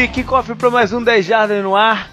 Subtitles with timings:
[0.00, 2.10] aí, que cofre para mais um 10 Jardas no ar.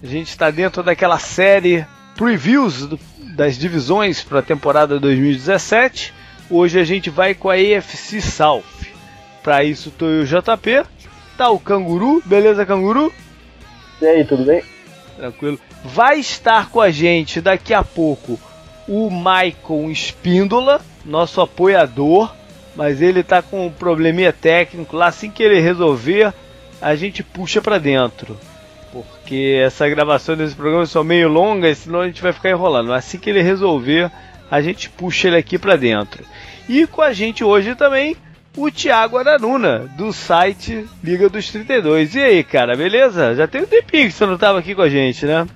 [0.00, 1.84] A gente está dentro daquela série
[2.14, 3.00] previews do,
[3.34, 6.14] das divisões para a temporada 2017.
[6.48, 8.62] Hoje a gente vai com a AFC South.
[9.42, 10.84] Para isso tô eu, JP.
[11.36, 13.12] Tá o Canguru, beleza, Canguru?
[14.00, 14.62] E aí, tudo bem?
[15.16, 15.58] Tranquilo.
[15.82, 18.38] Vai estar com a gente daqui a pouco
[18.86, 22.32] o Maicon Espíndola, nosso apoiador,
[22.76, 25.08] mas ele tá com um probleminha técnico lá.
[25.08, 26.32] Assim que ele resolver,
[26.84, 28.38] a gente puxa para dentro.
[28.92, 32.92] Porque essa gravação desse programa são meio longas, senão a gente vai ficar enrolando.
[32.92, 34.10] Assim que ele resolver,
[34.50, 36.22] a gente puxa ele aqui para dentro.
[36.68, 38.14] E com a gente hoje também
[38.54, 42.14] o Thiago Aranuna, do site Liga dos 32.
[42.14, 43.34] E aí, cara, beleza?
[43.34, 45.46] Já tem um tempinho que você não tava aqui com a gente, né?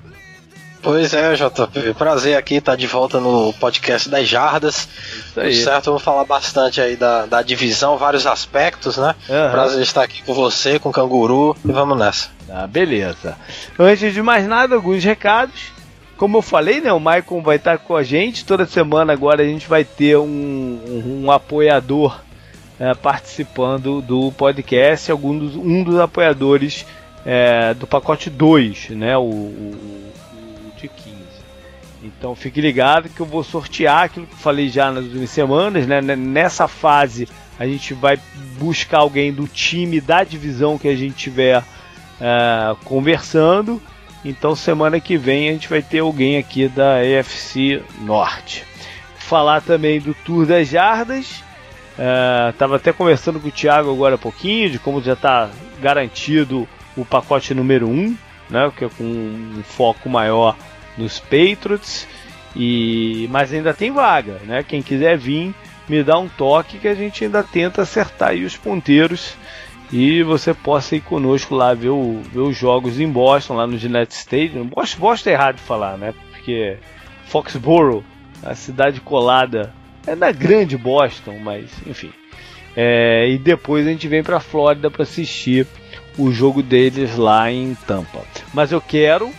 [0.82, 1.94] Pois é, JP.
[1.94, 4.88] Prazer aqui estar de volta no podcast das Jardas.
[5.36, 5.54] Aí.
[5.54, 9.14] certo, vamos falar bastante aí da, da divisão, vários aspectos, né?
[9.28, 9.50] Uhum.
[9.50, 12.30] Prazer estar aqui com você, com o Canguru, e vamos nessa.
[12.48, 13.36] Ah, beleza.
[13.78, 15.72] Antes de mais nada, alguns recados.
[16.16, 18.44] Como eu falei, né, o Maicon vai estar com a gente.
[18.44, 22.20] Toda semana agora a gente vai ter um, um, apoiador
[22.78, 26.84] é, participando do podcast, algum dos, um dos apoiadores
[27.24, 30.17] é, do pacote 2, né, o, o de 15.
[32.02, 35.86] Então fique ligado que eu vou sortear aquilo que eu falei já nas últimas semanas.
[35.86, 36.00] Né?
[36.00, 38.18] Nessa fase a gente vai
[38.58, 43.82] buscar alguém do time da divisão que a gente tiver uh, conversando.
[44.24, 48.64] Então semana que vem a gente vai ter alguém aqui da EFC Norte.
[49.16, 51.42] Falar também do Tour das Jardas.
[51.98, 57.04] Uh, até conversando com o Thiago agora há pouquinho de como já está garantido o
[57.04, 58.16] pacote número 1,
[58.48, 60.56] né, que é com um foco maior
[60.98, 62.06] nos Patriots.
[62.56, 64.62] E mas ainda tem vaga, né?
[64.62, 65.54] Quem quiser vir,
[65.88, 69.36] me dá um toque que a gente ainda tenta acertar aí os ponteiros
[69.92, 73.78] e você possa ir conosco lá ver, o, ver os jogos em Boston, lá no
[73.78, 74.66] Gillette Stadium.
[74.66, 76.12] Boston, Boston é errado de falar, né?
[76.30, 76.76] Porque
[77.26, 78.04] Foxborough,
[78.42, 79.72] a cidade colada,
[80.06, 82.10] é na grande Boston, mas enfim.
[82.76, 85.66] É, e depois a gente vem para Flórida para assistir
[86.18, 88.22] o jogo deles lá em Tampa.
[88.52, 89.32] Mas eu quero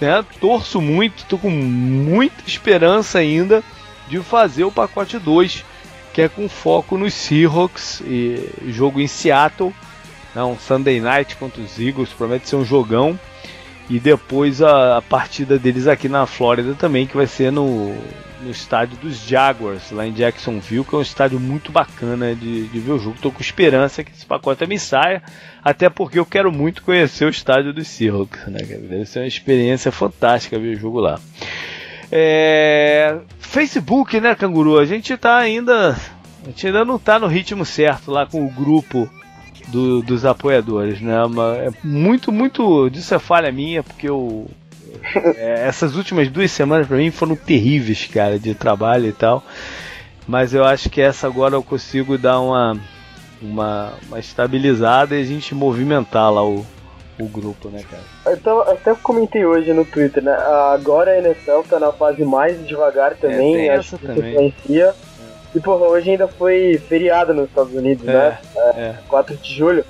[0.00, 0.24] né?
[0.40, 3.62] Torço muito, tô com muita esperança ainda
[4.08, 5.64] de fazer o pacote 2,
[6.12, 9.74] que é com foco nos Seahawks e jogo em Seattle,
[10.34, 10.42] né?
[10.44, 13.18] um Sunday Night contra os Eagles, promete ser um jogão.
[13.88, 17.94] E depois a, a partida deles aqui na Flórida também, que vai ser no,
[18.42, 22.80] no estádio dos Jaguars, lá em Jacksonville, que é um estádio muito bacana de, de
[22.80, 23.16] ver o jogo.
[23.16, 25.22] Estou com esperança que esse pacote também saia,
[25.62, 28.46] até porque eu quero muito conhecer o estádio dos Seahawks.
[28.46, 28.60] Né?
[28.60, 31.18] Deve ser uma experiência fantástica ver o jogo lá.
[32.10, 33.18] É...
[33.38, 34.78] Facebook, né, Canguru?
[34.78, 35.96] A gente tá ainda.
[36.42, 39.10] A gente ainda não tá no ritmo certo lá com o grupo
[39.68, 41.14] do, dos apoiadores, né?
[41.66, 42.88] É muito, muito.
[42.90, 44.48] Disso é falha minha, porque eu
[45.36, 49.42] é, essas últimas duas semanas para mim foram terríveis, cara, de trabalho e tal.
[50.26, 52.78] Mas eu acho que essa agora eu consigo dar uma,
[53.42, 56.64] uma, uma estabilizada e a gente movimentar lá o,
[57.20, 58.34] o grupo, né, cara?
[58.34, 60.32] Então, até comentei hoje no Twitter, né?
[60.72, 64.32] Agora a NFL tá na fase mais devagar também, é, acho que também.
[64.32, 64.94] influencia.
[65.54, 68.38] E porra, hoje ainda foi feriado nos Estados Unidos, é, né?
[68.76, 69.36] É, 4 é.
[69.36, 69.84] de julho.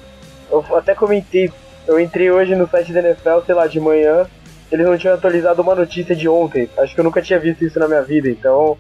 [0.51, 1.51] Eu até comentei,
[1.87, 4.27] eu entrei hoje no site da NFL, sei lá, de manhã,
[4.71, 6.69] eles não tinham atualizado uma notícia de ontem.
[6.79, 8.77] Acho que eu nunca tinha visto isso na minha vida, então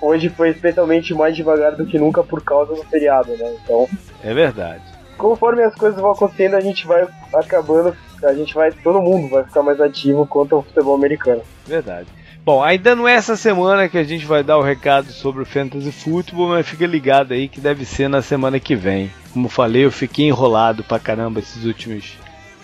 [0.00, 3.56] hoje foi especialmente mais devagar do que nunca por causa do feriado, né?
[3.62, 3.88] Então.
[4.22, 4.82] É verdade.
[5.16, 9.42] Conforme as coisas vão acontecendo, a gente vai acabando, a gente vai, todo mundo vai
[9.42, 11.42] ficar mais ativo quanto ao futebol americano.
[11.66, 12.06] Verdade.
[12.44, 15.46] Bom, ainda não é essa semana que a gente vai dar o recado sobre o
[15.46, 19.10] Fantasy Football, mas fica ligado aí que deve ser na semana que vem.
[19.32, 22.16] Como falei, eu fiquei enrolado pra caramba esses últimos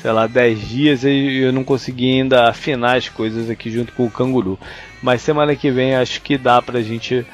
[0.05, 4.05] sei lá, 10 dias e eu não consegui ainda afinar as coisas aqui junto com
[4.05, 4.59] o canguru.
[5.03, 7.27] Mas semana que vem acho que dá pra gente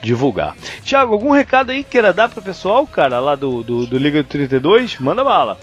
[0.00, 0.54] divulgar.
[0.84, 5.00] Tiago, algum recado aí queira dar pro pessoal, cara, lá do, do, do Liga 32?
[5.00, 5.58] Manda bala.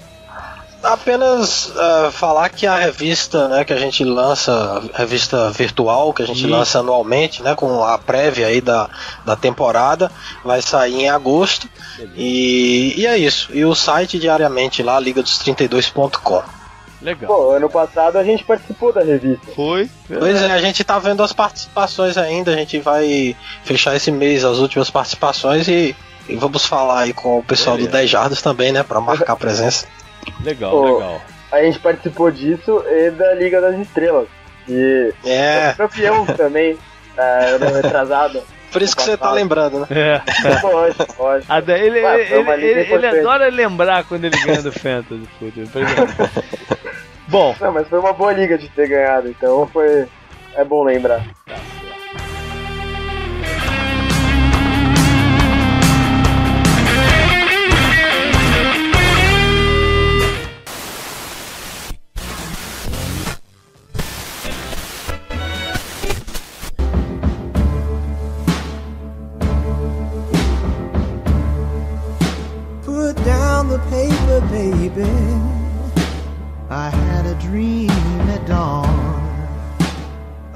[0.83, 6.23] Apenas uh, falar que a revista né, que a gente lança, a revista virtual que
[6.23, 8.89] a gente lança anualmente, né, com a prévia aí da,
[9.23, 10.11] da temporada,
[10.43, 11.69] vai sair em agosto.
[12.15, 13.49] E, e é isso.
[13.53, 16.41] E o site diariamente lá, ligados32.com.
[17.01, 17.33] Legal.
[17.33, 19.45] Pô, ano passado a gente participou da revista.
[19.55, 19.89] Foi.
[20.07, 24.43] Pois é, a gente tá vendo as participações ainda, a gente vai fechar esse mês
[24.43, 25.95] as últimas participações e,
[26.29, 27.91] e vamos falar aí com o pessoal Beleza.
[27.91, 29.87] do 10 Jardas também, né, para marcar a presença.
[30.43, 31.21] Legal, Pô, legal.
[31.51, 34.27] A gente participou disso e da Liga das Estrelas.
[34.67, 35.73] E é.
[35.77, 36.77] campeão também,
[37.17, 38.41] é, ano retrasado.
[38.71, 39.87] Por isso que você tá lembrando, né?
[39.89, 40.21] É.
[40.61, 41.45] Pode, pode.
[41.73, 45.83] Ele, ele, ele, ele adora lembrar quando ele ganha do Fantasy Football.
[47.27, 47.55] Bom.
[47.59, 50.07] Não, mas foi uma boa liga de ter ganhado, então foi.
[50.55, 51.25] É bom lembrar.
[51.45, 51.55] Tá.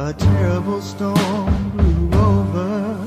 [0.06, 3.04] A terrible storm blew over,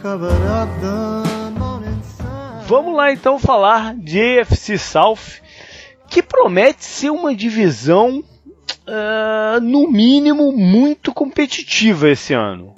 [0.00, 2.62] covered up the morning sun.
[2.68, 5.42] Vamos lá então falar de AFC South,
[6.08, 8.22] que promete ser uma divisão
[8.86, 12.74] Uh, no mínimo muito competitiva esse ano,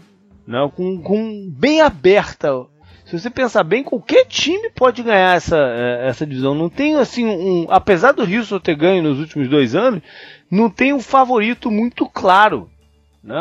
[0.46, 0.70] né?
[0.74, 2.66] com, com bem aberta
[3.12, 6.54] se você pensar bem, qualquer time pode ganhar essa, é, essa divisão.
[6.54, 7.66] Não tem assim um.
[7.68, 10.00] Apesar do Houston ter ganho nos últimos dois anos,
[10.50, 12.70] não tem um favorito muito claro.
[13.22, 13.36] Né?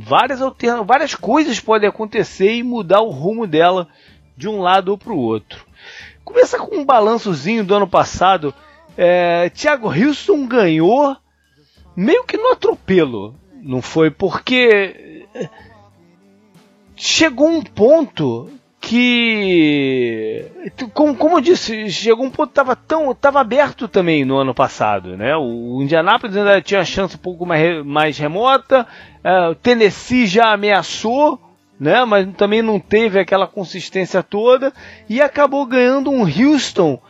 [0.00, 0.40] Várias,
[0.86, 3.88] várias coisas podem acontecer e mudar o rumo dela
[4.36, 5.66] de um lado ou para o outro.
[6.24, 8.54] Começa com um balançozinho do ano passado.
[8.96, 11.16] É, Thiago Houston ganhou
[11.94, 14.10] meio que no atropelo, não foi?
[14.10, 15.26] Porque
[16.96, 18.50] chegou um ponto
[18.86, 20.44] que
[20.92, 25.16] como, como eu disse, chegou um ponto estava tão tava aberto também no ano passado,
[25.16, 25.34] né?
[25.36, 28.86] O, Indianapolis ainda tinha chance um pouco mais, mais remota,
[29.24, 31.40] uh, o Tennessee já ameaçou,
[31.80, 32.04] né?
[32.04, 34.72] Mas também não teve aquela consistência toda
[35.08, 37.00] e acabou ganhando um Houston,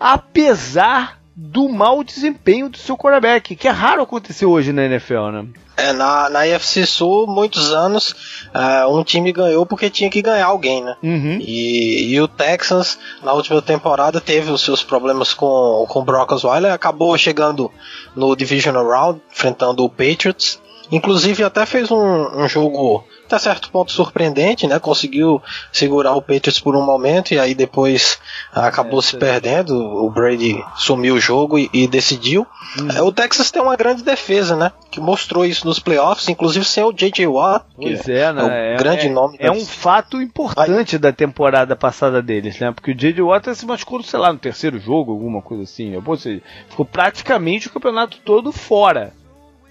[0.00, 5.46] apesar do mau desempenho do seu quarterback, que é raro acontecer hoje na NFL, né?
[5.76, 10.46] É, na, na IFC Sul, muitos anos, uh, um time ganhou porque tinha que ganhar
[10.46, 10.96] alguém, né?
[11.02, 11.38] Uhum.
[11.40, 16.30] E, e, o Texans, na última temporada, teve os seus problemas com, com o Brock
[16.30, 17.72] Osweiler, acabou chegando
[18.14, 20.62] no Divisional Round, enfrentando o Patriots.
[20.90, 24.78] Inclusive, até fez um, um jogo até certo ponto surpreendente, né?
[24.78, 25.42] Conseguiu
[25.72, 28.18] segurar o Patriots por um momento e aí depois
[28.52, 29.74] acabou é, se perdendo.
[29.76, 32.46] O Brady sumiu o jogo e, e decidiu.
[32.78, 33.06] Uhum.
[33.06, 34.72] O Texas tem uma grande defesa, né?
[34.90, 37.26] Que mostrou isso nos playoffs, inclusive sem o J.J.
[37.26, 37.64] Watt.
[37.76, 38.42] Pois é, né?
[38.42, 39.36] É, um é, grande é, nome.
[39.40, 41.00] É um fato importante aí.
[41.00, 42.72] da temporada passada deles, né?
[42.72, 43.22] Porque o J.J.
[43.22, 45.96] Watt se machucou, sei lá, no terceiro jogo, alguma coisa assim.
[45.96, 49.12] Ou seja, ficou praticamente o campeonato todo fora.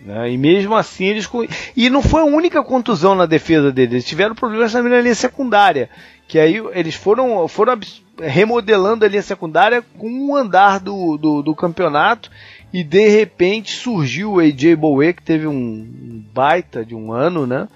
[0.06, 0.32] Né?
[0.32, 1.30] E mesmo assim eles.
[1.76, 3.94] E não foi a única contusão na defesa deles.
[3.94, 5.90] Eles tiveram problemas na linha secundária.
[6.28, 7.80] Que aí eles foram, foram
[8.20, 12.30] remodelando a linha secundária com um andar do, do, do campeonato.
[12.74, 17.68] E de repente surgiu o AJ Bowie, que teve um baita de um ano, né?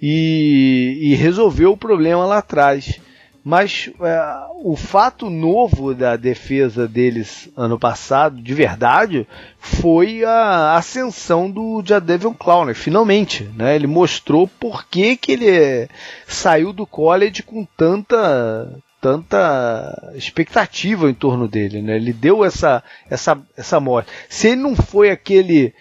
[0.00, 3.00] E, e resolveu o problema lá atrás.
[3.44, 4.22] Mas é,
[4.62, 9.26] o fato novo da defesa deles ano passado, de verdade,
[9.58, 13.50] foi a ascensão do Jadavion Clowney, finalmente.
[13.56, 13.74] Né?
[13.74, 15.88] Ele mostrou por que, que ele
[16.26, 21.96] saiu do college com tanta tanta expectativa em torno dele, né?
[21.96, 24.12] Ele deu essa essa essa morte.
[24.28, 25.74] Se ele não foi aquele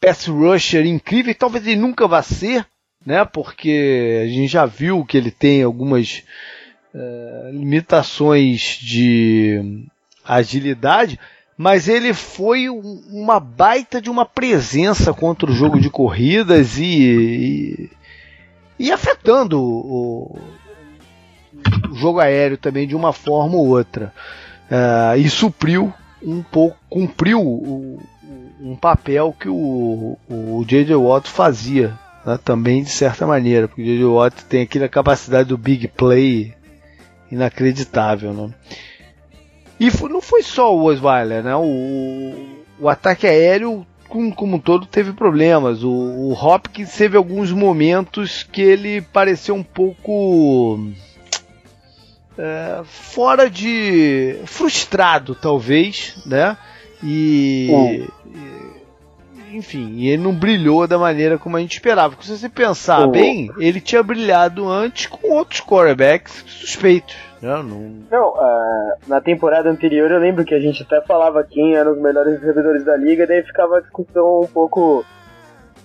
[0.00, 2.66] pass rusher incrível, talvez ele nunca vá ser,
[3.06, 3.24] né?
[3.24, 6.24] Porque a gente já viu que ele tem algumas
[6.94, 9.84] é, limitações de
[10.24, 11.18] agilidade,
[11.56, 17.90] mas ele foi uma baita de uma presença contra o jogo de corridas e, e,
[18.78, 20.38] e afetando o,
[21.90, 24.12] o, jogo aéreo também de uma forma ou outra.
[24.70, 28.00] Uh, e supriu um pouco, cumpriu o,
[28.60, 30.94] um papel que o, o J.J.
[30.96, 34.04] Watt fazia né, também de certa maneira, porque o J.J.
[34.04, 36.54] Watt tem aquela capacidade do big play
[37.30, 38.50] inacreditável, né?
[39.78, 41.54] E não foi só o Osweiler, né?
[41.56, 42.34] O,
[42.78, 45.82] o ataque aéreo, como, como um todo, teve problemas.
[45.82, 50.90] O, o Hopkins teve alguns momentos que ele pareceu um pouco
[52.38, 56.56] é, fora de frustrado, talvez, né?
[57.02, 58.08] E, e,
[59.54, 62.14] enfim, ele não brilhou da maneira como a gente esperava.
[62.14, 67.16] Porque se você pensar bem, ele tinha brilhado antes com outros quarterbacks suspeitos.
[67.40, 67.94] Não, não...
[68.10, 72.00] não uh, na temporada anterior eu lembro que a gente até falava quem eram os
[72.00, 75.04] melhores recebedores da liga, daí ficava a discussão um pouco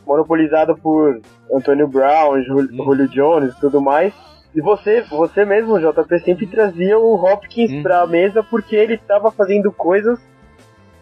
[0.08, 1.22] monopolizada por
[1.54, 2.86] Antônio Brown, Julio, hum.
[2.86, 4.14] Julio Jones e tudo mais.
[4.56, 7.84] E você, você mesmo, JP, sempre trazia o Hopkins hum.
[7.84, 10.20] pra mesa porque ele estava fazendo coisas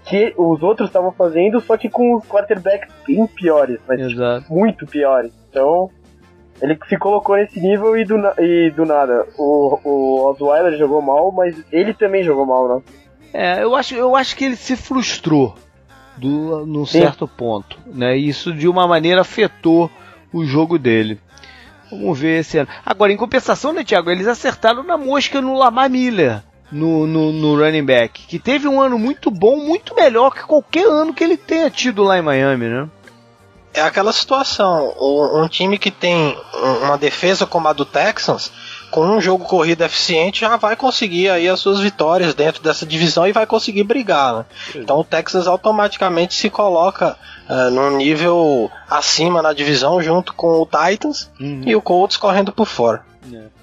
[0.07, 4.85] que os outros estavam fazendo, só que com os quarterbacks bem piores, mas tipo, muito
[4.87, 5.31] piores.
[5.49, 5.89] Então,
[6.61, 9.27] Ele se colocou nesse nível e do, e do nada.
[9.37, 12.81] O, o Osweiler jogou mal, mas ele também jogou mal, né?
[13.33, 15.55] É, eu acho, eu acho que ele se frustrou
[16.17, 17.01] do, num Sim.
[17.01, 17.77] certo ponto.
[17.85, 18.17] Né?
[18.17, 19.91] E isso de uma maneira afetou
[20.33, 21.19] o jogo dele.
[21.91, 22.69] Vamos ver esse ano.
[22.85, 24.09] Agora, em compensação, né, Thiago?
[24.09, 26.41] Eles acertaram na mosca no Lamar Miller.
[26.69, 30.85] No, no, no, running back, que teve um ano muito bom, muito melhor que qualquer
[30.85, 32.89] ano que ele tenha tido lá em Miami, né?
[33.73, 36.35] É aquela situação, um time que tem
[36.83, 38.51] uma defesa como a do Texans,
[38.89, 43.27] com um jogo corrido eficiente já vai conseguir aí as suas vitórias dentro dessa divisão
[43.27, 44.33] e vai conseguir brigar.
[44.33, 44.45] Né?
[44.75, 47.17] Então o Texas automaticamente se coloca
[47.49, 51.63] uh, num nível acima na divisão junto com o Titans uhum.
[51.65, 53.03] e o Colts correndo por fora.
[53.31, 53.56] É.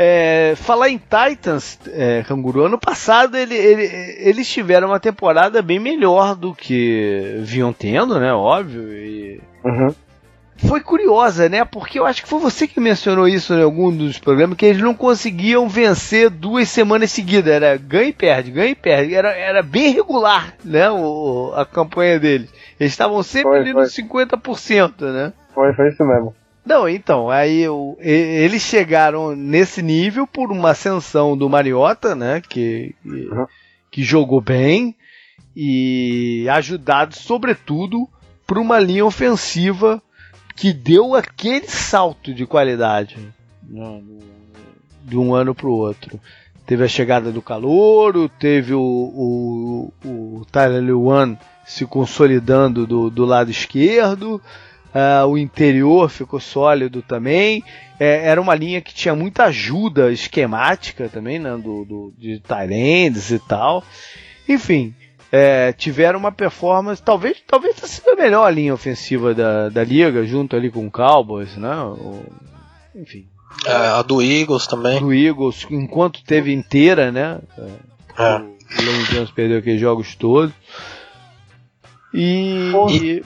[0.00, 3.82] É, falar em Titans, é, Canguru, ano passado ele, ele,
[4.20, 8.32] eles tiveram uma temporada bem melhor do que vinham tendo, né?
[8.32, 8.92] Óbvio.
[8.92, 9.92] E, uhum
[10.58, 11.64] foi curiosa, né?
[11.64, 14.82] Porque eu acho que foi você que mencionou isso em algum dos programas, que eles
[14.82, 17.52] não conseguiam vencer duas semanas seguidas.
[17.52, 19.14] Era ganha e perde, ganha e perde.
[19.14, 20.90] Era, era bem regular, né?
[20.90, 22.52] O, a campanha deles.
[22.78, 23.82] Eles estavam sempre foi, ali foi.
[23.82, 25.32] nos 50%, né?
[25.54, 26.34] Foi, foi isso mesmo.
[26.68, 32.42] Não, então, aí eu, eles chegaram nesse nível por uma ascensão do Mariota, né?
[32.46, 33.46] Que, uhum.
[33.90, 34.94] que jogou bem
[35.56, 38.06] e ajudado, sobretudo,
[38.46, 40.02] por uma linha ofensiva
[40.54, 43.16] que deu aquele salto de qualidade
[43.62, 44.02] né,
[45.04, 46.20] de um ano para o outro.
[46.66, 51.34] Teve a chegada do Calouro, teve o, o, o Tyler Lewan
[51.64, 54.38] se consolidando do, do lado esquerdo,
[54.94, 57.62] uh, o interior ficou sólido também.
[57.98, 63.30] É, era uma linha que tinha muita ajuda esquemática também, né, do, do, de Tyrands
[63.30, 63.82] e tal.
[64.48, 64.94] Enfim,
[65.32, 70.24] é, tiveram uma performance, talvez talvez tenha sido a melhor linha ofensiva da, da liga,
[70.24, 71.74] junto ali com o Cowboys, né?
[72.94, 73.26] Enfim.
[73.66, 75.00] É, a do Eagles também.
[75.00, 77.40] Do Eagles, enquanto teve inteira, né?
[78.16, 78.36] É.
[78.36, 80.54] O Lane Jones perdeu aqueles jogos todos.
[82.12, 83.22] E, e,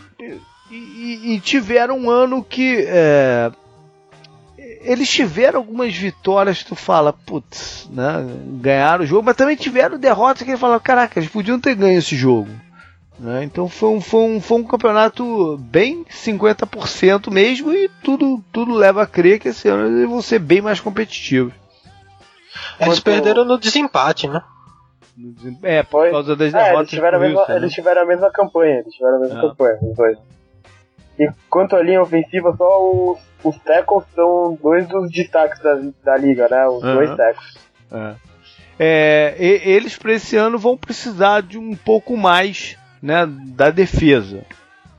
[0.76, 3.50] e, e, tiveram um ano que é,
[4.80, 8.24] eles tiveram algumas vitórias que tu fala, putz, né?
[8.60, 11.98] Ganharam o jogo, mas também tiveram derrotas que ele fala, caraca, eles podiam ter ganho
[11.98, 12.50] esse jogo.
[13.18, 13.44] Né?
[13.44, 19.02] Então foi um, foi, um, foi um campeonato bem 50% mesmo e tudo, tudo leva
[19.02, 21.52] a crer que esse ano eles vão ser bem mais competitivos.
[22.80, 23.04] Eles Quanto...
[23.04, 24.42] perderam no desempate, né?
[25.62, 26.74] É, por causa das derrotas.
[26.74, 27.56] É, eles, tiveram a mesma, né?
[27.56, 29.42] eles tiveram a mesma campanha, eles tiveram a mesma é.
[29.42, 30.18] campanha, os dois.
[31.22, 36.16] E quanto à linha ofensiva, só os, os tackles são dois dos destaques da, da
[36.16, 36.66] liga, né?
[36.66, 36.94] Os uhum.
[36.94, 37.58] dois tackles.
[37.92, 38.14] É.
[38.78, 44.44] É, e, eles para esse ano vão precisar de um pouco mais né, da defesa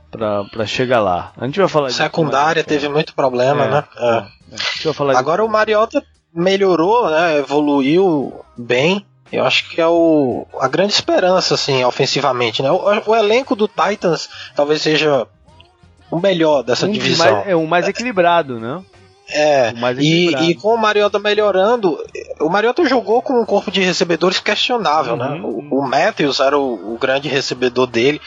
[0.10, 1.34] para chegar lá.
[1.36, 3.84] A gente vai falar Secundária teve muito problema, é, né?
[3.98, 4.88] É.
[4.88, 4.94] é.
[4.94, 6.04] Falar Agora o Mariota
[6.34, 7.40] melhorou, né?
[7.40, 9.06] Evoluiu bem.
[9.32, 12.72] Eu acho que é o, a grande esperança, assim, ofensivamente, né?
[12.72, 15.28] O, o elenco do Titans talvez seja
[16.12, 17.32] o melhor dessa um divisão.
[17.32, 18.84] Mais, é o mais equilibrado, né?
[19.30, 21.98] É, e, e, com o Mariota melhorando,
[22.42, 25.28] o Mariota jogou com um corpo de recebedores questionável, né?
[25.28, 25.62] uhum.
[25.62, 25.66] né?
[25.72, 28.22] O, o, Matthews era o, o, grande recebedor dele,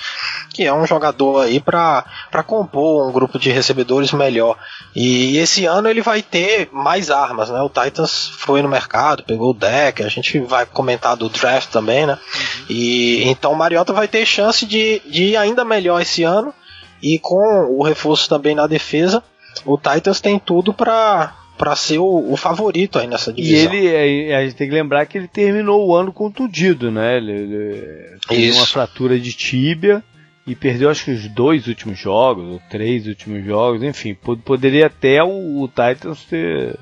[0.54, 2.02] que é um jogador aí para
[2.46, 4.56] compor um grupo de recebedores melhor.
[4.94, 7.60] E esse ano ele vai ter mais armas, né?
[7.60, 12.06] O Titans foi no mercado, pegou o deck, a gente vai comentar do draft também,
[12.06, 12.14] né?
[12.14, 12.66] Uhum.
[12.70, 16.54] E então o Mariota vai ter chance de, de ir ainda melhor esse ano
[17.02, 19.22] e com o reforço também na defesa,
[19.64, 23.72] o Titans tem tudo para para ser o, o, favorito aí nessa divisão.
[23.72, 27.16] E ele, a gente tem que lembrar que ele terminou o ano contundido, né?
[27.16, 30.04] Ele, ele teve uma fratura de tíbia
[30.46, 35.22] e perdeu acho que os dois últimos jogos, ou três últimos jogos, enfim, poderia até
[35.22, 36.78] o, o Titans ter,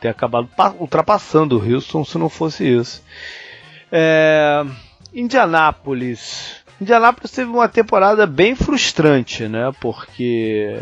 [0.00, 0.48] ter acabado
[0.80, 3.02] ultrapassando o Houston se não fosse isso.
[3.92, 4.64] É,
[5.14, 9.70] Indianápolis Indianapolis teve uma temporada bem frustrante, né?
[9.80, 10.80] Porque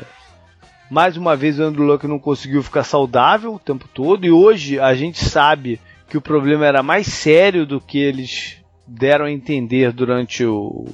[0.91, 4.79] mais uma vez o Andrew Luck não conseguiu ficar saudável o tempo todo e hoje
[4.79, 9.93] a gente sabe que o problema era mais sério do que eles deram a entender
[9.93, 10.87] durante o,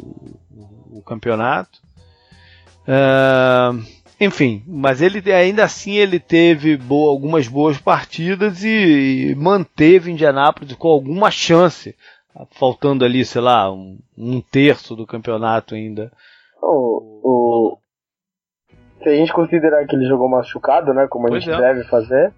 [0.50, 1.78] o, o campeonato.
[2.86, 3.84] Uh,
[4.20, 10.74] enfim, mas ele ainda assim ele teve boa, algumas boas partidas e, e manteve Indianápolis
[10.74, 11.94] com alguma chance
[12.52, 16.10] faltando ali, sei lá, um, um terço do campeonato ainda.
[16.62, 17.78] O, o,
[19.02, 21.60] se a gente considerar que ele jogou machucado, né, como a pois gente é.
[21.60, 22.32] deve fazer,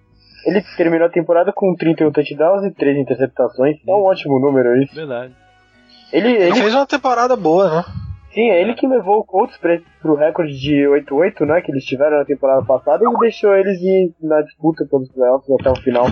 [0.44, 3.76] ele terminou a temporada com 31 touchdowns e 3 interceptações.
[3.86, 4.94] É um ótimo número isso.
[4.94, 5.34] Verdade.
[6.12, 6.44] Ele, ele...
[6.44, 7.84] ele fez uma temporada boa, né?
[8.32, 11.62] Sim, é ele que levou o Colts pra, pro recorde de 8-8, né?
[11.62, 15.70] Que eles tiveram na temporada passada e deixou eles ir na disputa pelos playoffs até
[15.70, 16.06] o final.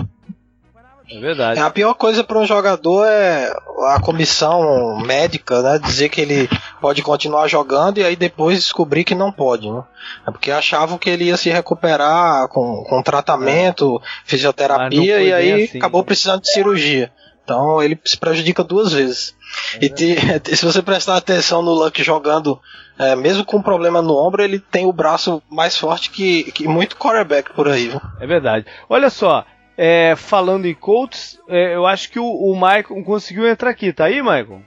[1.09, 1.59] É verdade.
[1.59, 3.53] A pior coisa para um jogador é
[3.89, 5.79] a comissão médica, né?
[5.79, 6.49] Dizer que ele
[6.81, 9.83] pode continuar jogando e aí depois descobrir que não pode, né?
[10.27, 15.77] É porque achavam que ele ia se recuperar com, com tratamento, fisioterapia e aí assim,
[15.77, 16.05] acabou né?
[16.07, 17.11] precisando de cirurgia.
[17.43, 19.35] Então ele se prejudica duas vezes.
[19.79, 20.15] É e te,
[20.55, 22.59] se você prestar atenção no Luck jogando,
[22.97, 26.97] é, mesmo com problema no ombro, ele tem o braço mais forte que, que muito
[26.97, 27.89] quarterback por aí.
[27.89, 28.01] Viu?
[28.19, 28.65] É verdade.
[28.89, 29.45] Olha só,
[29.77, 33.91] é, falando em Colts, é, eu acho que o, o Michael conseguiu entrar aqui.
[33.91, 34.61] Tá aí, Michael?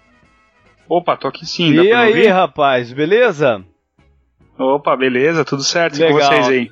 [0.88, 1.72] Opa, tô aqui sim.
[1.72, 2.28] E aí, ouvir?
[2.28, 3.64] rapaz, beleza?
[4.58, 6.18] Opa, beleza, tudo certo Legal.
[6.18, 6.70] com vocês aí?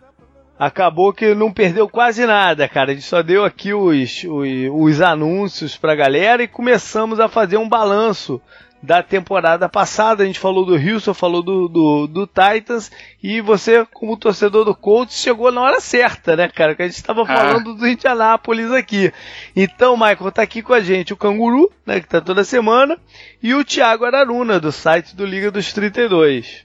[0.58, 2.90] Acabou que não perdeu quase nada, cara.
[2.90, 7.58] A gente só deu aqui os, os, os anúncios pra galera e começamos a fazer
[7.58, 8.40] um balanço
[8.82, 10.22] da temporada passada.
[10.22, 12.90] A gente falou do Houston, falou do, do, do, Titans.
[13.22, 16.74] E você, como torcedor do Colts, chegou na hora certa, né, cara?
[16.74, 17.26] Que a gente estava ah.
[17.26, 19.12] falando do Indianápolis aqui.
[19.54, 22.98] Então, Michael, tá aqui com a gente o Canguru, né, que tá toda semana.
[23.42, 26.64] E o Thiago Araruna, do site do Liga dos 32.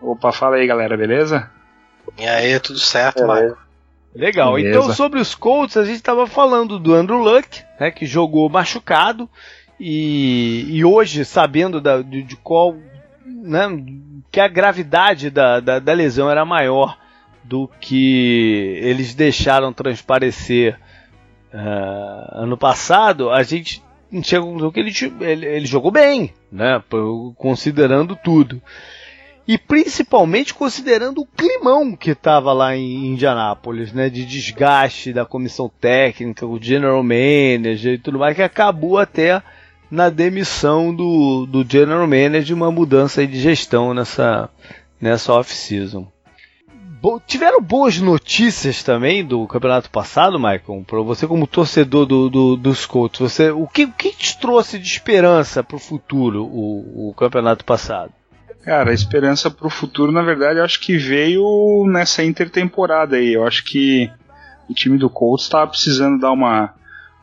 [0.00, 1.50] Opa, fala aí, galera, beleza?
[2.18, 3.56] E aí, tudo certo, Michael?
[4.14, 4.54] Legal.
[4.54, 4.78] Beleza.
[4.78, 9.28] Então, sobre os Colts, a gente estava falando do Andrew Luck, né, que jogou machucado.
[9.80, 12.76] E, e hoje, sabendo da, de, de, qual.
[13.24, 13.60] Né,
[14.30, 16.98] que a gravidade da, da, da, lesão era maior
[17.42, 20.78] do que eles deixaram transparecer
[21.52, 23.82] uh, ano passado, a gente
[24.22, 26.80] chega que ele, ele, ele jogou bem, né,
[27.36, 28.62] considerando tudo.
[29.48, 34.08] E principalmente considerando o climão que estava lá em Indianápolis, né?
[34.08, 39.42] De desgaste da comissão técnica, o general manager e tudo mais, que acabou até
[39.90, 44.48] na demissão do, do general manager, uma mudança de gestão nessa,
[45.00, 46.06] nessa off-season.
[47.02, 50.84] Bo tiveram boas notícias também do campeonato passado, Michael?
[50.86, 54.78] Para você como torcedor do, do, dos Colts, você, o, que, o que te trouxe
[54.78, 58.12] de esperança para o futuro o campeonato passado?
[58.62, 63.32] Cara, a esperança para o futuro, na verdade, eu acho que veio nessa intertemporada aí.
[63.32, 64.10] Eu acho que
[64.68, 66.74] o time do Colts estava precisando dar uma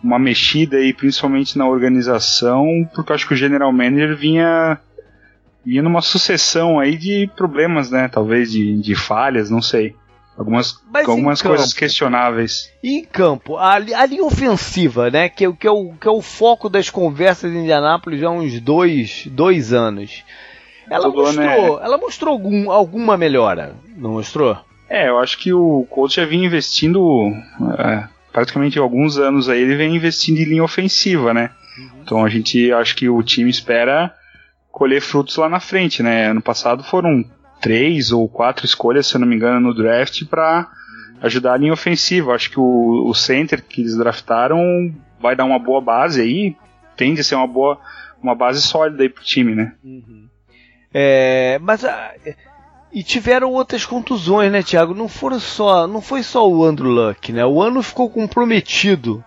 [0.04, 4.80] uma mexida aí, principalmente na organização, porque eu acho que o general manager vinha
[5.66, 8.08] vinha numa sucessão aí de problemas, né?
[8.08, 9.96] Talvez de, de falhas, não sei.
[10.38, 12.72] Algumas, algumas coisas questionáveis.
[12.84, 15.28] E em campo, a, a linha ofensiva, né?
[15.28, 18.60] Que, que, é o, que é o foco das conversas em Indianápolis já há uns
[18.62, 20.24] dois, dois anos.
[20.90, 21.86] Ela mostrou, né?
[21.86, 24.58] ela mostrou algum, alguma melhora, não mostrou?
[24.90, 27.30] É, eu acho que o coach já vinha investindo
[27.78, 28.08] é,
[28.38, 31.50] praticamente alguns anos aí ele vem investindo em linha ofensiva, né?
[31.76, 32.02] Uhum.
[32.04, 34.14] Então a gente acho que o time espera
[34.72, 36.28] colher frutos lá na frente, né?
[36.28, 37.26] Ano passado foram
[37.60, 40.70] três ou quatro escolhas, se eu não me engano, no draft para
[41.20, 42.36] ajudar a linha ofensiva.
[42.36, 46.56] Acho que o, o center que eles draftaram vai dar uma boa base aí,
[46.96, 47.82] tende a ser uma boa,
[48.22, 49.74] uma base sólida aí pro time, né?
[49.84, 50.30] Uhum.
[50.94, 52.14] É, mas a,
[52.92, 54.94] e tiveram outras contusões, né, Thiago?
[54.94, 57.46] Não foram só, não foi só o Andrew Luck, né?
[57.46, 59.24] O ano ficou comprometido.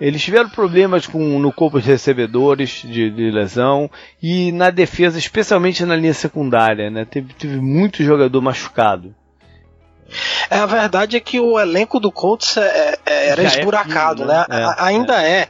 [0.00, 3.88] Eles tiveram problemas com, no corpo de recebedores de, de, lesão
[4.20, 7.04] e na defesa, especialmente na linha secundária, né?
[7.04, 9.14] Teve, teve muito jogador machucado.
[10.50, 14.24] É, a verdade é que o elenco do Colts é, é, era Já é esburacado,
[14.24, 14.46] é né?
[14.48, 14.62] né?
[14.62, 15.48] É, ainda é.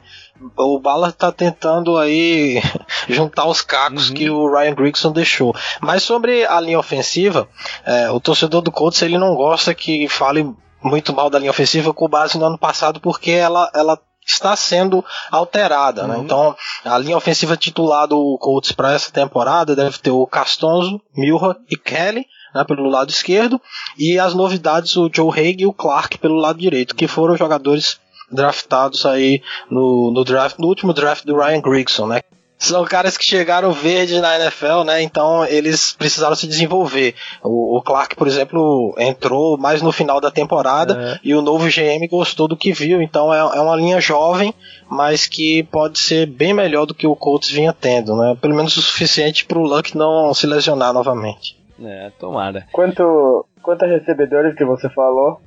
[0.57, 2.61] O Bala tá tentando aí
[3.07, 4.15] juntar os cacos uhum.
[4.15, 5.55] que o Ryan Grigson deixou.
[5.81, 7.47] Mas sobre a linha ofensiva,
[7.85, 10.53] é, o torcedor do Colts ele não gosta que fale
[10.83, 15.03] muito mal da linha ofensiva com base no ano passado, porque ela, ela está sendo
[15.31, 16.15] alterada, né?
[16.15, 16.19] uhum.
[16.19, 16.25] né?
[16.25, 21.55] Então, a linha ofensiva titular do Colts para essa temporada deve ter o Castonzo, Milra
[21.69, 23.61] e Kelly, né, pelo lado esquerdo,
[23.97, 27.99] e as novidades o Joe Haig e o Clark pelo lado direito, que foram jogadores
[28.31, 32.21] draftados aí no, no draft, no último draft do Ryan Grigson, né?
[32.57, 35.01] São caras que chegaram verde na NFL, né?
[35.01, 37.13] Então eles precisaram se desenvolver.
[37.43, 41.19] O, o Clark, por exemplo, entrou mais no final da temporada é.
[41.23, 43.01] e o novo GM gostou do que viu.
[43.01, 44.53] Então é, é uma linha jovem,
[44.89, 48.37] mas que pode ser bem melhor do que o Colts vinha tendo, né?
[48.41, 51.57] Pelo menos o suficiente para o Luck não se lesionar novamente.
[51.83, 52.65] É, tomara.
[52.71, 55.41] Quanto, quanto a recebedores que você falou,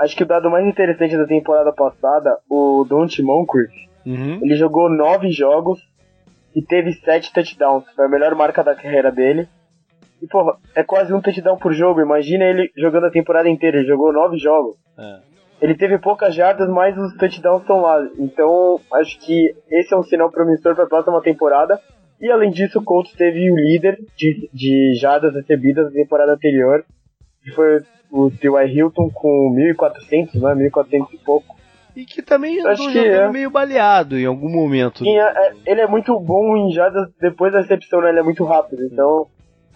[0.00, 3.70] Acho que o dado mais interessante da temporada passada, o Don't Moncrief,
[4.06, 4.40] uhum.
[4.42, 5.78] ele jogou nove jogos
[6.56, 7.84] e teve sete touchdowns.
[7.94, 9.46] Foi a melhor marca da carreira dele.
[10.22, 12.00] E, porra, é quase um touchdown por jogo.
[12.00, 13.76] Imagina ele jogando a temporada inteira.
[13.76, 14.74] Ele jogou nove jogos.
[14.98, 15.20] É.
[15.60, 18.02] Ele teve poucas jardas, mas os touchdowns estão lá.
[18.18, 21.78] Então, acho que esse é um sinal promissor para a próxima temporada.
[22.18, 26.84] E além disso, o Colts teve o líder de, de jardas recebidas na temporada anterior,
[27.42, 27.80] que foi
[28.10, 28.66] o T.Y.
[28.66, 30.68] Hilton com 1.400, né?
[30.70, 31.56] 1.400 e pouco.
[31.94, 33.28] E que também andou que é.
[33.30, 35.04] meio baleado em algum momento.
[35.04, 38.10] Sim, é, é, ele é muito bom em jardas depois da recepção, né?
[38.10, 38.84] Ele é muito rápido.
[38.84, 39.26] Então,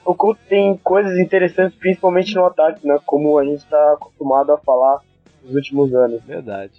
[0.04, 2.98] o Colts tem coisas interessantes, principalmente no ataque, né?
[3.04, 5.00] Como a gente está acostumado a falar
[5.42, 6.22] nos últimos anos.
[6.22, 6.72] Verdade.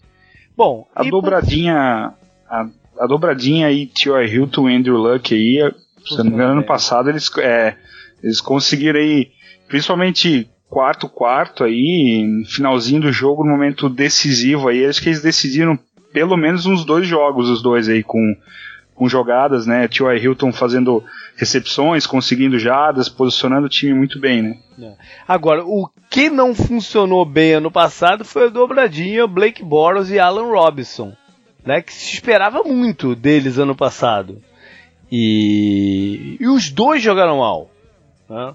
[0.56, 2.14] Bom, a dobradinha.
[2.50, 2.68] A,
[3.00, 4.26] a dobradinha aí, T.Y.
[4.26, 5.74] Hilton e Andrew Luck aí,
[6.06, 7.76] se não me engano, ano passado eles, é,
[8.24, 9.32] eles conseguiram aí,
[9.68, 15.78] principalmente quarto quarto aí, finalzinho do jogo, no momento decisivo aí, acho que eles decidiram
[16.12, 18.36] pelo menos uns dois jogos, os dois aí, com,
[18.94, 19.88] com jogadas, né?
[19.88, 20.18] T.Y.
[20.18, 21.04] Hilton fazendo
[21.36, 24.58] recepções, conseguindo jadas, posicionando o time muito bem, né?
[24.82, 24.94] É.
[25.28, 30.50] Agora, o que não funcionou bem ano passado foi a dobradinha Blake Boros e Alan
[30.50, 31.14] Robinson,
[31.66, 31.82] né?
[31.82, 34.42] Que se esperava muito deles ano passado.
[35.12, 37.70] E, e os dois jogaram mal.
[38.30, 38.54] Né?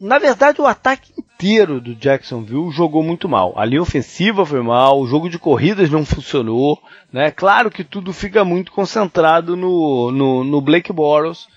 [0.00, 3.54] Na verdade, o ataque inteiro do Jacksonville jogou muito mal.
[3.56, 6.78] A linha ofensiva foi mal, o jogo de corridas não funcionou.
[7.12, 7.30] Né?
[7.30, 11.48] Claro que tudo fica muito concentrado no, no, no Blake Boros,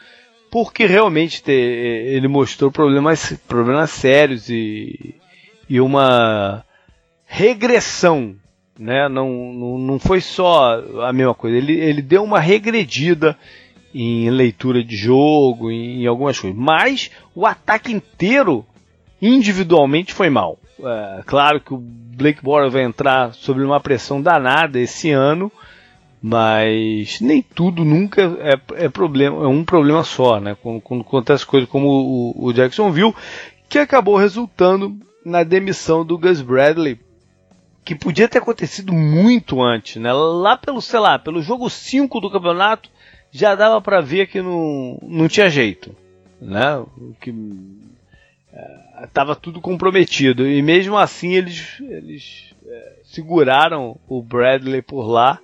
[0.51, 5.15] porque realmente te, ele mostrou problemas, problemas sérios e,
[5.69, 6.63] e uma
[7.25, 8.36] regressão.
[8.77, 9.10] Né?
[9.10, 13.38] Não, não, não foi só a mesma coisa, ele, ele deu uma regredida
[13.93, 16.58] em leitura de jogo, em, em algumas coisas.
[16.58, 18.65] Mas o ataque inteiro,
[19.21, 20.60] individualmente, foi mal.
[20.82, 25.52] É, claro que o Blake Bortles vai entrar sob uma pressão danada esse ano,
[26.21, 30.56] mas nem tudo nunca é, é problema, é um problema só, né?
[30.62, 33.15] Quando, quando acontece coisas como o, o Jackson viu,
[33.67, 36.99] que acabou resultando na demissão do Gus Bradley,
[37.86, 40.12] que podia ter acontecido muito antes, né?
[40.12, 42.89] Lá pelo, sei lá, pelo jogo 5 do campeonato,
[43.31, 45.95] já dava para ver que não, não tinha jeito,
[46.41, 46.83] né?
[47.19, 47.33] Que
[49.03, 55.39] estava é, tudo comprometido e mesmo assim eles, eles é, seguraram o Bradley por lá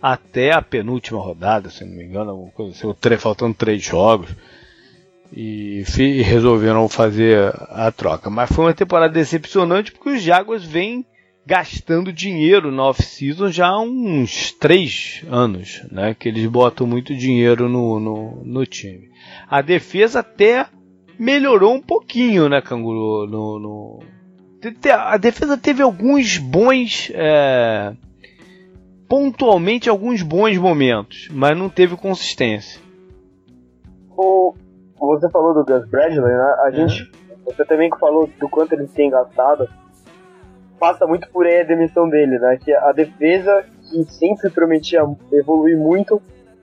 [0.00, 4.30] até a penúltima rodada, se não me engano, coisa assim, faltando três jogos
[5.32, 8.30] e, e resolveram fazer a troca.
[8.30, 11.04] Mas foi uma temporada decepcionante porque os Jaguars vêm
[11.48, 16.12] gastando dinheiro na off-season já há uns três anos, né?
[16.12, 19.08] Que eles botam muito dinheiro no, no, no time.
[19.48, 20.66] A defesa até
[21.18, 23.26] melhorou um pouquinho, né, Canguru?
[23.26, 23.98] No, no...
[24.92, 27.10] A defesa teve alguns bons.
[27.14, 27.94] É...
[29.08, 32.78] Pontualmente, alguns bons momentos, mas não teve consistência.
[34.14, 34.52] O,
[35.00, 36.54] você falou do Gus Bradley, né?
[36.64, 36.72] A é.
[36.72, 37.10] gente.
[37.46, 39.66] Você também falou do quanto eles têm gastado
[40.78, 42.58] passa muito por aí a demissão dele, né?
[42.62, 45.00] Que a defesa, que sempre prometia
[45.32, 46.20] evoluir muito,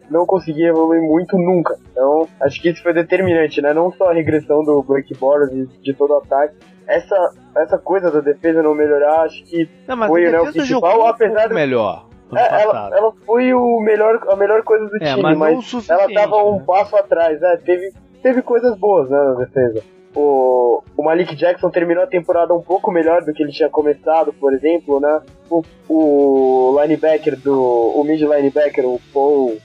[0.09, 1.77] não conseguia evoluir muito nunca.
[1.91, 3.73] Então, acho que isso foi determinante, né?
[3.73, 6.55] Não só a regressão do Blake Bortles e de todo o ataque.
[6.87, 7.15] Essa,
[7.57, 11.53] essa coisa da defesa não melhorar, acho que não, foi né, o principal, apesar de...
[11.55, 12.07] melhor.
[12.35, 15.37] É, ela, ela, foi o melhor, a melhor coisa do é, time, mas,
[15.73, 16.63] mas ela tava um né?
[16.65, 17.39] passo atrás.
[17.39, 17.59] Né?
[17.63, 19.83] Teve, teve coisas boas né, na defesa
[20.15, 24.31] o, o Malik Jackson terminou a temporada um pouco melhor do que ele tinha começado,
[24.33, 25.21] por exemplo, né?
[25.49, 27.53] O, o linebacker do.
[27.53, 29.57] O mid linebacker, o Paul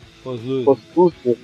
[0.64, 1.38] Postusto,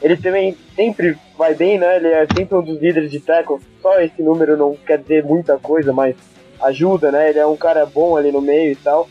[0.00, 1.96] ele também sempre vai bem, né?
[1.96, 3.58] Ele é sempre um dos líderes de tackle.
[3.80, 6.14] Só esse número não quer dizer muita coisa, mas
[6.62, 7.30] ajuda, né?
[7.30, 9.08] Ele é um cara bom ali no meio e tal.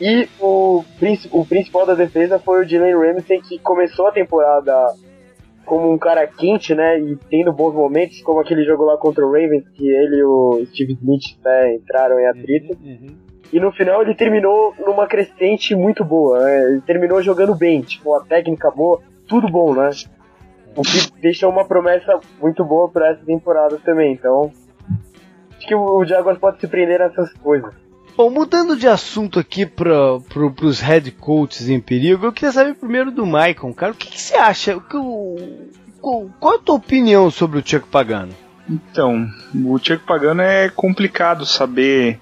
[0.00, 0.84] E o,
[1.32, 4.94] o principal da defesa foi o Dylan Ramsey, que começou a temporada
[5.68, 6.98] como um cara quente, né?
[6.98, 10.64] E tendo bons momentos, como aquele jogo lá contra o Ravens, que ele e o
[10.66, 12.76] Steve Smith né, entraram em atrito.
[12.82, 13.16] Uhum, uhum.
[13.52, 16.40] E no final ele terminou numa crescente muito boa.
[16.40, 16.64] Né?
[16.64, 19.90] Ele terminou jogando bem, tipo, a técnica boa, tudo bom, né?
[20.74, 24.12] O que deixou uma promessa muito boa para essa temporada também.
[24.12, 24.50] Então,
[25.56, 27.74] acho que o Jaguars pode se prender nessas coisas.
[28.18, 32.74] Bom, mudando de assunto aqui para pro, os head coaches em perigo, eu queria saber
[32.74, 33.92] primeiro do Maicon, cara.
[33.92, 34.76] O que, que você acha?
[34.76, 34.80] O
[36.02, 38.34] o, qual, é a tua opinião sobre o Chuck Pagano?
[38.68, 42.18] Então, o Chuck Pagano é complicado saber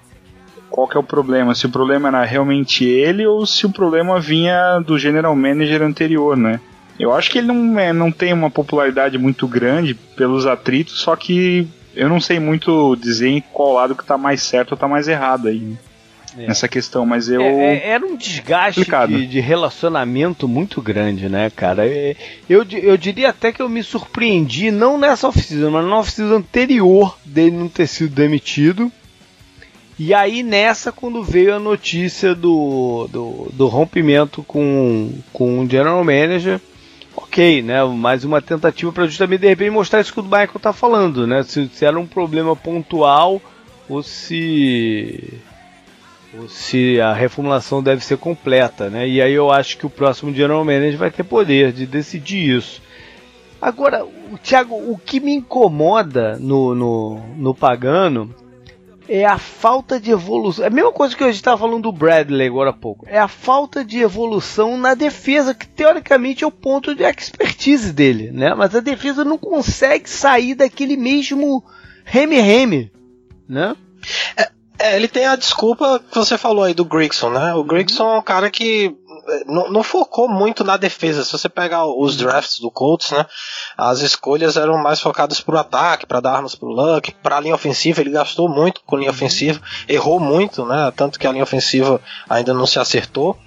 [0.69, 1.55] qual é o problema.
[1.55, 6.37] Se o problema era realmente ele ou se o problema vinha do general manager anterior,
[6.37, 6.59] né?
[6.99, 11.15] Eu acho que ele não, é, não tem uma popularidade muito grande pelos atritos, só
[11.15, 14.87] que eu não sei muito dizer em qual lado que tá mais certo ou tá
[14.87, 15.57] mais errado aí.
[15.57, 15.77] Né?
[16.37, 16.47] É.
[16.47, 17.41] nessa questão, mas eu.
[17.41, 21.87] É, é era um desgaste de, de, relacionamento muito grande, né, cara?
[21.87, 22.15] É,
[22.49, 27.17] eu, eu diria até que eu me surpreendi, não nessa oficina, mas na oficina anterior
[27.25, 28.91] dele não ter sido demitido.
[29.99, 36.03] E aí nessa, quando veio a notícia do, do, do rompimento com, com o General
[36.03, 36.61] Manager,
[37.15, 37.83] ok, né?
[37.83, 41.41] Mais uma tentativa para justamente de repente mostrar isso que o Michael tá falando, né?
[41.41, 43.41] Se, se era um problema pontual
[43.89, 45.41] ou se
[46.47, 49.07] se a reformulação deve ser completa, né?
[49.07, 52.81] E aí eu acho que o próximo General Manager vai ter poder de decidir isso.
[53.61, 54.05] Agora,
[54.43, 58.33] Thiago, o que me incomoda no, no, no Pagano
[59.09, 60.65] é a falta de evolução.
[60.65, 63.05] É a mesma coisa que gente estava falando do Bradley agora há pouco.
[63.07, 68.31] É a falta de evolução na defesa, que teoricamente é o ponto de expertise dele,
[68.31, 68.53] né?
[68.53, 71.63] Mas a defesa não consegue sair daquele mesmo
[72.03, 72.91] reme-reme,
[73.47, 73.75] né?
[74.35, 77.53] É, é, ele tem a desculpa que você falou aí do Grigson, né?
[77.53, 78.95] O Grigson é um cara que
[79.45, 81.23] não, não, focou muito na defesa.
[81.23, 83.25] Se você pegar os drafts do Colts, né,
[83.77, 87.37] as escolhas eram mais focadas para o ataque, para dar armas para o Luck, para
[87.37, 88.01] a linha ofensiva.
[88.01, 92.53] Ele gastou muito com linha ofensiva, errou muito, né, tanto que a linha ofensiva ainda
[92.53, 93.37] não se acertou.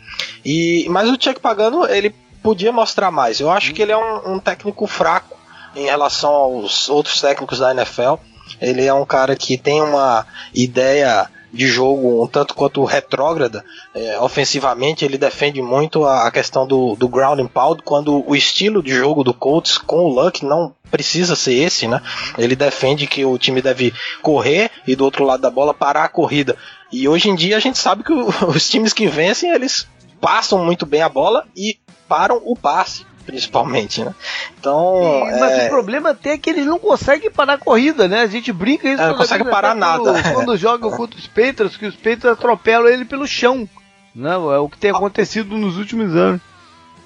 [0.45, 3.41] E mas o Chuck Pagano ele podia mostrar mais.
[3.41, 5.37] Eu acho que ele é um, um técnico fraco
[5.75, 8.15] em relação aos outros técnicos da NFL.
[8.61, 13.65] Ele é um cara que tem uma ideia de jogo um tanto quanto retrógrada.
[13.95, 18.37] É, ofensivamente, ele defende muito a, a, questão do, do ground and pound, quando o
[18.37, 22.01] estilo de jogo do Colts com o Luck não precisa ser esse, né?
[22.39, 26.09] Ele defende que o time deve correr e do outro lado da bola parar a
[26.09, 26.57] corrida.
[26.93, 29.87] E hoje em dia a gente sabe que o, os times que vencem, eles
[30.21, 34.15] passam muito bem a bola e param o passe principalmente, né?
[34.59, 35.27] Então.
[35.27, 35.67] E, mas é...
[35.67, 38.23] o problema até é que eles não conseguem parar a corrida, né?
[38.23, 39.03] A gente brinca isso.
[39.03, 40.01] É, não consegue parar nada.
[40.23, 43.69] Quando, quando jogam contra os Patriots, que os Patriots atropelam ele pelo chão.
[44.15, 44.33] Né?
[44.33, 46.41] É o que tem acontecido nos últimos anos.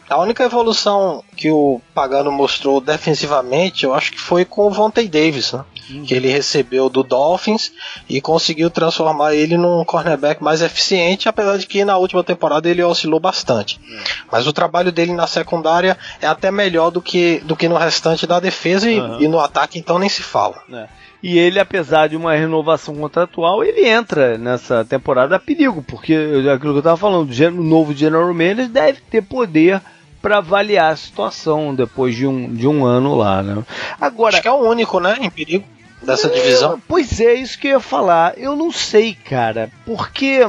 [0.08, 5.08] A única evolução que o Pagano mostrou defensivamente, eu acho que foi com o Vontae
[5.08, 5.64] Davis, né?
[5.90, 6.04] Uhum.
[6.04, 7.70] que ele recebeu do Dolphins
[8.08, 12.82] e conseguiu transformar ele num cornerback mais eficiente, apesar de que na última temporada ele
[12.82, 13.78] oscilou bastante.
[13.86, 13.98] Uhum.
[14.32, 18.26] Mas o trabalho dele na secundária é até melhor do que, do que no restante
[18.26, 19.20] da defesa e, uhum.
[19.20, 20.56] e no ataque, então nem se fala.
[20.72, 20.88] É.
[21.22, 26.14] E ele, apesar de uma renovação contratual, ele entra nessa temporada a perigo, porque
[26.54, 29.80] aquilo que eu estava falando, o novo General Manager deve ter poder
[30.24, 33.62] para avaliar a situação depois de um, de um ano lá, né?
[34.00, 35.66] Agora, Acho que é o único, né, em perigo
[36.00, 36.80] dessa divisão.
[36.88, 38.32] Pois é, isso que eu ia falar.
[38.38, 40.40] Eu não sei, cara, porque,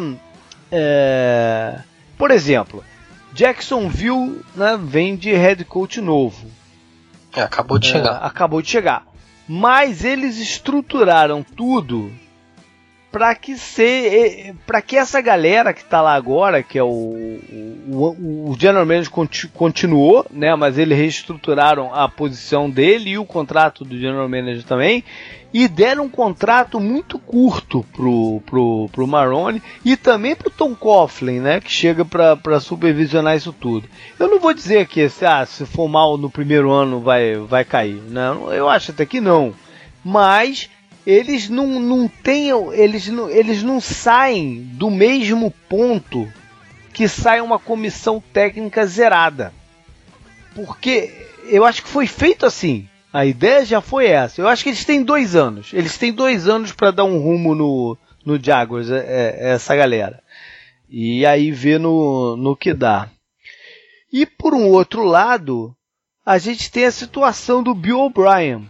[0.71, 1.77] é,
[2.17, 2.85] por exemplo,
[3.33, 6.49] Jacksonville né, vem de head coach novo.
[7.35, 8.15] É, acabou de é, chegar.
[8.19, 9.05] Acabou de chegar.
[9.45, 12.09] Mas eles estruturaram tudo
[13.15, 16.89] para que ser para que essa galera que está lá agora, que é o,
[17.87, 19.09] o, o General Manager
[19.53, 25.01] continuou, né, mas eles reestruturaram a posição dele e o contrato do General Manager também
[25.53, 31.39] e deram um contrato muito curto pro, pro, pro Maroni e também pro Tom Coughlin,
[31.39, 33.87] né, que chega para supervisionar isso tudo.
[34.19, 37.63] Eu não vou dizer que se, ah, se for mal no primeiro ano vai, vai
[37.63, 39.53] cair, não, eu acho até que não,
[40.03, 40.69] mas
[41.05, 46.27] eles não, não têm, eles não, eles não saem do mesmo ponto
[46.91, 49.53] que sai uma comissão técnica zerada.
[50.55, 51.11] Porque
[51.49, 52.87] eu acho que foi feito assim.
[53.13, 54.41] A ideia já foi essa.
[54.41, 55.71] Eu acho que eles têm dois anos.
[55.73, 60.21] Eles têm dois anos para dar um rumo no, no Jaguars, é, é, essa galera.
[60.89, 63.09] E aí ver no, no que dá.
[64.11, 65.75] E por um outro lado,
[66.25, 68.67] a gente tem a situação do Bill O'Brien,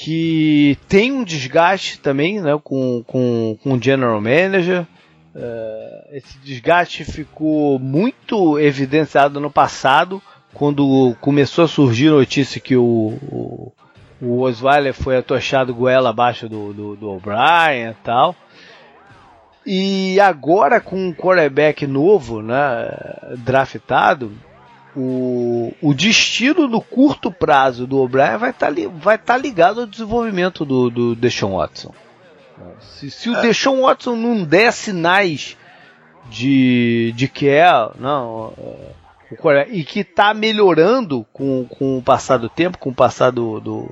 [0.00, 4.82] que tem um desgaste também né, com, com, com o General Manager.
[5.34, 10.22] Uh, esse desgaste ficou muito evidenciado no passado
[10.54, 13.72] quando começou a surgir notícia que o, o,
[14.22, 18.36] o Osweiler foi atochado goela abaixo do, do, do O'Brien e tal.
[19.66, 22.88] E agora com um quarterback novo, né,
[23.38, 24.30] draftado,
[24.96, 29.86] o, o destino no curto prazo do O'Brien vai estar tá, vai tá ligado ao
[29.86, 31.92] desenvolvimento do, do Deshaun Watson.
[32.80, 33.42] Se, se o é.
[33.42, 35.56] Deshaun Watson não der sinais
[36.30, 38.52] de, de que é, não,
[39.68, 43.88] e que está melhorando com, com o passar do tempo, com o passar do, do,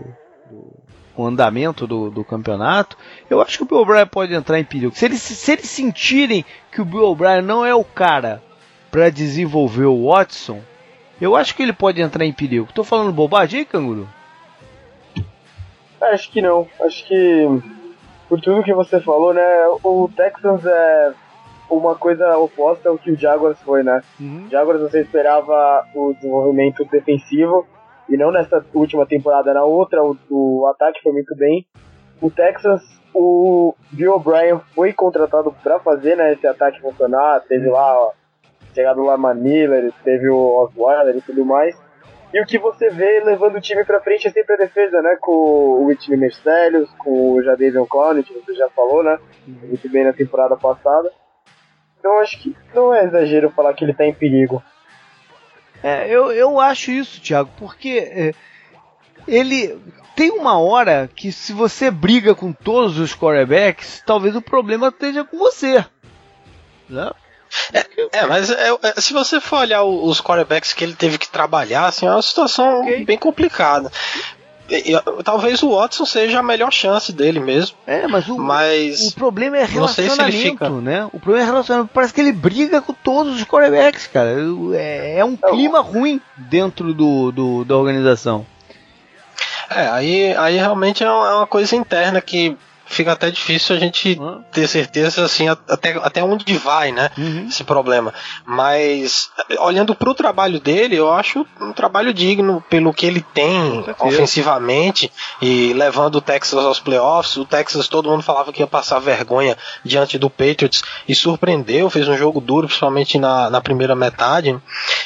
[0.51, 0.73] do
[1.17, 2.97] o andamento do, do, campeonato,
[3.31, 4.95] eu acho que o Bill O'Brien pode entrar em perigo.
[4.95, 8.43] Se eles, se eles sentirem que o Bill O'Brien não é o cara
[8.91, 10.61] para desenvolver o Watson,
[11.21, 12.69] eu acho que ele pode entrar em perigo.
[12.75, 14.07] Tô falando bobagem aí, canguru?
[16.01, 16.69] Acho que não.
[16.81, 17.47] Acho que
[18.29, 19.67] por tudo que você falou, né?
[19.83, 21.13] O Texans é
[21.71, 24.03] uma coisa oposta ao que o Jaguars foi, né?
[24.21, 24.47] Uhum.
[24.51, 27.67] Jaguars você esperava o desenvolvimento defensivo
[28.09, 31.67] e não nessa última temporada, na outra o, o ataque foi muito bem.
[32.21, 37.99] O Texas, o Bill O'Brien foi contratado para fazer né, esse ataque funcionar, teve lá
[38.01, 38.13] ó,
[38.77, 41.75] chegado o Lamar Miller, teve o Osweiler e tudo mais.
[42.35, 45.17] E o que você vê levando o time pra frente é sempre a defesa, né?
[45.19, 49.19] Com o Whitney Mercedes, com o Jadavion Clown, que você já falou, né?
[49.47, 51.11] Muito bem na temporada passada.
[51.99, 54.63] Então acho que não é exagero falar que ele tá em perigo.
[55.83, 58.35] É, eu, eu acho isso, Thiago, porque é,
[59.27, 59.79] ele
[60.15, 65.25] tem uma hora que se você briga com todos os quarterbacks, talvez o problema esteja
[65.25, 65.85] com você.
[66.89, 67.11] Né?
[67.73, 71.29] É, é, mas é, é, se você for olhar os quarterbacks que ele teve que
[71.29, 73.05] trabalhar, assim, é uma situação okay.
[73.05, 73.91] bem complicada.
[75.25, 77.77] Talvez o Watson seja a melhor chance dele mesmo.
[77.87, 80.69] É, mas o, mas o problema é relacionamento, fica...
[80.69, 81.09] né?
[81.13, 81.93] O problema é relacionamento.
[81.95, 84.35] Parece que ele briga com todos os quarterbacks, cara.
[84.75, 88.45] É, é um clima ruim dentro do, do, da organização.
[89.71, 94.43] É, aí, aí realmente é uma coisa interna que fica até difícil a gente uhum.
[94.53, 97.11] ter certeza assim até, até onde vai, né?
[97.19, 97.47] Uhum.
[97.49, 98.15] Esse problema.
[98.45, 103.85] Mas olhando para o trabalho dele, eu acho um trabalho digno pelo que ele tem
[103.99, 107.37] ofensivamente e levando o Texas aos playoffs.
[107.37, 112.09] O Texas todo mundo falava que ia passar vergonha diante do Patriots e surpreendeu, fez
[112.09, 114.57] um jogo duro, principalmente na, na primeira metade.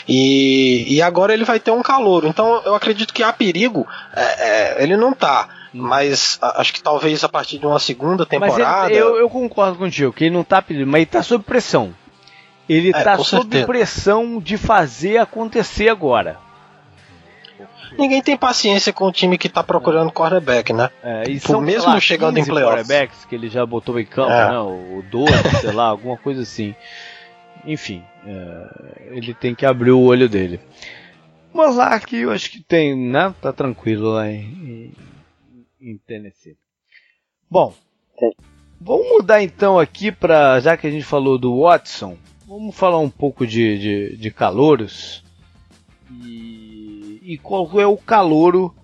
[0.06, 2.24] E, e agora ele vai ter um calor.
[2.26, 3.86] Então eu acredito que há perigo.
[4.14, 8.90] É, é, ele não tá mas acho que talvez a partir de uma segunda temporada.
[8.90, 11.94] Ele, eu, eu, concordo contigo, que ele não tá pedindo, mas ele tá sob pressão.
[12.68, 13.66] Ele é, tá sob certeza.
[13.66, 16.38] pressão de fazer acontecer agora.
[17.98, 20.90] Ninguém tem paciência com o time que tá procurando quarterback, né?
[21.02, 22.86] É, e são, mesmo lá, chegando em playoffs.
[22.86, 24.50] quarterbacks que ele já botou em campo, é.
[24.50, 24.58] né?
[24.58, 26.74] O 12, sei lá, alguma coisa assim.
[27.64, 30.60] Enfim, é, ele tem que abrir o olho dele.
[31.52, 33.34] Mas lá que eu acho que tem, né?
[33.42, 34.92] Tá tranquilo lá em,
[35.80, 36.56] em Tennessee.
[37.50, 37.74] Bom,
[38.80, 42.16] vamos mudar então aqui para já que a gente falou do Watson,
[42.46, 45.24] vamos falar um pouco de, de, de calouros
[46.10, 48.74] e, e qual é o calouro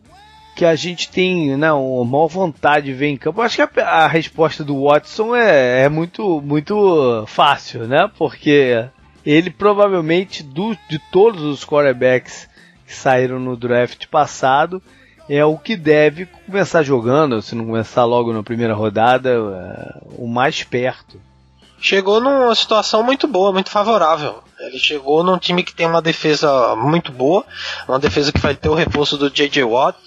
[0.57, 3.43] que a gente tem né, uma maior vontade de ver em campo.
[3.43, 8.11] Acho que a, a resposta do Watson é, é, muito, muito fácil, né?
[8.17, 8.89] Porque
[9.25, 12.49] ele provavelmente, do, de todos os quarterbacks
[12.87, 14.83] que saíram no draft passado,
[15.29, 20.27] é o que deve começar jogando, se não começar logo na primeira rodada, é, o
[20.27, 21.21] mais perto.
[21.79, 24.43] Chegou numa situação muito boa, muito favorável.
[24.59, 27.45] Ele chegou num time que tem uma defesa muito boa,
[27.87, 29.63] uma defesa que vai ter o reforço do J.J.
[29.65, 29.99] Watt.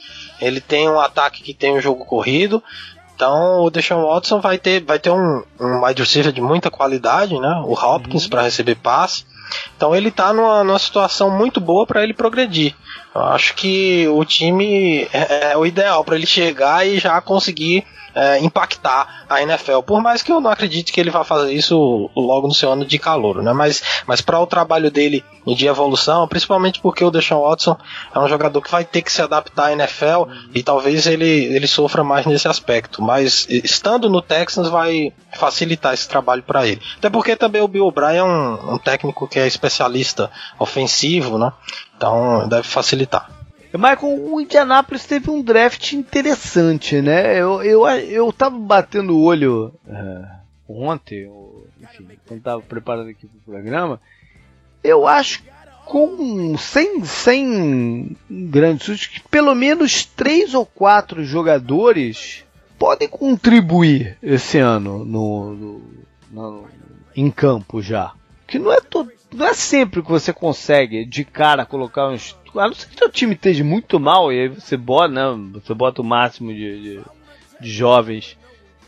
[0.42, 2.64] Ele tem um ataque que tem um jogo corrido.
[3.16, 7.38] Então o Deshaun Watson vai ter, vai ter um, um wide receiver de muita qualidade,
[7.38, 7.62] né?
[7.66, 8.30] O Hopkins uhum.
[8.30, 9.26] para receber passe.
[9.76, 12.76] Então ele está numa, numa situação muito boa para ele progredir.
[13.14, 17.86] Eu acho que o time é, é o ideal para ele chegar e já conseguir
[18.14, 19.82] é, impactar a NFL.
[19.82, 22.86] Por mais que eu não acredite que ele vá fazer isso logo no seu ano
[22.86, 23.54] de calor, né?
[23.54, 27.78] Mas, mas para o trabalho dele de evolução, principalmente porque o Deshaun Watson
[28.14, 30.50] é um jogador que vai ter que se adaptar à NFL uhum.
[30.54, 33.02] e talvez ele, ele sofra mais nesse aspecto.
[33.02, 36.82] Mas estando no Texans vai facilitar esse trabalho para ele.
[36.98, 41.52] Até porque também o Bill O'Brien é um, um técnico que é especialista ofensivo, né?
[41.96, 43.39] Então deve facilitar.
[43.78, 47.40] Michael, o Indianapolis teve um draft interessante, né?
[47.40, 50.28] Eu, eu, eu tava batendo o olho uh,
[50.68, 54.02] ontem, ou, enfim, quando tava preparando aqui pro programa.
[54.84, 55.44] Eu acho
[55.86, 62.46] com sem, sem grande susto que pelo menos três ou quatro jogadores
[62.78, 65.82] podem contribuir esse ano no, no,
[66.32, 66.68] no
[67.16, 68.14] em campo já.
[68.48, 72.68] Que não é todo, não é sempre que você consegue de cara colocar uns a
[72.68, 76.02] não ser que seu time esteja muito mal, e aí você bota, né, você bota
[76.02, 77.00] o máximo de, de,
[77.62, 78.38] de jovens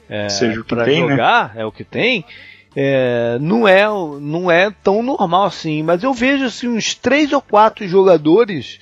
[0.09, 0.27] é,
[0.67, 0.95] para né?
[0.95, 1.61] jogar, né?
[1.61, 2.25] é o que tem.
[2.75, 3.83] É, não é
[4.21, 8.79] não é tão normal assim, mas eu vejo assim uns três ou quatro jogadores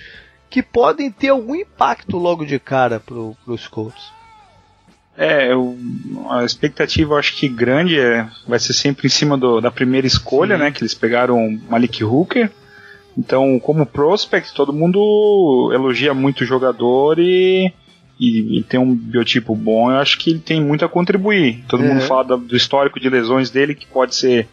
[0.47, 4.11] que podem ter algum impacto logo de cara para os Colts.
[5.17, 5.77] É, eu,
[6.30, 10.07] a expectativa eu acho que grande é, vai ser sempre em cima do, da primeira
[10.07, 10.63] escolha, Sim.
[10.63, 10.71] né?
[10.71, 12.49] Que eles pegaram Malik Hooker.
[13.20, 17.70] Então, como prospect, todo mundo elogia muito o jogador e,
[18.17, 19.91] e, e, tem um biotipo bom.
[19.91, 21.65] Eu acho que ele tem muito a contribuir.
[21.67, 24.47] Todo mundo fala do, do histórico de lesões dele, que pode ser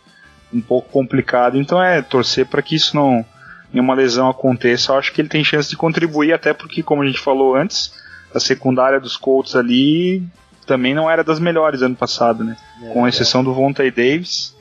[0.52, 1.56] um pouco complicado.
[1.56, 3.24] Então, é torcer para que isso não
[3.72, 4.90] nenhuma lesão aconteça.
[4.90, 7.92] Eu acho que ele tem chance de contribuir, até porque, como a gente falou antes,
[8.34, 10.24] a secundária dos Colts ali
[10.66, 12.56] também não era das melhores ano passado, né?
[12.82, 13.44] É, Com exceção é.
[13.44, 14.55] do Vontae Davis.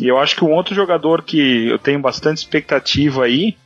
[0.00, 3.56] E eu acho que um outro jogador que eu tenho bastante expectativa aí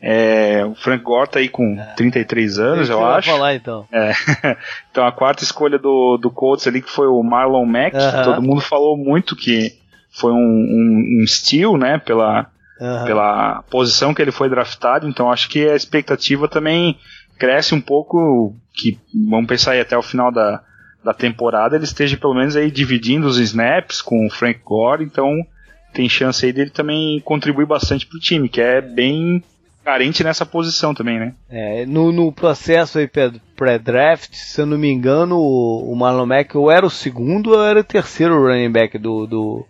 [0.00, 1.94] é o Frank Gore tá aí com é.
[1.96, 3.30] 33 anos, eu, eu acho.
[3.30, 3.86] falar então.
[3.90, 4.12] É.
[4.90, 8.24] então a quarta escolha do, do Colts ali que foi o Marlon Mack, uh -huh.
[8.24, 9.72] todo mundo falou muito que
[10.10, 12.46] foi um, um, um steal, né, pela,
[12.80, 13.04] uhum.
[13.04, 16.98] pela posição que ele foi draftado, então acho que a expectativa também
[17.38, 20.62] cresce um pouco, que vamos pensar aí até o final da,
[21.04, 25.44] da temporada, ele esteja pelo menos aí dividindo os snaps com o Frank Gore, então
[25.92, 29.42] tem chance aí dele também contribuir bastante pro time, que é bem
[29.84, 31.34] carente nessa posição também, né?
[31.48, 33.08] É, no, no processo aí
[33.54, 37.62] pré-draft, se eu não me engano, o, o Marlon Mack ou era o segundo ou
[37.62, 39.66] era o terceiro running back do, do,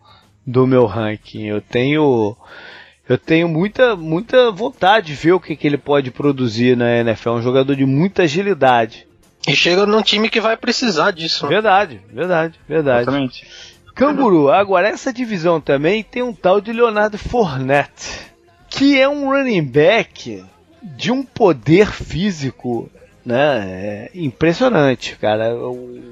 [0.47, 1.47] do meu ranking.
[1.47, 2.37] Eu tenho
[3.09, 7.31] eu tenho muita, muita vontade de ver o que, que ele pode produzir na NFL.
[7.31, 9.07] É um jogador de muita agilidade.
[9.47, 11.47] E chega num time que vai precisar disso.
[11.47, 13.03] Verdade, verdade, verdade.
[13.03, 13.47] Exatamente.
[13.95, 18.33] Canguru, agora essa divisão também tem um tal de Leonardo Fournette
[18.69, 20.45] que é um running back
[20.83, 22.91] de um poder físico
[23.25, 25.57] né, é impressionante, cara.
[25.57, 26.03] O,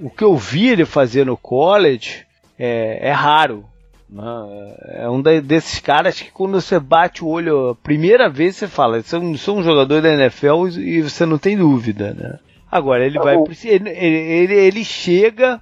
[0.00, 2.26] o que eu vi ele fazer no college
[2.58, 3.64] é, é raro.
[4.10, 4.74] Né?
[4.88, 9.00] É um desses caras que quando você bate o olho a primeira vez você fala,
[9.02, 12.38] sou, é sou um jogador da NFL e você não tem dúvida, né?
[12.70, 15.60] Agora ele vai ele, ele, ele chega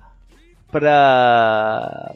[0.70, 2.14] para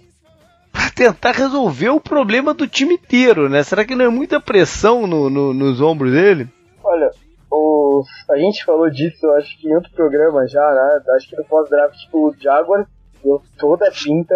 [0.71, 3.63] para tentar resolver o problema do time inteiro, né?
[3.63, 6.49] Será que não é muita pressão no, no, nos ombros dele?
[6.83, 7.11] Olha,
[7.51, 11.03] o, a gente falou disso, acho que em outro programa já, né?
[11.15, 12.87] Acho que no pós-draft, tipo, o Jaguars
[13.23, 14.35] deu toda a pinta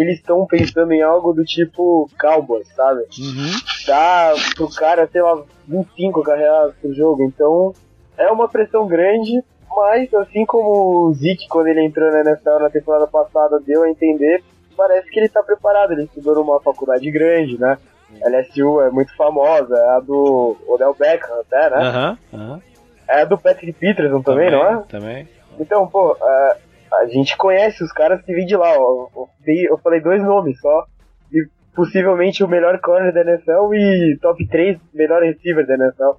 [0.00, 3.00] eles estão pensando em algo do tipo Cowboys, sabe?
[3.18, 3.50] Uhum.
[3.86, 7.22] Dá pro cara, sei lá, 25 carregadas pro jogo.
[7.24, 7.72] Então,
[8.16, 9.42] é uma pressão grande,
[9.74, 13.90] mas assim como o Zeke, quando ele entrou na NFL na temporada passada, deu a
[13.90, 14.42] entender,
[14.76, 17.78] parece que ele tá preparado, ele estudou numa faculdade grande, né?
[18.22, 21.76] A LSU é muito famosa, é a do Odell Beckham até, né?
[21.76, 22.60] Aham, uhum,
[23.08, 24.84] É a do Patrick Peterson também, também, não é?
[24.88, 25.28] Também.
[25.58, 26.56] Então, pô, é,
[26.92, 29.08] a gente conhece os caras que vêm de lá, ó.
[29.46, 30.86] Eu falei dois nomes só.
[31.32, 36.12] E possivelmente o melhor corner da NFL e top 3 melhor receiver da NFL.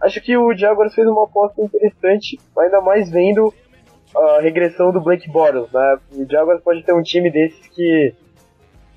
[0.00, 3.52] Acho que o Jaguars fez uma aposta interessante, ainda mais vendo
[4.16, 5.98] a regressão do Blake Bortles, né?
[6.12, 8.14] O Jaguars pode ter um time desses que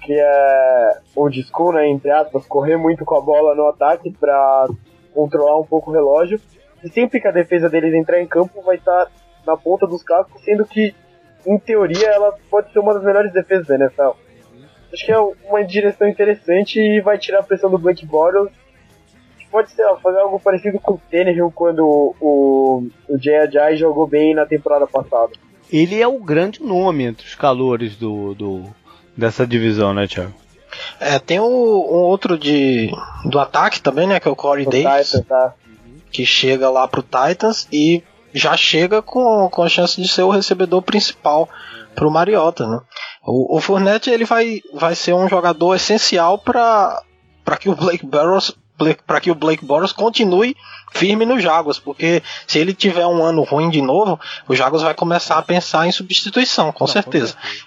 [0.03, 4.67] que é old school, né, entre aspas, correr muito com a bola no ataque para
[5.13, 6.39] controlar um pouco o relógio.
[6.83, 9.07] E sempre que a defesa deles entrar em campo vai estar
[9.45, 10.93] na ponta dos cascos, sendo que,
[11.45, 14.11] em teoria, ela pode ser uma das melhores defesas da NFL.
[14.93, 18.51] Acho que é uma direção interessante e vai tirar a pressão do Blake Bortles
[19.51, 24.33] pode ser, fazer algo parecido com o Tannehill quando o, o Jay Ajay jogou bem
[24.33, 25.33] na temporada passada.
[25.71, 28.65] Ele é o grande nome entre os calores do, do
[29.15, 30.33] dessa divisão, né, Thiago?
[30.99, 32.89] É, tem um, um, outro de
[33.25, 35.53] do ataque também, né, que é o Corey o Davis, Titan, tá.
[36.09, 38.01] que chega lá pro Titans e
[38.33, 41.49] já chega com, com a chance de ser o recebedor principal
[41.95, 42.79] pro Mariota, né?
[43.23, 47.01] O, o Fournette ele vai, vai ser um jogador essencial para
[47.43, 48.55] para que o Blake Barrows
[49.05, 50.55] para que o Blake Bortles continue
[50.91, 54.93] firme no Jaguars, porque se ele tiver um ano ruim de novo, o Jaguars vai
[54.93, 57.33] começar a pensar em substituição, com Não, certeza.
[57.33, 57.61] Com certeza.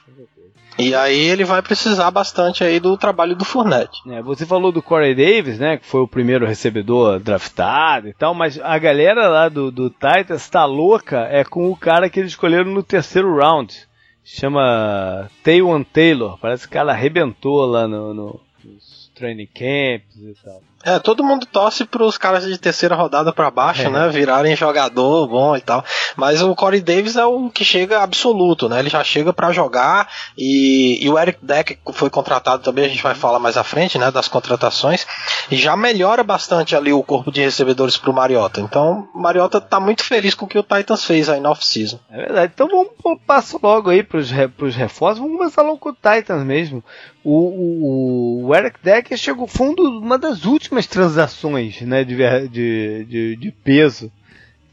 [0.78, 4.00] E aí ele vai precisar bastante aí do trabalho do Fournette.
[4.08, 8.34] É, você falou do Corey Davis, né, que foi o primeiro recebedor draftado e tal,
[8.34, 12.32] mas a galera lá do, do Titans tá louca é com o cara que eles
[12.32, 13.86] escolheram no terceiro round.
[14.24, 20.34] Chama Taywan Taylor, parece que o cara arrebentou lá no, no, nos training camps e
[20.42, 20.62] tal.
[20.84, 23.90] É, todo mundo torce pros caras de terceira rodada para baixo, é.
[23.90, 24.08] né?
[24.08, 25.84] Virarem jogador bom e tal.
[26.16, 28.80] Mas o Corey Davis é o que chega absoluto, né?
[28.80, 33.02] Ele já chega para jogar e, e, o Eric Deck foi contratado também, a gente
[33.02, 34.10] vai falar mais à frente, né?
[34.10, 35.06] Das contratações.
[35.50, 38.60] E já melhora bastante ali o corpo de recebedores pro Mariota.
[38.60, 41.98] Então, o Mariota tá muito feliz com o que o Titans fez aí na off-season.
[42.10, 42.52] É verdade.
[42.54, 45.18] Então vamos passo logo aí pros, pros reforços.
[45.18, 46.84] Vamos começar logo com o Titans mesmo.
[47.24, 52.16] O, o, o Eric Decker chegou, foi uma das últimas transações né, de,
[52.48, 54.10] de, de, de peso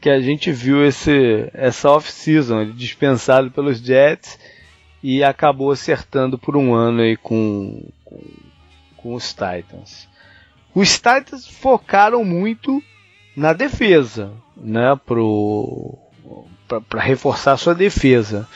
[0.00, 2.72] que a gente viu esse, essa off-season.
[2.72, 4.38] Dispensado pelos Jets
[5.02, 8.20] e acabou acertando por um ano aí com, com,
[8.96, 10.08] com os Titans.
[10.74, 12.82] Os Titans focaram muito
[13.36, 14.98] na defesa, né,
[16.88, 18.48] para reforçar sua defesa.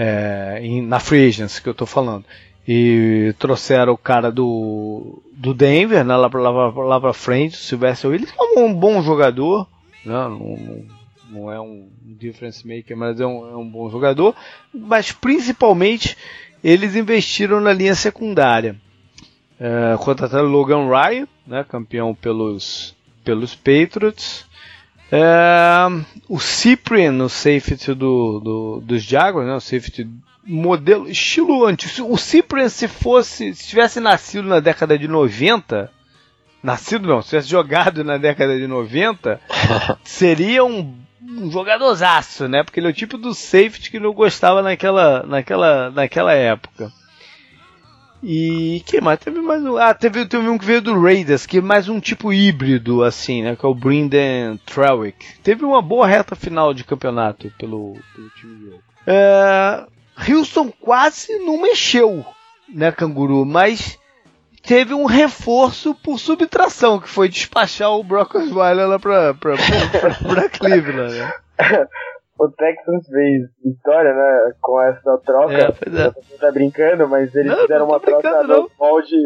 [0.00, 2.24] É, na free agency que eu estou falando
[2.70, 8.10] e trouxeram o cara do, do Denver né, lá, lá, lá pra frente, o Sylvester
[8.10, 9.66] Williams, é um bom jogador,
[10.04, 10.84] né, não,
[11.30, 14.36] não é um difference maker, mas é um, é um bom jogador,
[14.74, 16.14] mas principalmente
[16.62, 18.76] eles investiram na linha secundária.
[19.58, 22.94] É, contrataram Logan Ryan, né, campeão pelos,
[23.24, 24.46] pelos Patriots.
[25.10, 25.86] É,
[26.28, 30.06] o Cyprian, o safety do, do, dos Jaguars, né, o safety
[30.48, 32.10] modelo, estilo antigo.
[32.10, 35.90] O Cyprian, se fosse, se tivesse nascido na década de 90,
[36.62, 39.38] nascido não, se tivesse jogado na década de 90,
[40.02, 42.64] seria um, um jogadorzaço, né?
[42.64, 46.90] Porque ele é o tipo do safety que não gostava naquela, naquela, naquela época.
[48.20, 49.20] E que mais?
[49.20, 49.76] Teve mais um.
[49.76, 53.42] Ah, teve, teve um que veio do Raiders, que é mais um tipo híbrido, assim,
[53.42, 53.54] né?
[53.54, 55.38] Que é o Brendan Trawick.
[55.40, 58.80] Teve uma boa reta final de campeonato pelo, pelo time dele.
[59.06, 59.86] É,
[60.28, 62.24] Houston quase não mexeu,
[62.68, 63.44] né, Canguru?
[63.44, 63.98] Mas
[64.62, 70.00] teve um reforço por subtração, que foi despachar o Brock Osweiler lá pra, pra, pra,
[70.00, 71.32] pra, pra Cleveland, né?
[72.38, 75.54] o Texans fez história, né, com essa troca.
[75.54, 76.10] É, pois é.
[76.10, 79.16] Você tá brincando, mas eles não, fizeram uma troca no molde,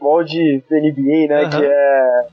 [0.00, 1.50] molde NBA, né, uhum.
[1.50, 2.26] que é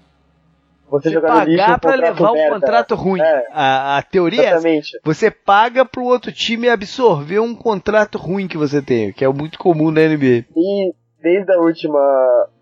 [0.90, 3.22] você, jogar no lixo pra levar um contrato ruim.
[3.22, 4.98] É, a, a teoria é exatamente.
[4.98, 9.30] é você paga pro outro time absorver um contrato ruim que você tem, que é
[9.30, 10.46] muito comum na NBA.
[10.56, 12.00] E desde a última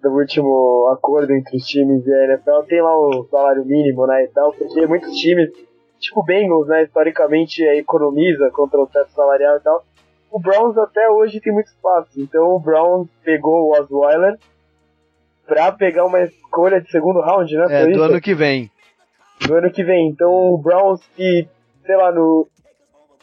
[0.01, 4.23] do último acordo entre os times e a NFL tem lá o salário mínimo, né,
[4.23, 5.49] e tal, porque muitos times
[5.99, 9.83] tipo o Bengals, né, historicamente economiza contra o teto salarial e tal.
[10.31, 12.19] O Browns até hoje tem muito espaço.
[12.19, 14.37] Então o Browns pegou o Osweiler
[15.47, 17.65] pra pegar uma escolha de segundo round, né?
[17.69, 18.03] É, do isso?
[18.03, 18.69] ano que vem.
[19.45, 20.09] Do ano que vem.
[20.09, 21.47] Então o Browns que,
[21.85, 22.47] sei lá, no.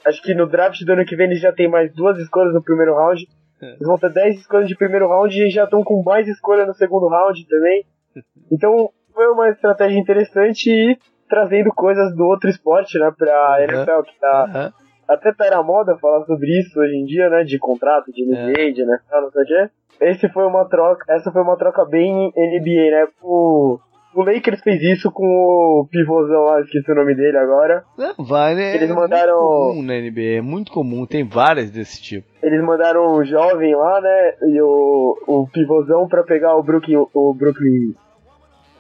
[0.06, 2.62] Acho que no draft do ano que vem eles já tem mais duas escolhas no
[2.62, 3.26] primeiro round.
[3.62, 3.66] É.
[3.66, 6.74] Eles vão ter 10 escolhas de primeiro round e já estão com mais escolha no
[6.74, 7.84] segundo round também.
[8.52, 10.98] Então foi uma estratégia interessante e
[11.28, 13.64] trazendo coisas do outro esporte, né, pra uhum.
[13.64, 14.44] NFL, que tá.
[14.44, 14.83] Uhum.
[15.08, 17.44] Até tá na moda falar sobre isso hoje em dia, né?
[17.44, 18.70] De contrato, de NBA, é.
[18.70, 19.70] de NFL, não sei o quê.
[20.00, 23.08] Esse foi uma troca, essa foi uma troca bem NBA, né?
[23.22, 23.78] O,
[24.14, 27.84] o Lakers fez isso com o pivôzão lá, esqueci o nome dele agora.
[27.98, 28.74] Não, vai, né?
[28.74, 29.34] Eles mandaram.
[29.34, 32.26] É muito comum na NBA, é muito comum, tem várias desse tipo.
[32.42, 34.34] Eles mandaram o jovem lá, né?
[34.42, 36.96] E o, o pivôzão pra pegar o Brooklyn.
[37.12, 37.94] O Brooklyn.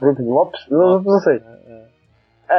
[0.00, 0.60] Brooklyn Lopes?
[0.70, 1.36] Não, não sei.
[1.36, 1.83] É,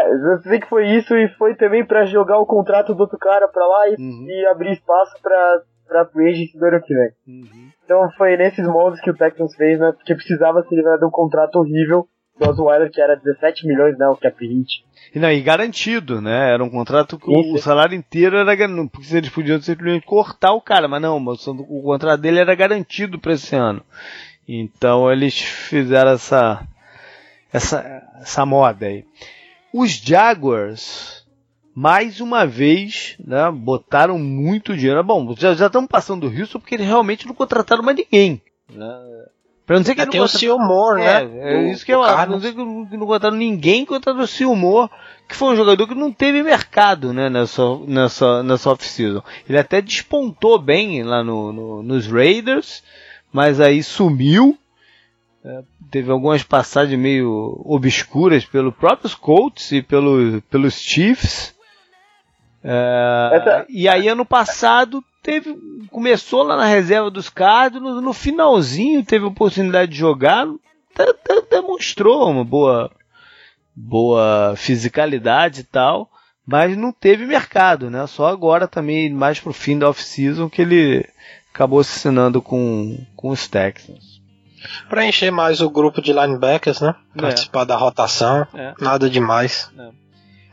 [0.03, 3.47] eu sei que foi isso e foi também para jogar o contrato do outro cara
[3.47, 4.25] pra lá e, uhum.
[4.27, 7.09] e abrir espaço pra, pra free agent do ano que vem.
[7.27, 7.69] Uhum.
[7.83, 9.91] Então foi nesses moldes que o Texans fez, né?
[9.91, 12.07] Porque precisava se livrar de um contrato horrível
[12.39, 14.07] do Osweiler, que era 17 milhões, né?
[14.07, 14.83] O cap hit.
[15.13, 16.53] E, não, e garantido, né?
[16.53, 18.55] Era um contrato que o salário inteiro era
[18.91, 23.33] porque eles podiam simplesmente cortar o cara, mas não, o contrato dele era garantido para
[23.33, 23.81] esse ano.
[24.47, 26.67] Então eles fizeram essa
[27.51, 29.05] essa essa moda aí.
[29.77, 31.25] Os Jaguars,
[31.75, 35.03] mais uma vez, né, botaram muito dinheiro.
[35.03, 38.41] Bom, já, já estamos passando do Houston porque eles realmente não contrataram mais ninguém.
[38.73, 39.25] Né?
[39.65, 41.39] Pra não dizer que é, tem o Silmore, é, né?
[41.39, 42.31] É, isso que eu acho.
[42.31, 44.89] Não dizer que não, que não contrataram ninguém, contrataram o Silmore,
[45.27, 49.21] que foi um jogador que não teve mercado né, nessa, nessa, nessa off-season.
[49.49, 52.81] Ele até despontou bem lá no, no, nos Raiders,
[53.29, 54.57] mas aí sumiu.
[55.91, 61.53] Teve algumas passagens meio obscuras pelo próprios Colts e pelo, pelos Chiefs.
[62.63, 63.65] É, Essa...
[63.69, 65.55] E aí ano passado teve
[65.91, 70.47] começou lá na reserva dos Cardinals, no finalzinho teve a oportunidade de jogar,
[71.49, 72.91] demonstrou uma boa
[73.75, 76.09] boa fisicalidade e tal,
[76.45, 78.07] mas não teve mercado, né?
[78.07, 81.07] Só agora também mais pro fim da off-season que ele
[81.53, 84.14] acabou se assinando com, com os Texans.
[84.89, 86.95] Pra encher mais o grupo de linebackers, né?
[87.17, 87.21] É.
[87.21, 88.47] Participar da rotação.
[88.53, 88.73] É.
[88.79, 89.71] Nada demais.
[89.77, 89.89] É.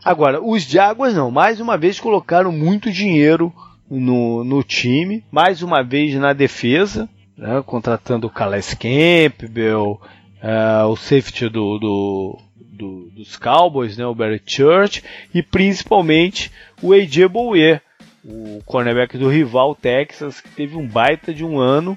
[0.04, 1.30] Agora, os Jaguars não.
[1.30, 3.52] Mais uma vez colocaram muito dinheiro
[3.88, 5.24] no, no time.
[5.30, 7.08] Mais uma vez na defesa.
[7.36, 7.62] Né?
[7.64, 10.00] Contratando o Calais Campbell.
[10.42, 14.04] Uh, o safety do, do, do, dos Cowboys, né?
[14.04, 15.04] O Barry Church.
[15.32, 16.50] E principalmente
[16.82, 17.80] o AJ Bouye.
[18.24, 20.40] O cornerback do rival Texas.
[20.40, 21.96] Que teve um baita de um ano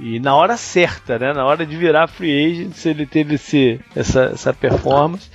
[0.00, 1.32] e na hora certa, né?
[1.32, 5.30] Na hora de virar free agent, ele teve esse, essa, essa performance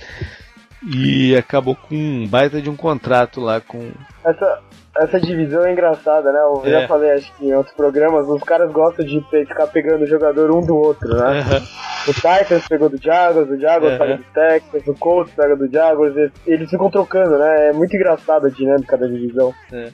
[0.86, 3.92] e acabou com um baita de um contrato lá com.
[4.24, 4.60] Essa,
[4.98, 6.38] essa divisão é engraçada, né?
[6.40, 6.80] Eu é.
[6.80, 10.50] já falei, acho que em outros programas, os caras gostam de ficar pegando o jogador
[10.54, 11.40] um do outro, né?
[11.40, 11.84] Uhum.
[12.06, 13.98] O Titans pegou do Jaguars, o Jaguars uhum.
[13.98, 16.14] pega do Texas, o Colts pega do Jaguars,
[16.46, 17.70] eles ficam trocando, né?
[17.70, 19.54] É muito engraçado a dinâmica da divisão.
[19.72, 19.88] É.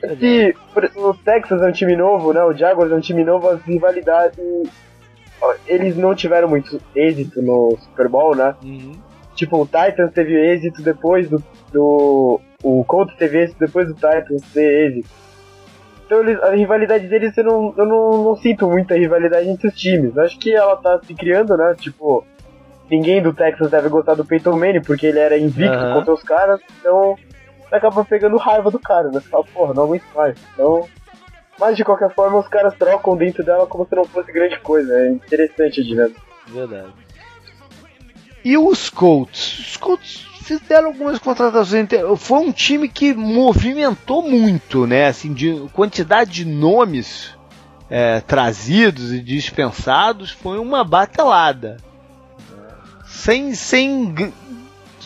[0.00, 0.54] Se
[0.96, 2.42] o Texas é um time novo, né?
[2.44, 4.38] O Jaguars é um time novo, as rivalidades.
[5.66, 8.54] Eles não tiveram muito êxito no Super Bowl, né?
[8.62, 8.92] Uhum.
[9.34, 11.42] Tipo, o Titans teve êxito depois do.
[11.72, 15.08] do o Colts teve êxito depois do Titans ter êxito.
[16.06, 19.74] Então eles, a rivalidade deles eu, não, eu não, não sinto muita rivalidade entre os
[19.74, 20.16] times.
[20.16, 21.74] Acho que ela tá se criando, né?
[21.78, 22.24] Tipo,
[22.88, 25.94] ninguém do Texas deve gostar do Peyton Manning porque ele era invicto uhum.
[25.94, 26.60] contra os caras.
[26.80, 27.16] Então
[27.72, 29.20] acaba pegando raiva do cara, né?
[29.20, 30.36] Você fala, porra, não aguento mais.
[30.54, 30.88] Então,
[31.58, 34.92] Mas de qualquer forma os caras trocam dentro dela como se não fosse grande coisa.
[34.92, 36.12] É interessante de ver.
[36.46, 36.92] Verdade.
[38.44, 39.58] E os Colts?
[39.58, 41.88] Os Colts fizeram algumas contratações.
[42.18, 45.06] Foi um time que movimentou muito, né?
[45.06, 47.36] Assim, de quantidade de nomes
[47.90, 51.78] é, trazidos e dispensados foi uma batelada.
[53.04, 54.32] Sem, sem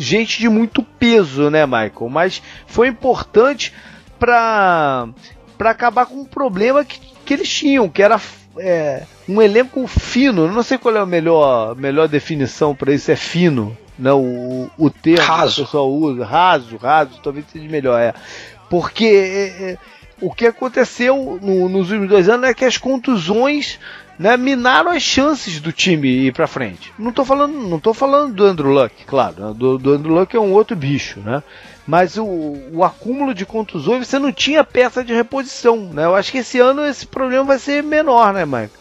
[0.00, 2.08] gente de muito peso, né, Michael?
[2.10, 3.72] Mas foi importante
[4.18, 5.08] para
[5.56, 8.18] para acabar com um problema que, que eles tinham, que era
[8.56, 10.50] é, um elenco fino.
[10.50, 13.76] não sei qual é a melhor, melhor definição para isso, é fino.
[13.98, 15.56] Né, o, o termo raso.
[15.56, 18.14] que o pessoal usa, raso, raso, talvez seja melhor, é.
[18.70, 19.78] Porque é, é,
[20.22, 23.78] o que aconteceu no, nos últimos dois anos é que as contusões
[24.20, 26.92] né, minaram as chances do time ir para frente.
[26.98, 30.36] Não estou falando, não tô falando do Andrew Luck, claro, né, do, do Andrew Luck
[30.36, 31.42] é um outro bicho, né?
[31.86, 32.26] Mas o,
[32.70, 36.04] o acúmulo de contusões, você não tinha peça de reposição, né?
[36.04, 38.74] Eu acho que esse ano esse problema vai ser menor, né, Mike?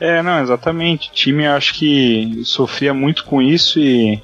[0.00, 1.10] É, não, exatamente.
[1.10, 4.20] O time acho que sofria muito com isso e,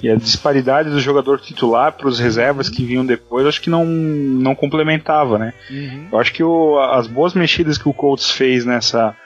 [0.00, 3.84] e a disparidade do jogador titular para os reservas que vinham depois, acho que não,
[3.84, 5.52] não complementava, né?
[5.68, 6.06] Uhum.
[6.12, 9.16] Eu acho que o, as boas mexidas que o Colts fez nessa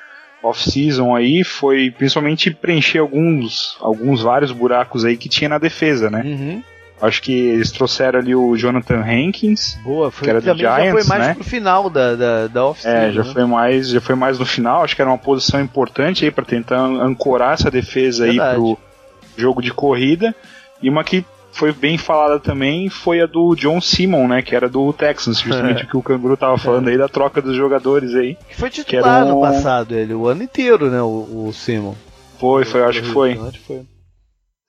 [0.43, 6.23] off-season aí foi principalmente preencher alguns, alguns vários buracos aí que tinha na defesa, né?
[6.25, 6.63] Uhum.
[7.01, 10.93] Acho que eles trouxeram ali o Jonathan Hankins, Boa, foi, que era do Giants, já
[10.93, 11.35] foi mais né?
[11.35, 13.33] pro final da, da, da off É, já né?
[13.35, 14.83] foi mais, já foi mais no final.
[14.83, 18.49] Acho que era uma posição importante aí para tentar ancorar essa defesa Verdade.
[18.49, 18.79] aí pro
[19.37, 20.35] jogo de corrida.
[20.83, 21.23] E uma que
[21.57, 24.43] foi bem falada também foi a do John Simon, né?
[24.43, 25.85] Que era do Texans, justamente é.
[25.87, 26.93] o que o Canguru tava falando é.
[26.93, 28.37] aí da troca dos jogadores aí.
[28.49, 29.35] Que foi titular que um...
[29.37, 31.01] no passado, ele, o ano inteiro, né?
[31.01, 31.95] O, o Simon.
[32.39, 33.33] Foi, foi, acho que foi.
[33.33, 33.87] Acho que foi.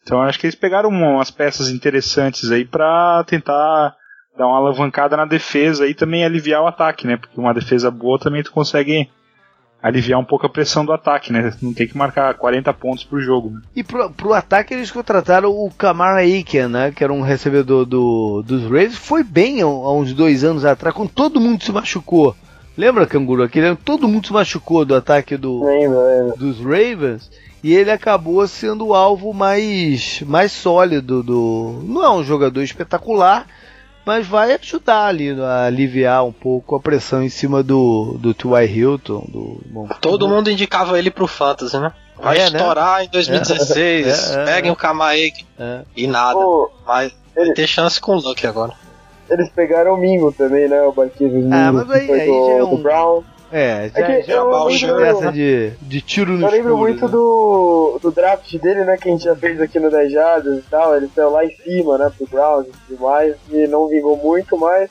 [0.02, 3.94] Então acho que eles pegaram umas peças interessantes aí para tentar
[4.38, 7.18] dar uma alavancada na defesa e também aliviar o ataque, né?
[7.18, 9.10] Porque uma defesa boa também tu consegue
[9.82, 11.54] aliviar um pouco a pressão do ataque, né?
[11.62, 13.52] Não tem que marcar 40 pontos pro jogo.
[13.52, 13.62] Né?
[13.76, 16.92] E pro, pro ataque eles contrataram o Kamara Aiken, né?
[16.92, 18.98] Que era um recebedor do, dos Ravens.
[18.98, 22.36] Foi bem há uns dois anos atrás, quando todo mundo se machucou.
[22.78, 23.44] Lembra, Canguru?
[23.44, 25.64] Aquele todo mundo se machucou do ataque do,
[26.38, 27.30] dos Ravens
[27.64, 31.82] e ele acabou sendo o alvo mais, mais sólido do.
[31.84, 33.48] Não é um jogador espetacular,
[34.08, 38.66] mas vai ajudar ali a aliviar um pouco a pressão em cima do, do T.Y.
[38.66, 39.26] Hilton.
[39.28, 41.92] Do, bom, Todo mundo indicava ele pro Fantasy, né?
[42.16, 42.58] Vai é, né?
[42.58, 43.04] estourar né?
[43.04, 44.72] em 2016, é, é, peguem é.
[44.72, 45.82] o Kamaek é.
[45.94, 46.40] e nada.
[46.40, 47.54] Pô, mas ele...
[47.54, 48.72] ter chance com o Luck agora.
[49.30, 50.82] Eles pegaram o Mingo também, né?
[50.84, 52.70] O Banquinho Ah, mas aí, aí do, já é um...
[52.70, 53.24] do Brown.
[53.52, 54.70] É, já, é que já eu
[55.00, 57.12] essa de, de tiro no Eu lembro escuro, muito né?
[57.12, 60.62] do, do draft dele, né, que a gente já fez aqui no 10 Jardas e
[60.70, 64.18] tal, ele saiu lá em cima, né, pro Browns e tudo mais, e não vingou
[64.18, 64.90] muito, mas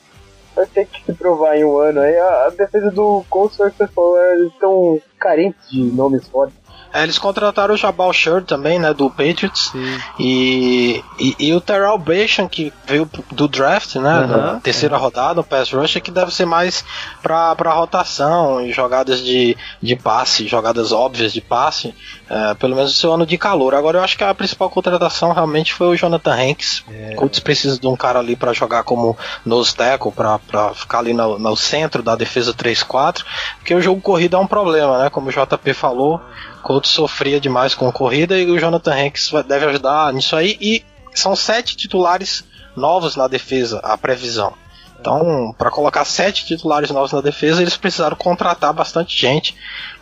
[0.54, 2.16] vai ter que se provar em um ano aí.
[2.16, 6.56] A, a defesa do Colts, você falou, eles estão carentes de nomes fortes.
[6.96, 9.70] É, eles contrataram o Jabal Shirt também, né, do Patriots.
[10.18, 15.42] E, e, e, o Terrell Basham, que veio do draft, né, uhum, da terceira rodada,
[15.42, 16.82] o pass rusher, que deve ser mais
[17.22, 21.94] pra, pra rotação e jogadas de, de passe, jogadas óbvias de passe,
[22.28, 23.74] é, pelo menos no seu ano de calor.
[23.74, 26.84] Agora eu acho que a principal contratação realmente foi o Jonathan Hanks.
[26.90, 27.14] É.
[27.14, 30.38] Colts precisa de um cara ali para jogar como nose tackle, pra
[30.74, 33.24] ficar ali no, no centro da defesa 3-4,
[33.58, 36.20] porque o jogo corrido é um problema, né, como o JP falou.
[36.62, 40.56] Colts sofria demais com a corrida e o Jonathan Hanks deve ajudar nisso aí.
[40.60, 42.44] E são sete titulares
[42.76, 44.52] novos na defesa, a previsão.
[45.00, 49.54] Então, para colocar sete titulares novos na defesa, eles precisaram contratar bastante gente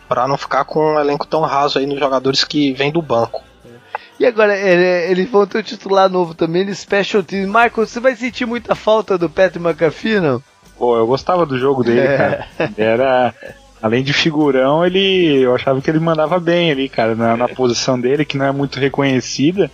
[0.07, 3.43] para não ficar com um elenco tão raso aí nos jogadores que vêm do banco.
[4.19, 7.47] E agora, eles vão ter um titular novo também no Special Teams.
[7.47, 10.41] Michael, você vai sentir muita falta do Patrick McAfee, não?
[10.77, 12.17] Pô, eu gostava do jogo dele, é.
[12.17, 12.47] cara.
[12.77, 13.35] Era,
[13.81, 17.99] além de figurão, ele eu achava que ele mandava bem ali, cara, na, na posição
[17.99, 19.69] dele, que não é muito reconhecida.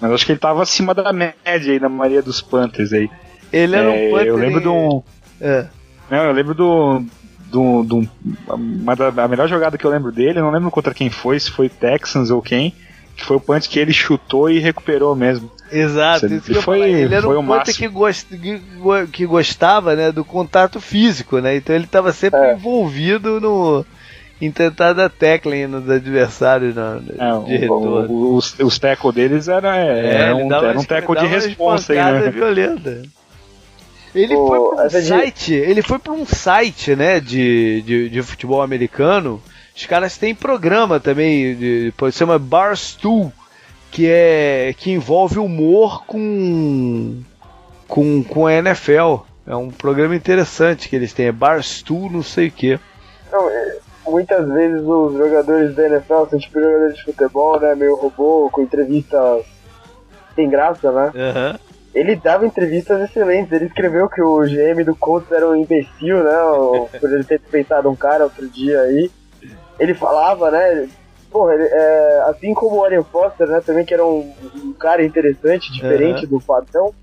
[0.00, 3.08] Mas acho que ele tava acima da média aí na maioria dos Panthers aí.
[3.52, 4.26] Ele era é, um Panther.
[4.26, 5.02] Eu lembro de um.
[5.40, 5.66] É.
[6.10, 7.04] Não, eu lembro do.
[7.50, 8.08] Do, do
[8.48, 11.50] uma da, a melhor jogada que eu lembro dele, não lembro contra quem foi, se
[11.50, 12.74] foi Texans ou quem,
[13.16, 15.50] que foi o punch que ele chutou e recuperou mesmo.
[15.70, 18.28] Exato, isso ele, foi, ele era foi um punter que, gost,
[19.12, 21.56] que, gostava né, do contato físico, né?
[21.56, 22.54] Então ele estava sempre é.
[22.54, 23.84] envolvido no,
[24.40, 28.12] em tentar dar tackling nos adversários no, é, de retorno.
[28.12, 31.92] O, o, os, os tackle deles era, é, era, um, era um tackle de responsa
[31.94, 32.30] aí, né?
[32.30, 33.02] violenta.
[34.18, 35.54] Ele oh, foi para um site, de...
[35.54, 39.42] ele foi para um site, né, de, de, de futebol americano
[39.76, 43.30] os caras têm programa também, de, se chama Barstool,
[43.90, 47.20] que é que envolve humor com
[47.86, 49.18] com, com a NFL.
[49.46, 52.72] é um programa interessante que eles têm, é Barstool, não sei o que.
[52.72, 57.74] É, muitas vezes os jogadores da NFL são tipo jogadores de futebol, né?
[57.74, 59.44] Meio robô, com entrevistas
[60.34, 61.12] sem graça, né?
[61.14, 61.58] Uhum.
[61.98, 63.50] Ele dava entrevistas excelentes.
[63.52, 66.32] Ele escreveu que o GM do Colts era um imbecil, né?
[67.00, 69.10] por ele ter dispensado um cara outro dia aí.
[69.78, 70.88] Ele falava, né?
[71.30, 73.60] Porra, ele, é, assim como o Warren Foster, né?
[73.64, 74.32] Também que era um,
[74.62, 76.38] um cara interessante, diferente uhum.
[76.38, 76.94] do padrão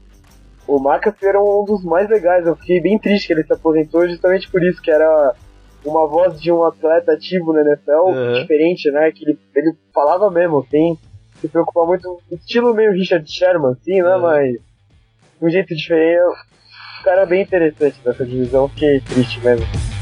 [0.68, 2.46] o McAfee era um dos mais legais.
[2.46, 5.34] Eu fiquei bem triste que ele se aposentou justamente por isso, que era
[5.86, 8.34] uma voz de um atleta ativo na NFL, uhum.
[8.42, 9.12] diferente, né?
[9.12, 10.98] Que ele, ele falava mesmo, assim,
[11.42, 14.16] se preocupava muito, estilo meio Richard Sherman, assim, né?
[14.16, 14.22] Uhum.
[14.22, 14.56] Mas
[15.44, 16.22] um jeito diferente.
[17.02, 19.93] Um cara bem interessante dessa divisão, fiquei triste mesmo.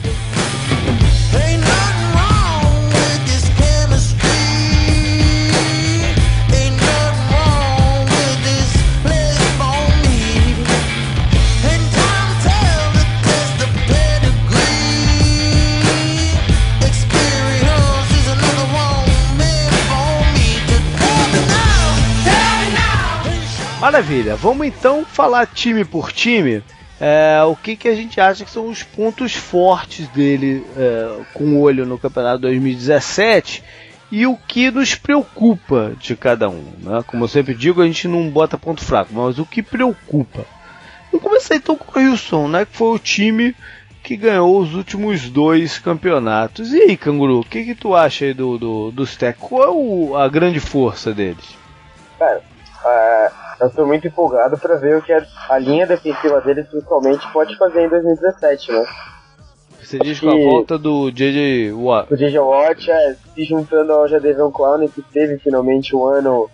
[23.81, 26.63] Maravilha, vamos então falar time por time.
[26.99, 31.45] É, o que, que a gente acha que são os pontos fortes dele é, com
[31.45, 33.63] o olho no campeonato 2017
[34.11, 36.63] e o que nos preocupa de cada um.
[36.77, 37.03] Né?
[37.07, 40.45] Como eu sempre digo, a gente não bota ponto fraco, mas o que preocupa.
[41.11, 43.55] Vamos começar então com o Wilson, né, que foi o time
[44.03, 46.71] que ganhou os últimos dois campeonatos.
[46.71, 49.39] E aí, Canguru, o que, que tu acha aí do, do, do Stack?
[49.39, 51.57] Qual é o, a grande força deles?
[52.19, 52.43] Cara,
[52.85, 57.31] é, eu estou muito empolgado para ver o que a, a, linha defensiva deles, principalmente,
[57.31, 58.85] pode fazer em 2017, né?
[59.79, 61.71] Você diz com a volta do J.J.
[61.71, 62.11] Watt.
[62.11, 62.39] O J.J.
[62.39, 66.49] Watt, é, se juntando ao Jadavion Clown, que teve finalmente um ano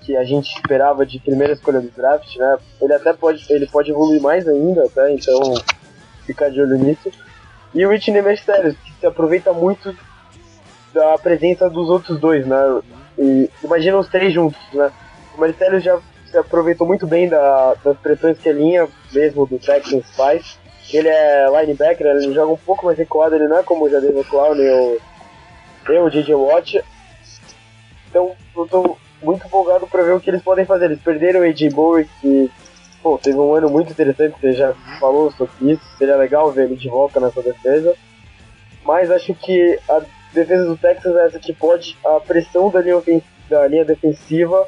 [0.00, 2.58] que a gente esperava de primeira escolha do draft, né?
[2.80, 5.10] Ele até pode, ele pode evoluir mais ainda, tá?
[5.12, 5.54] Então,
[6.26, 7.10] ficar de olho nisso.
[7.72, 9.94] E o Whitney Mercedes, que se aproveita muito
[10.92, 12.80] da presença dos outros dois, né?
[13.16, 14.90] E imagina os três juntos, né?
[15.36, 16.00] O Marcelo já
[16.30, 20.58] se aproveitou muito bem da, das pressões que a linha mesmo do Texans faz.
[20.92, 24.24] Ele é linebacker, ele joga um pouco mais recuado, ele não é como o Jadeva
[24.24, 25.00] Clown e o,
[25.88, 26.84] e o DJ Watt.
[28.08, 30.86] Então eu tô muito empolgado para ver o que eles podem fazer.
[30.86, 32.50] Eles perderam o AJ Bowie, que
[33.02, 36.76] pô, teve um ano muito interessante, você já falou sobre isso, seria legal ver ele
[36.76, 37.94] de volta nessa defesa.
[38.84, 40.02] Mas acho que a
[40.32, 43.00] defesa do Texas é essa que pode, a pressão da linha,
[43.48, 44.66] da linha defensiva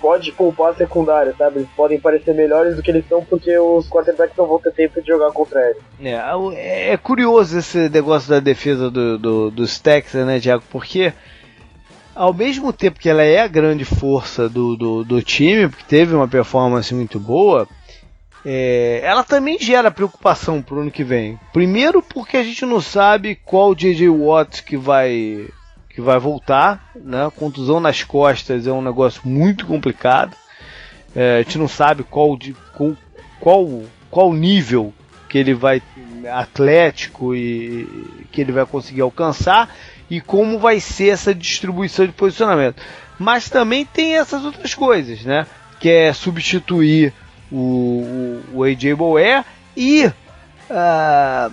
[0.00, 1.58] pode poupar a secundária, sabe?
[1.58, 5.00] Eles podem parecer melhores do que eles são porque os quarterbacks não vão ter tempo
[5.00, 5.82] de jogar contra eles.
[6.54, 10.62] É, é curioso esse negócio da defesa do, do, dos Texans, né, Thiago?
[10.70, 11.12] Porque
[12.14, 16.14] ao mesmo tempo que ela é a grande força do, do, do time, porque teve
[16.14, 17.68] uma performance muito boa,
[18.44, 21.38] é, ela também gera preocupação pro ano que vem.
[21.52, 24.08] Primeiro porque a gente não sabe qual J.J.
[24.08, 25.48] Watt que vai
[25.94, 27.30] que vai voltar, né?
[27.36, 30.36] Contusão nas costas é um negócio muito complicado.
[31.14, 32.38] É, a gente não sabe qual,
[32.72, 32.96] qual,
[33.40, 34.94] qual, qual nível
[35.28, 35.82] que ele vai
[36.32, 37.86] atlético e
[38.30, 39.74] que ele vai conseguir alcançar
[40.08, 42.82] e como vai ser essa distribuição de posicionamento.
[43.18, 45.46] Mas também tem essas outras coisas, né?
[45.78, 47.12] Que é substituir
[47.50, 49.44] o, o, o AJ Boé
[49.76, 51.52] e uh,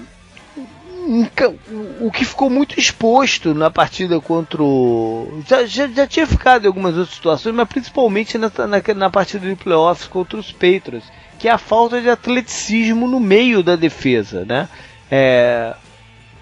[2.01, 5.41] o que ficou muito exposto na partida contra o.
[5.47, 9.47] Já, já, já, tinha ficado em algumas outras situações, mas principalmente na, na, na partida
[9.47, 14.43] de playoffs contra os Patriots, que é a falta de atleticismo no meio da defesa,
[14.43, 14.67] né?
[15.09, 15.73] É,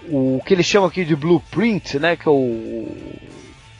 [0.08, 2.16] o que eles chamam aqui de blueprint, né?
[2.16, 2.88] Que é o,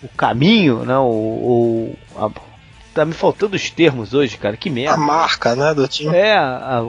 [0.03, 0.97] o caminho, né?
[0.99, 2.30] O, o a,
[2.97, 4.57] tá me faltando os termos hoje, cara.
[4.57, 4.94] Que merda.
[4.94, 6.16] A marca, né, do time.
[6.16, 6.82] É, a,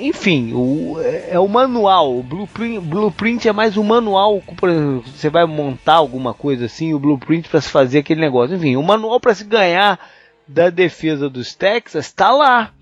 [0.00, 2.18] enfim, o, é, é, o manual.
[2.18, 4.42] O blueprint, blueprint é mais um manual.
[4.56, 8.56] Por exemplo, você vai montar alguma coisa assim, o blueprint para se fazer aquele negócio.
[8.56, 10.00] Enfim, o manual para se ganhar
[10.48, 12.72] da defesa dos Texas está lá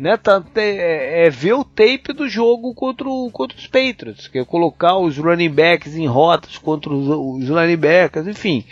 [0.00, 4.38] né, tá, é, é, ver o tape do jogo contra, o, contra os Patriots, que
[4.38, 8.64] é colocar os running backs em rotas contra os, os backs, enfim,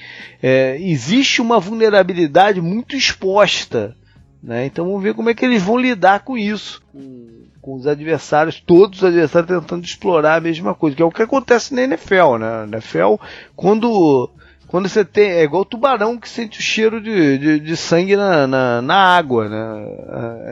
[0.43, 3.95] é, existe uma vulnerabilidade muito exposta,
[4.43, 7.27] né, então vamos ver como é que eles vão lidar com isso, com,
[7.61, 11.23] com os adversários, todos os adversários tentando explorar a mesma coisa, que é o que
[11.23, 13.17] acontece na NFL, né, na NFL,
[13.55, 14.31] quando
[14.69, 15.31] quando você tem.
[15.31, 18.95] É igual o tubarão que sente o cheiro de, de, de sangue na, na, na,
[18.95, 19.59] água, né?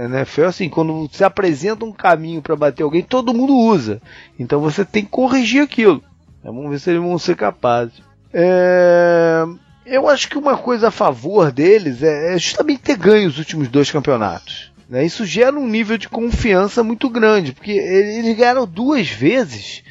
[0.01, 4.01] A NFL, assim, quando você apresenta um caminho para bater alguém, todo mundo usa.
[4.39, 6.03] Então você tem que corrigir aquilo.
[6.43, 8.01] Vamos ver se eles vão ser capazes.
[8.33, 9.45] É...
[9.85, 13.69] Eu acho que uma coisa a favor deles é, é justamente ter ganho os últimos
[13.69, 14.73] dois campeonatos.
[14.89, 15.05] Né?
[15.05, 19.83] Isso gera um nível de confiança muito grande, porque eles ganharam duas vezes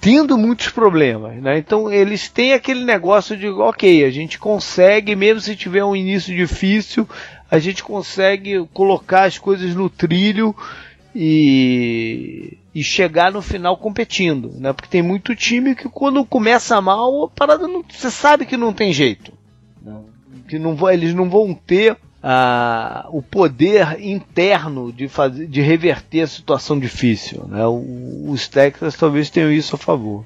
[0.00, 1.58] tendo muitos problemas, né?
[1.58, 6.34] Então eles têm aquele negócio de, ok, a gente consegue, mesmo se tiver um início
[6.34, 7.08] difícil,
[7.50, 10.54] a gente consegue colocar as coisas no trilho
[11.14, 14.72] e, e chegar no final competindo, né?
[14.72, 18.72] Porque tem muito time que quando começa mal, a parada não, você sabe que não
[18.72, 19.32] tem jeito,
[19.82, 19.96] né?
[20.46, 21.96] que não eles não vão ter
[23.10, 27.64] o poder interno de fazer, de reverter a situação difícil, né?
[27.66, 30.24] os Texas talvez tenham isso a favor.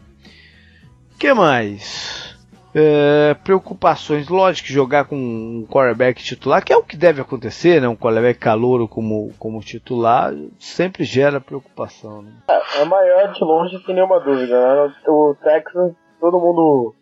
[1.15, 2.33] O que mais?
[2.75, 7.83] É, preocupações, lógico que jogar com um quarterback titular, que é o que deve acontecer,
[7.83, 7.87] né?
[7.87, 12.23] Um quarterback calouro como, como titular, sempre gera preocupação.
[12.23, 12.33] Né?
[12.49, 14.87] É, é maior de longe, sem nenhuma dúvida.
[14.87, 14.95] Né?
[15.07, 16.95] O Texas, todo mundo,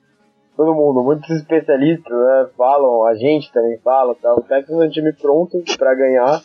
[0.60, 4.34] todo mundo, muitos especialistas né, falam, a gente também fala, tá?
[4.34, 6.42] o Texas é um time pronto para ganhar.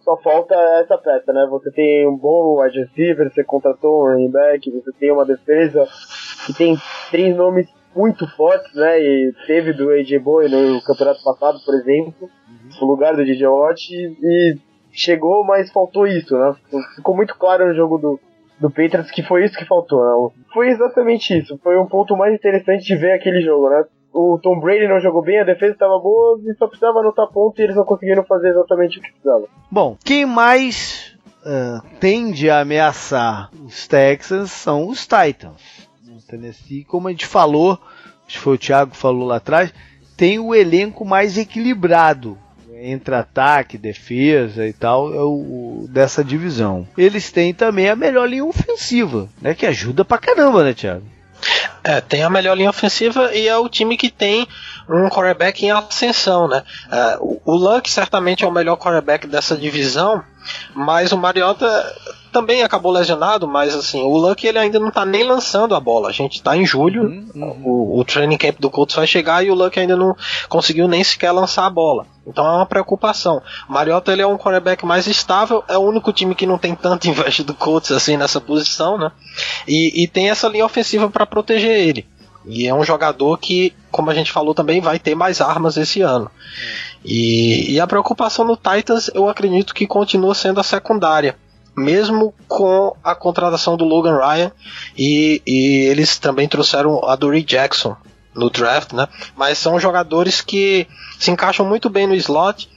[0.00, 1.46] Só falta essa peça, né?
[1.50, 5.88] Você tem um bom wide receiver, você contratou um running back, você tem uma defesa
[6.46, 6.76] que tem
[7.10, 9.00] três nomes muito fortes, né?
[9.00, 12.68] E teve do AJ Boy no campeonato passado, por exemplo, uhum.
[12.82, 14.58] no lugar do DJ Watt, e, e
[14.92, 16.54] chegou, mas faltou isso, né?
[16.94, 18.20] Ficou muito claro no jogo do,
[18.58, 20.44] do Patriots que foi isso que faltou, né?
[20.52, 21.58] Foi exatamente isso.
[21.62, 23.84] Foi um ponto mais interessante de ver aquele jogo, né?
[24.12, 27.60] O Tom Brady não jogou bem, a defesa estava boa e só precisava anotar ponto
[27.60, 29.46] e eles não conseguiram fazer exatamente o que precisavam.
[29.70, 35.86] Bom, quem mais uh, tende a ameaçar os Texans são os Titans.
[36.26, 37.78] Tennessee, como a gente falou,
[38.26, 39.72] acho que foi o Thiago que falou lá atrás,
[40.16, 42.38] tem o elenco mais equilibrado
[42.82, 46.86] entre ataque, defesa e tal é o, dessa divisão.
[46.96, 51.16] Eles têm também a melhor linha ofensiva, né, que ajuda pra caramba, né, Thiago?
[51.84, 54.46] É, tem a melhor linha ofensiva e é o time que tem
[54.88, 56.64] um quarterback em ascensão, né?
[56.90, 60.22] É, o, Luck certamente é o melhor quarterback dessa divisão,
[60.74, 61.66] mas o Mariota
[62.36, 66.10] também acabou lesionado, mas assim, o Luck ele ainda não tá nem lançando a bola.
[66.10, 67.62] A gente tá em julho, uhum, uhum.
[67.64, 70.14] O, o, training camp do Colts vai chegar e o Luck ainda não
[70.46, 72.06] conseguiu nem sequer lançar a bola.
[72.26, 73.40] Então é uma preocupação.
[73.66, 77.08] Mariota ele é um quarterback mais estável, é o único time que não tem tanto
[77.08, 79.10] inveja do Colts assim nessa posição, né?
[79.66, 82.06] E, e tem essa linha ofensiva para proteger ele.
[82.44, 86.02] E é um jogador que, como a gente falou também, vai ter mais armas esse
[86.02, 86.30] ano.
[87.02, 91.34] E, e a preocupação no Titans, eu acredito que continua sendo a secundária
[91.76, 94.50] mesmo com a contratação do Logan Ryan
[94.96, 97.96] e, e eles também trouxeram a Dory Jackson
[98.34, 99.06] no draft, né?
[99.36, 100.86] Mas são jogadores que
[101.18, 102.68] se encaixam muito bem no slot,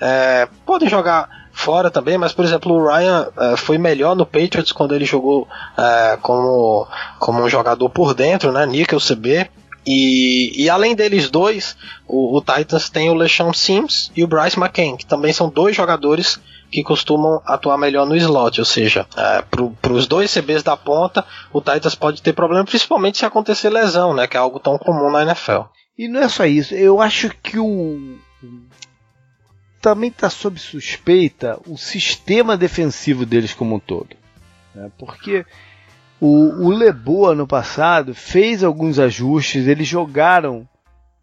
[0.00, 4.72] é, podem jogar fora também, mas por exemplo o Ryan é, foi melhor no Patriots
[4.72, 6.86] quando ele jogou é, como,
[7.18, 8.66] como um jogador por dentro, né?
[8.66, 9.48] Nickel CB.
[9.88, 11.76] E, e além deles dois,
[12.08, 15.76] o, o Titans tem o LeSean Sims e o Bryce McCain, que também são dois
[15.76, 16.40] jogadores
[16.70, 21.24] que costumam atuar melhor no slot, ou seja, é, para os dois CBs da ponta,
[21.52, 25.10] o Titans pode ter problema, principalmente se acontecer lesão, né, que é algo tão comum
[25.10, 25.62] na NFL.
[25.98, 28.18] E não é só isso, eu acho que o
[29.80, 34.16] também está sob suspeita o sistema defensivo deles como um todo,
[34.74, 34.90] né?
[34.98, 35.46] porque
[36.20, 40.68] o, o Lebo ano passado fez alguns ajustes, eles jogaram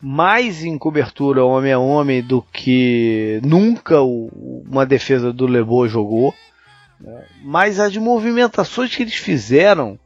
[0.06, 6.36] mais em cobertura homem a homem do que nunca uma defesa do Lebo jogou.
[7.00, 7.24] Né?
[7.42, 9.98] Mas as movimentações que eles fizeram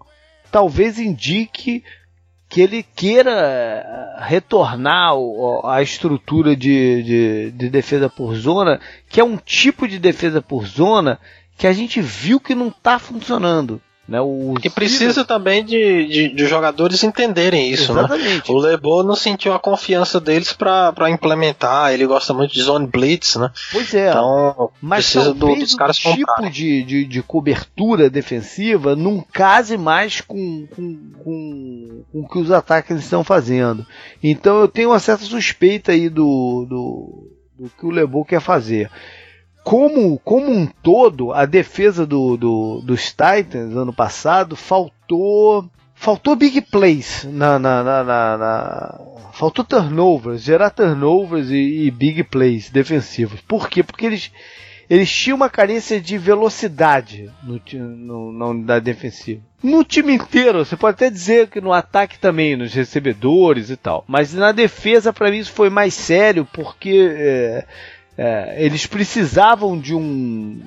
[0.51, 1.83] talvez indique
[2.47, 5.13] que ele queira eh, retornar
[5.65, 8.79] à estrutura de, de, de, defesa por zona,
[9.09, 11.19] que é um tipo de defesa por zona
[11.57, 13.81] que a gente viu que não está funcionando.
[14.07, 14.19] Né,
[14.61, 17.93] que precisa também de, de, de, jogadores entenderem isso.
[17.93, 17.99] Né?
[17.99, 18.49] Exatamente.
[18.49, 18.57] Né?
[18.57, 21.91] O Lebo não sentiu a confiança deles para implementar.
[21.91, 23.51] Ele gosta muito de zone blitz, né?
[23.69, 24.09] Pois é.
[24.09, 30.21] Então Mas precisa do, dos caras tipo de, de, de, cobertura defensiva não case mais
[30.21, 33.85] com, com, com, com o que os ataques estão fazendo.
[34.23, 38.89] Então eu tenho uma certa suspeita aí do, do, do que o Lebo quer fazer
[39.67, 45.69] como, como um todo, a defesa do, do, dos Titans ano passado faltou.
[45.93, 49.01] Faltou big plays na, na, na, na
[49.33, 53.41] faltou turnovers, gerar turnovers e, e, big plays defensivos.
[53.41, 53.81] Por quê?
[53.83, 54.31] Porque eles,
[54.87, 59.41] eles tinham uma carência de velocidade no, no, na unidade defensiva.
[59.61, 64.05] No time inteiro, você pode até dizer que no ataque também, nos recebedores e tal.
[64.07, 67.65] Mas na defesa, para mim, isso foi mais sério, porque é,
[68.17, 70.59] é, eles precisavam de um,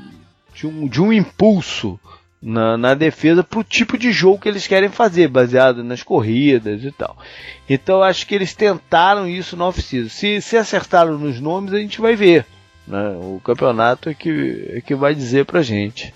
[0.54, 1.98] de um, de um impulso
[2.40, 6.84] na, na defesa para o tipo de jogo que eles querem fazer, baseado nas corridas
[6.84, 7.16] e tal.
[7.68, 10.08] Então acho que eles tentaram isso no off-season.
[10.08, 12.46] Se, se acertaram nos nomes, a gente vai ver.
[12.86, 13.10] Né?
[13.16, 16.14] O campeonato é que, é que vai dizer pra gente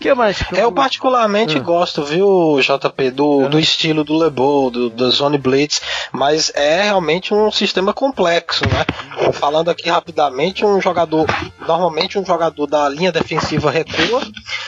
[0.00, 0.42] que mais?
[0.42, 1.60] Que eu particularmente ah.
[1.60, 7.34] gosto, viu, JP, do, do estilo do LeBeau, do, do Zone Blitz, mas é realmente
[7.34, 8.86] um sistema complexo, né?
[9.34, 11.26] Falando aqui rapidamente, um jogador,
[11.66, 14.22] normalmente um jogador da linha defensiva recua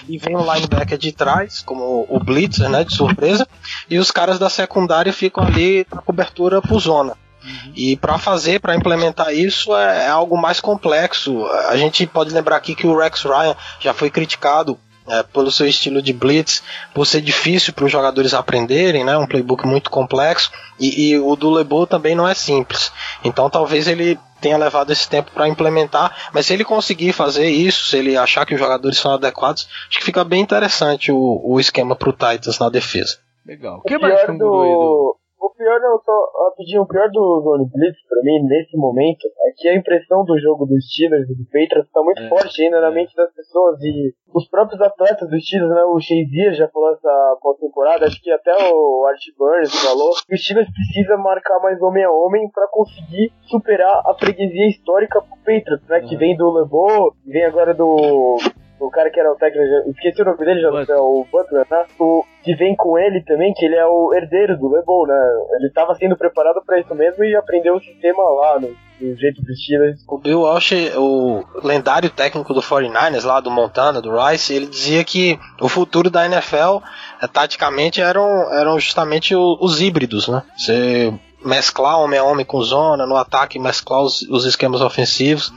[0.06, 3.48] e vem um linebacker de trás, como o Blitzer, né, de surpresa,
[3.88, 7.14] e os caras da secundária ficam ali na cobertura por zona.
[7.42, 7.72] Uhum.
[7.74, 11.44] E para fazer, para implementar isso é, é, algo mais complexo.
[11.68, 15.66] A gente pode lembrar aqui que o Rex Ryan já foi criticado é, pelo seu
[15.66, 16.62] estilo de blitz,
[16.94, 21.34] por ser difícil para os jogadores aprenderem, né, um playbook muito complexo, e, e o
[21.36, 22.92] do LeBeau também não é simples.
[23.24, 27.88] Então talvez ele tenha levado esse tempo para implementar, mas se ele conseguir fazer isso,
[27.88, 31.60] se ele achar que os jogadores são adequados, acho que fica bem interessante o, o
[31.60, 33.18] esquema para o Titans na defesa.
[33.46, 33.78] Legal.
[33.78, 35.16] O que mais do...
[35.42, 36.12] O pior não, só
[36.50, 40.38] rapidinho, o pior do Zone Blitz pra mim nesse momento é que a impressão do
[40.38, 42.80] jogo dos Steelers e do Patriots tá muito é, forte ainda é.
[42.80, 46.92] na mente das pessoas e os próprios atletas dos Steelers, né, o Shazier já falou
[46.92, 51.82] essa pós-temporada, acho que até o Art Burns falou, que o Steelers precisa marcar mais
[51.82, 56.52] homem a homem para conseguir superar a freguesia histórica pro Patriots, né, que vem do
[56.52, 58.36] LeBeau, vem agora do
[58.82, 60.98] o cara que era o técnico, esqueci o nome dele, já Butler.
[60.98, 61.84] o Butler, né?
[61.98, 65.14] O que vem com ele também, que ele é o herdeiro do LeBron, né?
[65.56, 69.40] Ele estava sendo preparado para isso mesmo e aprendeu o sistema lá, no, do jeito
[69.40, 70.04] do Steelers.
[70.08, 75.04] O Bill Walsh, o lendário técnico do 49ers, lá do Montana, do Rice, ele dizia
[75.04, 76.78] que o futuro da NFL,
[77.22, 80.42] é, taticamente, eram, eram justamente os híbridos, né?
[80.56, 81.12] Você
[81.44, 85.52] mesclar homem a homem com zona, no ataque mesclar os, os esquemas ofensivos.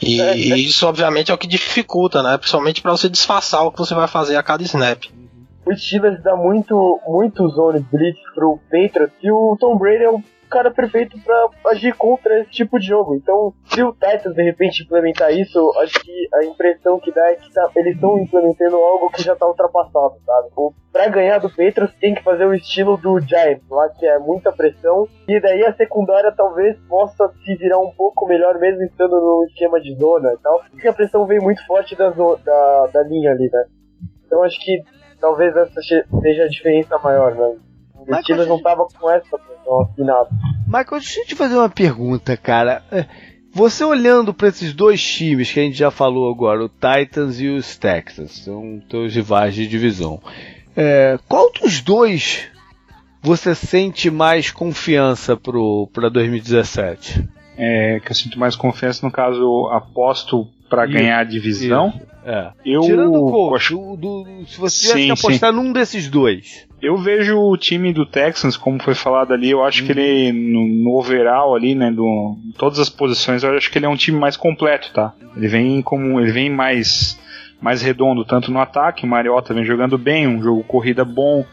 [0.00, 2.36] E, é, e, isso, obviamente, é o que dificulta, né?
[2.36, 5.04] Principalmente para você disfarçar o que você vai fazer a cada snap.
[5.66, 10.22] O Steelers dá muito, muito zone blitz pro Patriots e o Tom Brady é o
[10.54, 13.16] cara perfeito para agir contra esse tipo de jogo.
[13.16, 17.34] Então, se o Titans de repente implementar isso, acho que a impressão que dá é
[17.34, 20.48] que tá, eles estão implementando algo que já tá ultrapassado, sabe?
[20.92, 24.52] Para ganhar do Patriots tem que fazer o estilo do Giants, lá que é muita
[24.52, 29.44] pressão, e daí a secundária talvez possa se virar um pouco melhor mesmo estando no
[29.48, 33.32] esquema de zona e tal, porque a pressão vem muito forte da, da, da linha
[33.32, 33.64] ali, né?
[34.24, 34.82] Então acho que
[35.20, 37.56] talvez essa seja a diferença maior, né?
[38.08, 40.28] O Steelers não tava com essa pressão afinada.
[40.66, 42.82] Michael, deixa eu te fazer uma pergunta, cara.
[42.90, 43.06] É,
[43.52, 47.48] você olhando para esses dois times que a gente já falou agora, o Titans e
[47.48, 50.20] os Texans, são teus rivais de divisão.
[50.76, 52.48] É, qual dos dois
[53.22, 57.28] você sente mais confiança para 2017?
[57.56, 61.92] É, que eu sinto mais confiança, no caso, aposto para ganhar a divisão.
[62.24, 62.52] É.
[62.64, 63.76] Eu, Tirando o Colts, acho...
[63.76, 65.56] do, do, se você sim, apostar sim.
[65.56, 66.66] num desses dois.
[66.80, 69.86] Eu vejo o time do Texans, como foi falado ali, eu acho hum.
[69.86, 73.86] que ele, no, no, overall ali, né, do, todas as posições, eu acho que ele
[73.86, 75.12] é um time mais completo, tá?
[75.36, 77.18] Ele vem como, ele vem mais,
[77.60, 81.44] mais redondo, tanto no ataque, o Mariota vem jogando bem, um jogo corrida bom,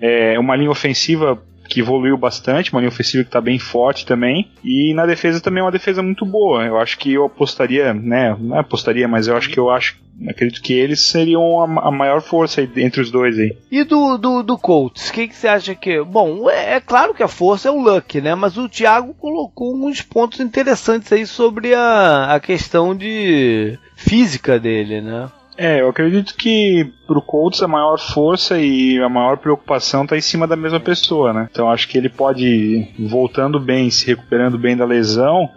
[0.00, 1.40] é, uma linha ofensiva
[1.70, 4.50] que evoluiu bastante, uma linha ofensiva que está bem forte também.
[4.62, 6.64] E na defesa também é uma defesa muito boa.
[6.64, 8.36] Eu acho que eu apostaria, né?
[8.38, 9.96] Não é apostaria, mas eu acho que eu acho.
[10.28, 13.56] Acredito que eles seriam a, a maior força entre os dois aí.
[13.70, 16.02] E do, do, do Colts, o que, que você acha que.
[16.02, 18.34] Bom, é, é, claro que a força é o Luck, né?
[18.34, 25.00] Mas o Thiago colocou uns pontos interessantes aí sobre a, a questão de física dele,
[25.00, 25.30] né?
[25.62, 30.20] É, eu acredito que pro Colts a maior força e a maior preocupação tá em
[30.22, 31.50] cima da mesma pessoa, né?
[31.50, 35.50] Então acho que ele pode, voltando bem, se recuperando bem da lesão,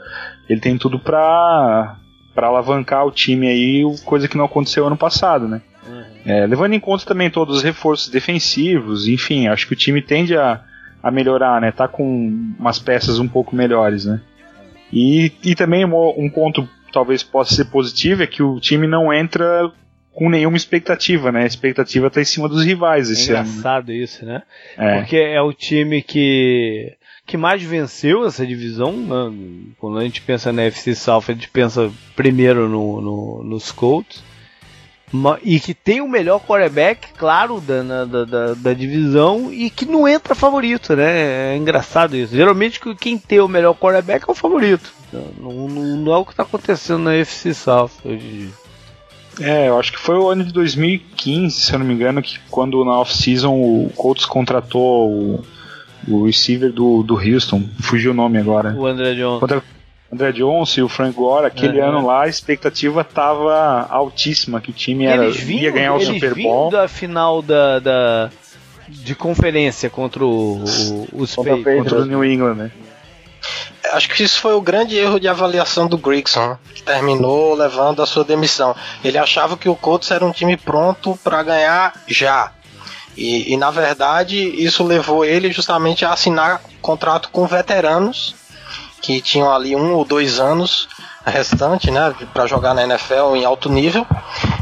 [0.49, 1.95] ele tem tudo pra,
[2.35, 5.61] pra alavancar o time aí, coisa que não aconteceu ano passado, né?
[5.87, 6.03] Uhum.
[6.25, 10.35] É, levando em conta também todos os reforços defensivos, enfim, acho que o time tende
[10.35, 10.59] a,
[11.01, 11.71] a melhorar, né?
[11.71, 14.19] Tá com umas peças um pouco melhores, né?
[14.91, 19.71] E, e também um ponto talvez possa ser positivo é que o time não entra
[20.13, 21.43] com nenhuma expectativa, né?
[21.43, 23.97] A expectativa tá em cima dos rivais esse é engraçado ano.
[23.97, 24.43] isso, né?
[24.77, 24.97] É.
[24.97, 26.95] Porque é o time que
[27.25, 28.91] que mais venceu essa divisão.
[28.91, 29.71] Né?
[29.79, 34.23] Quando a gente pensa na FC South, a gente pensa primeiro no, no, nos Colts.
[35.43, 40.07] E que tem o melhor quarterback, claro, da, da, da, da, divisão e que não
[40.07, 41.53] entra favorito, né?
[41.53, 42.35] É engraçado isso.
[42.35, 44.91] Geralmente quem tem o melhor quarterback é o favorito.
[45.13, 48.49] Não, não, não é o que está acontecendo na FC South hoje
[49.39, 52.39] é, eu acho que foi o ano de 2015, se eu não me engano, que
[52.49, 55.45] quando na off-season o Colts contratou o,
[56.07, 58.73] o receiver do, do Houston, fugiu o nome agora.
[58.75, 59.39] O André Jones.
[59.39, 59.63] Contra,
[60.11, 61.87] André Jones e o Frank Gore, aquele uhum.
[61.87, 66.35] ano lá a expectativa tava altíssima, que o time era, vinham, ia ganhar o Super
[66.35, 66.69] Bowl.
[66.69, 68.29] da final da, da,
[68.87, 72.71] de conferência contra o, o, os contra, contra o New England, né?
[73.91, 78.05] Acho que isso foi o grande erro de avaliação do Grigson, que terminou levando a
[78.05, 78.75] sua demissão.
[79.03, 82.51] Ele achava que o Colts era um time pronto para ganhar já.
[83.15, 88.33] E, e, na verdade isso levou ele justamente a assinar contrato com veteranos
[89.03, 90.87] que tinham ali um ou dois anos
[91.25, 94.05] restante, né, para jogar na NFL em alto nível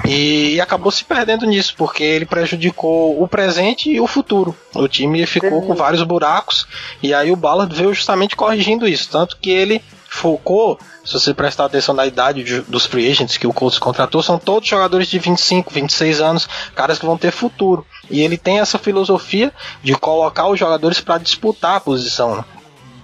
[0.05, 4.55] e, acabou se perdendo nisso porque ele prejudicou o presente e o futuro.
[4.75, 6.67] O time ficou com vários buracos
[7.01, 9.81] e aí o Ballard veio justamente corrigindo isso, tanto que ele
[10.11, 14.21] focou, se você prestar atenção na idade de, dos free agents que o Colts contratou,
[14.21, 17.85] são todos jogadores de 25, 26 anos, caras que vão ter futuro.
[18.09, 22.35] E ele tem essa filosofia de colocar os jogadores para disputar a posição.
[22.35, 22.43] Né?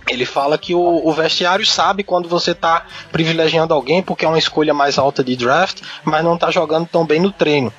[0.10, 4.40] Ele fala que o, o, vestiário sabe quando você está privilegiando alguém porque é uma
[4.40, 7.72] escolha mais alta de draft, mas não está jogando tão bem no treino.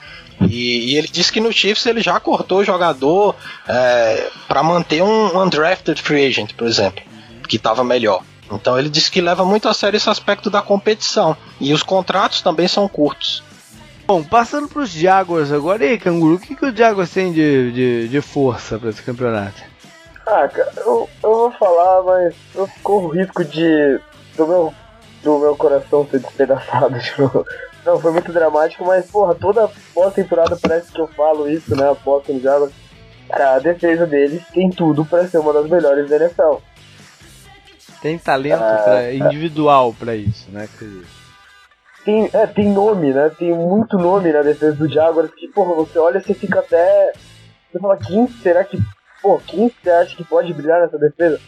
[0.42, 3.34] E, e, ele disse que no Chiefs ele já cortou o jogador
[3.66, 7.02] é, para manter um undrafted free agent, por exemplo,
[7.48, 8.22] que estava melhor.
[8.52, 11.36] Então ele disse que leva muito a sério esse aspecto da competição.
[11.60, 13.42] E os contratos também são curtos.
[14.06, 17.30] Bom, passando para os Jaguars agora, e aí, Canguru, o que, que o Jaguars tem
[17.30, 19.67] de, de, de força para esse campeonato?
[20.30, 23.98] Ah, cara, eu, eu vou falar, mas eu corro o risco de.
[24.36, 24.74] do meu,
[25.22, 26.96] do meu coração ser despedaçado.
[27.00, 27.46] Tipo,
[27.84, 31.90] não, foi muito dramático, mas porra, toda pós-temporada parece que eu falo isso, né?
[31.90, 32.74] Aposto no Jaguars.
[33.30, 36.56] Cara, a defesa deles tem tudo para ser uma das melhores da NFL.
[38.02, 40.68] Tem talento é, pra, individual para isso, né?
[42.04, 43.30] Tem, é, tem nome, né?
[43.30, 47.12] Tem muito nome na defesa do Jaguars que, porra, você olha e você fica até.
[47.72, 48.78] Você fala, quem será que
[49.20, 51.40] Pô, quem você acha que pode brilhar nessa defesa?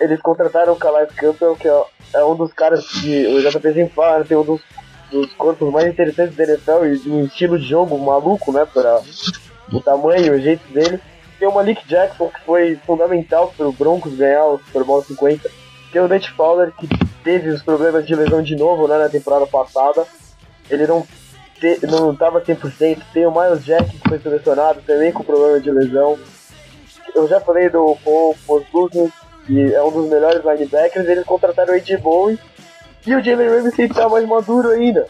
[0.00, 1.82] Eles contrataram o Calais Campbell, que é,
[2.14, 4.60] é, um dos caras que o JP sempre fala, né, tem um dos,
[5.10, 8.66] dos corpos mais interessantes da NFL e de um estilo de jogo maluco, né?
[8.72, 9.00] Para
[9.72, 11.00] o tamanho, o jeito dele.
[11.38, 15.50] Tem o Malik Jackson, que foi fundamental para o Broncos ganhar o Super Bowl 50.
[15.92, 16.88] Tem o Nate Fowler, que
[17.22, 20.06] teve os problemas de lesão de novo né, na temporada passada.
[20.70, 21.06] Ele não
[21.58, 23.02] te, não estava 100%.
[23.12, 26.18] Tem o Miles Jack, que foi selecionado também com problema de lesão
[27.14, 29.10] eu já falei do Paul Poslucas,
[29.46, 31.96] que é um dos melhores linebackers, eles contrataram o A.J.
[31.98, 32.38] Bowen
[33.06, 35.06] e o Jalen Ramsey tá mais maduro ainda.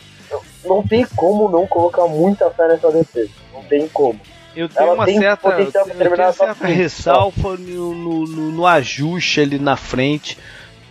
[0.64, 3.30] Não tem como não colocar muita fé nessa defesa.
[3.52, 4.18] Não tem como.
[4.54, 9.58] Eu tenho Ela uma certa, eu tenho certa ressalva no, no, no, no, ajuste ali
[9.58, 10.38] na frente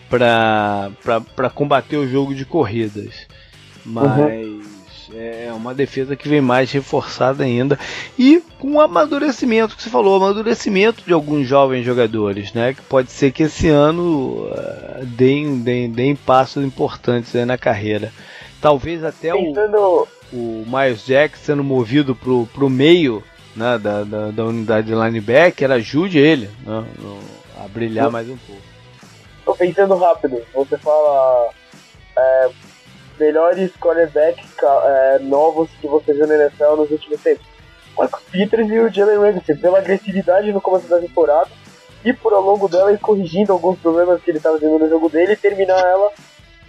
[0.09, 3.27] para combater o jogo de corridas.
[3.85, 4.17] Mas.
[4.17, 4.60] Uhum
[5.13, 7.77] é uma defesa que vem mais reforçada ainda
[8.17, 12.73] e com o amadurecimento que você falou, amadurecimento de alguns jovens jogadores, né?
[12.73, 18.11] Que pode ser que esse ano uh, deem, deem, deem passos importantes na carreira.
[18.61, 23.23] Talvez até o, o Miles Jack sendo movido pro, pro meio
[23.55, 26.85] né, da, da, da unidade de linebacker ajude ele né,
[27.63, 28.61] a brilhar mais um pouco.
[29.43, 31.49] Tô pensando rápido, você fala
[32.17, 32.49] é,
[33.21, 37.45] melhores quarterbacks é, novos que você viu na NFL nos últimos tempos.
[37.95, 41.49] Marcos Peters e o Jalen Ramsey, pela agressividade no começo da temporada
[42.03, 45.07] e por ao longo dela ir corrigindo alguns problemas que ele estava tendo no jogo
[45.07, 46.11] dele e terminar ela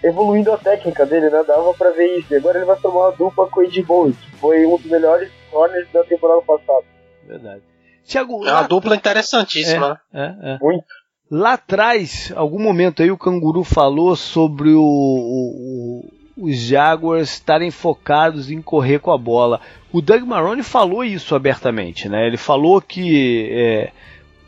[0.03, 1.43] evoluindo a técnica dele, né?
[1.47, 2.35] Dava pra ver isso.
[2.35, 4.91] E agora ele vai formar uma dupla com o Ed Bowie, que foi um dos
[4.91, 6.85] melhores corners da temporada passada.
[7.27, 7.63] Verdade.
[8.05, 10.01] Thiago, é uma dupla interessantíssima.
[10.13, 10.59] É, é, é.
[10.61, 10.85] Muito.
[11.31, 16.05] Lá atrás, algum momento aí o Canguru falou sobre o, o,
[16.43, 19.61] os Jaguars estarem focados em correr com a bola.
[19.93, 22.27] O Doug Marrone falou isso abertamente, né?
[22.27, 23.93] Ele falou que é,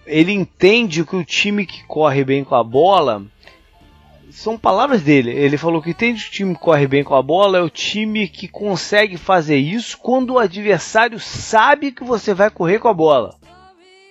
[0.04, 3.22] ele entende que o time que corre bem com a bola
[4.28, 5.30] são palavras dele.
[5.30, 7.70] Ele falou que entende que o time que corre bem com a bola é o
[7.70, 12.94] time que consegue fazer isso quando o adversário sabe que você vai correr com a
[12.94, 13.36] bola.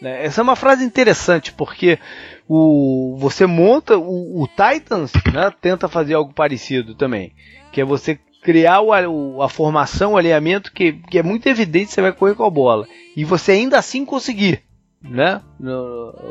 [0.02, 0.26] Né?
[0.26, 2.00] Essa é uma frase interessante porque
[2.56, 7.34] o, você monta o, o Titans né, tenta fazer algo parecido também
[7.72, 11.94] que é você criar o, a formação, o alinhamento que, que é muito evidente que
[11.94, 14.62] você vai correr com a bola e você ainda assim conseguir,
[15.02, 15.42] né?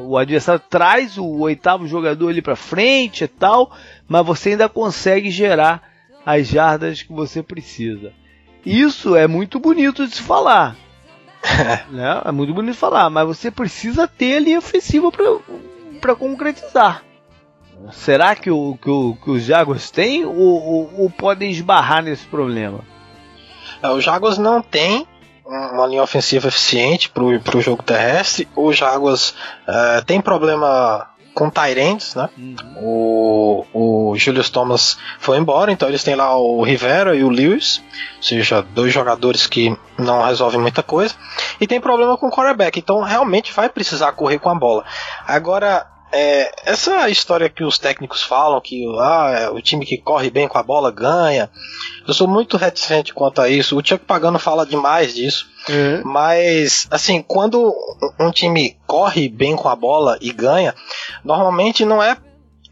[0.05, 3.75] O adversário traz o oitavo jogador ali para frente e tal,
[4.07, 5.83] mas você ainda consegue gerar
[6.25, 8.13] as jardas que você precisa.
[8.65, 10.77] Isso é muito bonito de se falar.
[11.91, 12.23] né?
[12.25, 15.25] É muito bonito de falar, mas você precisa ter ali ofensiva para
[16.17, 17.03] concretizar.
[17.91, 22.27] Será que, o, que, o, que os Jaguars têm ou, ou, ou podem esbarrar nesse
[22.27, 22.81] problema?
[23.83, 25.07] É, os Jaguars não têm
[25.45, 28.49] uma linha ofensiva eficiente para o jogo terrestre.
[28.55, 29.35] Os Jaguars
[29.67, 32.29] é, tem problema com Tyrants, né?
[32.37, 32.57] Uhum.
[32.77, 37.83] O, o Julius Thomas foi embora, então eles têm lá o Rivera e o Lewis,
[38.19, 41.15] ou seja, dois jogadores que não resolvem muita coisa.
[41.61, 44.85] E tem problema com o quarterback, então realmente vai precisar correr com a bola.
[45.27, 50.31] Agora, é, essa história que os técnicos falam que ah, é o time que corre
[50.31, 51.51] bem com a bola ganha,
[52.07, 53.77] eu sou muito reticente quanto a isso.
[53.77, 55.47] O Tiago Pagano fala demais disso.
[55.69, 56.03] Uhum.
[56.05, 57.75] Mas, assim, quando
[58.21, 60.75] um time corre bem com a bola e ganha,
[61.25, 62.17] normalmente não é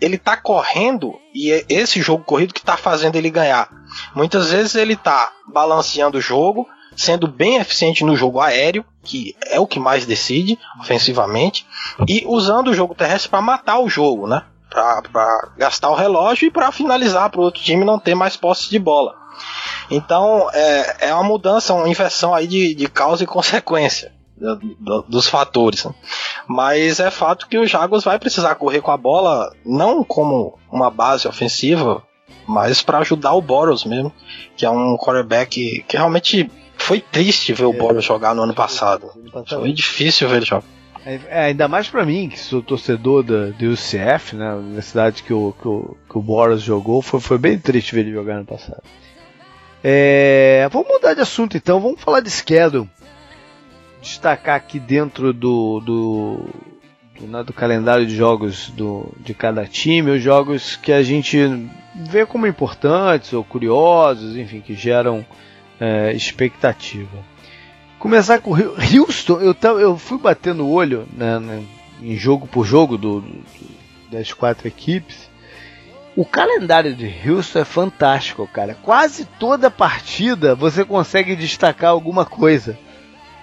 [0.01, 3.69] ele tá correndo e é esse jogo corrido que tá fazendo ele ganhar.
[4.15, 9.59] Muitas vezes ele tá balanceando o jogo, sendo bem eficiente no jogo aéreo, que é
[9.59, 11.67] o que mais decide ofensivamente,
[12.09, 14.43] e usando o jogo terrestre para matar o jogo, né?
[14.69, 18.71] Para gastar o relógio e para finalizar para o outro time não ter mais posse
[18.71, 19.15] de bola.
[19.91, 24.13] Então é, é uma mudança, uma inversão aí de, de causa e consequência
[25.09, 25.85] dos fatores.
[25.85, 25.95] Né?
[26.47, 30.91] Mas é fato que o Jaguars vai precisar correr com a bola, não como uma
[30.91, 32.03] base ofensiva,
[32.47, 34.13] mas para ajudar o Boros mesmo,
[34.57, 36.51] que é um quarterback que realmente
[36.91, 37.77] foi triste ver o é.
[37.77, 39.13] Boros jogar no ano passado.
[39.49, 40.65] Foi difícil ver ele jogar.
[41.07, 45.23] É, é, ainda mais para mim, que sou torcedor da, do UCF, né, a universidade
[45.23, 48.39] que o, que o, que o Boros jogou, foi, foi bem triste ver ele jogar
[48.39, 48.83] no passado.
[49.85, 52.91] É, vamos mudar de assunto então, vamos falar de schedule
[54.03, 56.45] destacar aqui dentro do, do,
[57.21, 61.39] do, né, do calendário de jogos do, de cada time os jogos que a gente
[61.95, 65.25] vê como importantes ou curiosos, enfim, que geram
[65.81, 67.25] é, expectativa.
[67.99, 71.65] Começar com Houston, eu, eu fui batendo o olho né, né,
[72.03, 73.45] em jogo por jogo do, do,
[74.11, 75.29] das quatro equipes.
[76.17, 78.75] O calendário de Houston é fantástico, cara.
[78.75, 82.79] Quase toda partida você consegue destacar alguma coisa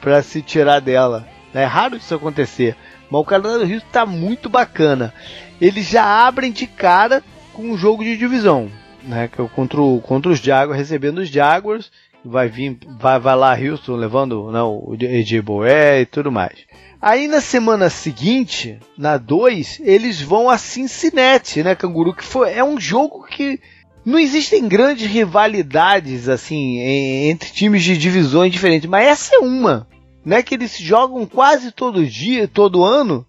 [0.01, 1.27] para se tirar dela.
[1.53, 2.75] É raro isso acontecer.
[3.09, 5.13] Mas o calendário do Rio está muito bacana.
[5.61, 7.23] Eles já abrem de cara
[7.53, 8.69] com um jogo de divisão,
[9.01, 9.27] né?
[9.27, 11.89] Que é contra, o, contra os Jaguars, recebendo os Jaguars.
[12.25, 16.65] Vai vir, vai, vai lá Houston levando né, o AJ Boé e tudo mais.
[17.01, 22.13] Aí na semana seguinte, na 2, eles vão a Cincinnati, né, Canguru?
[22.13, 23.59] Que foi, é um jogo que
[24.03, 29.87] não existem grandes rivalidades assim entre times de divisões diferentes, mas essa é uma,
[30.25, 30.41] né?
[30.41, 33.25] Que eles jogam quase todo dia, todo ano,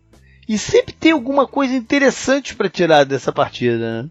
[0.48, 4.10] e sempre tem alguma coisa interessante para tirar dessa partida, né?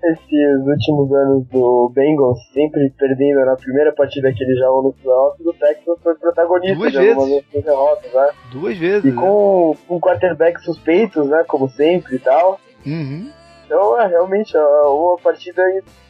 [0.00, 5.42] Esses últimos anos do Bengals sempre perdendo na primeira partida que eles jogam no playoff,
[5.44, 8.30] o Texas foi protagonista Duas de algumas derrotas, né?
[8.52, 9.04] Duas vezes.
[9.04, 11.44] E com, com quarterback suspeitos, né?
[11.48, 12.60] Como sempre e tal.
[12.86, 13.30] Uhum.
[13.66, 15.62] Então, é realmente é uma partida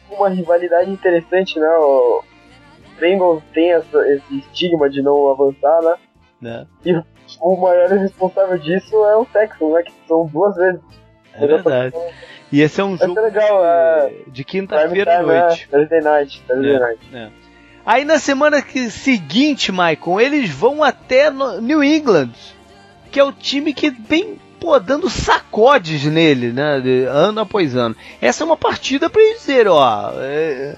[0.07, 1.67] com uma rivalidade interessante, né?
[1.77, 2.23] O
[2.99, 6.65] Bengals tem essa, esse estigma de não avançar, né?
[6.85, 6.89] É.
[6.89, 7.03] E
[7.41, 9.83] o maior responsável disso é o Texans, né?
[9.83, 10.81] Que são duas vezes.
[11.33, 11.95] É verdade.
[12.51, 14.11] E esse é um jogo legal, é...
[14.27, 15.67] de quinta-feira à noite.
[15.71, 16.99] É, Thursday night, Thursday é, night.
[17.13, 17.29] É.
[17.85, 22.31] Aí na semana que, seguinte, Michael, eles vão até New England,
[23.11, 26.79] que é o time que vem pô, dando sacodes nele, né?
[26.81, 27.95] De, ano após ano.
[28.21, 30.11] Essa é uma partida para dizer, ó.
[30.17, 30.75] É,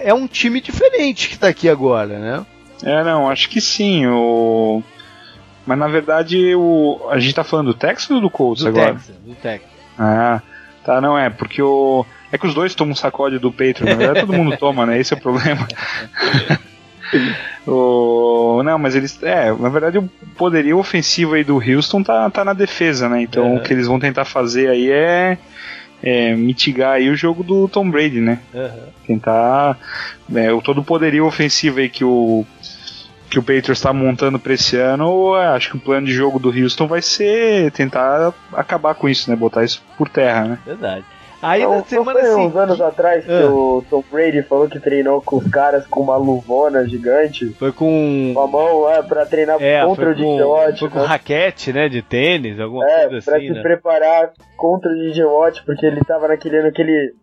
[0.00, 2.46] é, um time diferente que tá aqui agora, né?
[2.82, 4.06] É, não, acho que sim.
[4.06, 4.82] O...
[5.64, 7.06] Mas na verdade o...
[7.08, 8.94] a gente tá falando do Texas ou do Colts do agora?
[8.94, 9.70] Texas, do Texas.
[9.96, 10.42] Ah,
[10.84, 12.04] tá, não é, porque o.
[12.30, 14.98] É que os dois tomam um sacode do Patriot, na verdade todo mundo toma, né?
[14.98, 15.66] Esse é o problema.
[17.66, 18.62] O...
[18.64, 19.22] Não, mas eles.
[19.22, 23.22] É, na verdade o poderio ofensivo aí do Houston tá, tá na defesa, né?
[23.22, 23.56] Então é.
[23.56, 25.38] o que eles vão tentar fazer aí é,
[26.02, 28.40] é, mitigar aí o jogo do Tom Brady, né?
[28.52, 28.70] Uhum.
[29.06, 29.78] Tentar.
[30.34, 32.44] É, o todo o poderio ofensivo aí que o.
[33.32, 36.50] Que o Patriots está montando para esse ano, acho que o plano de jogo do
[36.50, 39.34] Houston vai ser tentar acabar com isso, né?
[39.34, 40.58] Botar isso por terra, né?
[40.66, 41.02] Verdade.
[41.40, 43.50] Aí não, na semana foi uns anos atrás que ah.
[43.50, 47.48] o Tom Brady falou que treinou com os caras com uma luvona gigante.
[47.58, 48.32] Foi com.
[48.34, 50.78] Com a mão, é, pra treinar é, contra o DJ Watt.
[50.78, 51.06] Foi com né?
[51.06, 53.46] raquete, né, de tênis, alguma é, coisa pra assim.
[53.46, 53.62] Pra se né?
[53.62, 57.14] preparar contra o DJ Watt, porque ele tava naquele ano que ele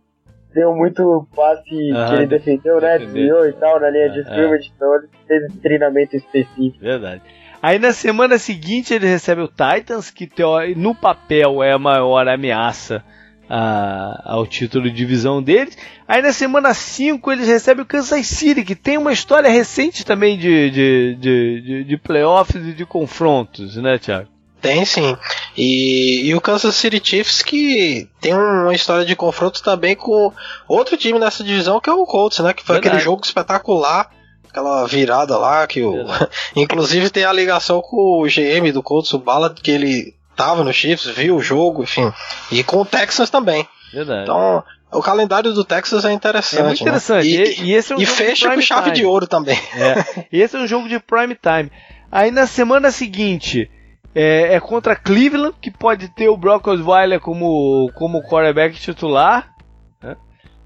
[0.54, 2.98] deu muito passe ah, que ele defendeu, né?
[2.98, 6.80] Desviou e tal na linha de scrimmage, então ele fez esse treinamento específico.
[6.80, 7.22] Verdade.
[7.62, 10.30] Aí na semana seguinte ele recebe o Titans, que
[10.76, 13.04] no papel é a maior ameaça
[13.50, 15.78] a, ao título de divisão deles.
[16.08, 20.38] Aí na semana 5 eles recebem o Kansas City, que tem uma história recente também
[20.38, 24.28] de, de, de, de, de playoffs e de confrontos, né, Thiago?
[24.62, 25.16] Tem sim.
[25.60, 30.32] E, e, o Kansas City Chiefs que tem uma história de confronto também com
[30.68, 32.54] outro time nessa divisão que é o Colts, né?
[32.54, 32.96] Que foi Verdade.
[32.96, 34.10] aquele jogo espetacular,
[34.50, 36.06] aquela virada lá que o.
[36.56, 40.72] Inclusive tem a ligação com o GM do Colts, o Ballard, que ele tava no
[40.72, 42.10] Chiefs, viu o jogo, enfim.
[42.50, 43.68] E com o Texas também.
[43.92, 44.24] Verdade.
[44.24, 44.64] Então,
[44.94, 46.62] o calendário do Texas é interessante.
[46.62, 47.38] É muito interessante.
[47.38, 47.44] Né?
[47.44, 48.96] E, e, esse é um e fecha com chave time.
[48.96, 49.60] de ouro também.
[49.76, 50.26] É.
[50.32, 51.70] E esse é um jogo de prime time.
[52.10, 53.70] Aí na semana seguinte,
[54.14, 59.54] É, é, contra Cleveland, que pode ter o Brock Osweiler como, como quarterback titular.
[60.02, 60.16] Né?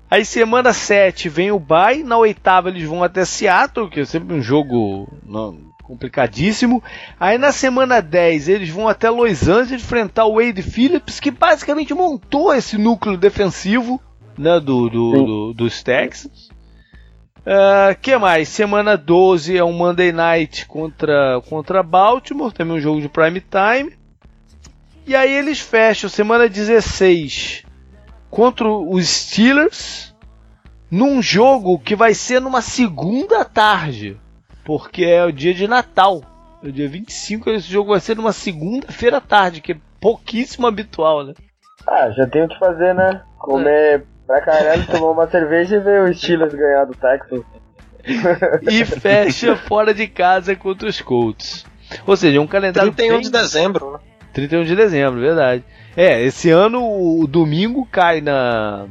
[0.09, 4.33] Aí semana 7 vem o bye, na oitava eles vão até Seattle, que é sempre
[4.33, 6.81] um jogo não, complicadíssimo.
[7.19, 11.93] Aí na semana 10 eles vão até Los Angeles enfrentar o Wade Phillips, que basicamente
[11.93, 14.01] montou esse núcleo defensivo
[14.37, 16.52] né, do, do, do, dos Texans.
[17.45, 18.47] Uh, que mais?
[18.47, 23.97] Semana 12 é um Monday Night contra, contra Baltimore, também um jogo de prime time.
[25.05, 27.65] E aí eles fecham semana 16
[28.29, 30.15] contra os Steelers
[30.89, 34.17] num jogo que vai ser numa segunda tarde,
[34.63, 36.21] porque é o dia de Natal.
[36.63, 41.25] O dia 25 esse jogo vai ser numa segunda-feira à tarde, que é pouquíssimo habitual,
[41.25, 41.33] né?
[41.85, 43.21] Ah, já tem o que fazer, né?
[43.37, 44.03] Comer é
[44.33, 47.41] Pra caralho, tomou uma cerveja e ver o Steelers ganhar do Texas.
[48.63, 51.63] e fecha fora de casa contra os Colts.
[52.07, 53.21] Ou seja, um calendário 31 bem...
[53.21, 53.99] de dezembro, né?
[54.33, 55.63] 31 de dezembro, verdade.
[55.95, 58.87] É, esse ano o domingo cai na.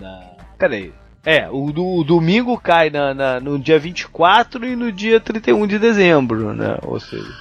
[0.00, 0.30] na...
[0.56, 0.92] Peraí.
[1.26, 5.66] É, o, do, o domingo cai na, na, no dia 24 e no dia 31
[5.66, 6.78] de dezembro, né?
[6.82, 7.32] Ou seja.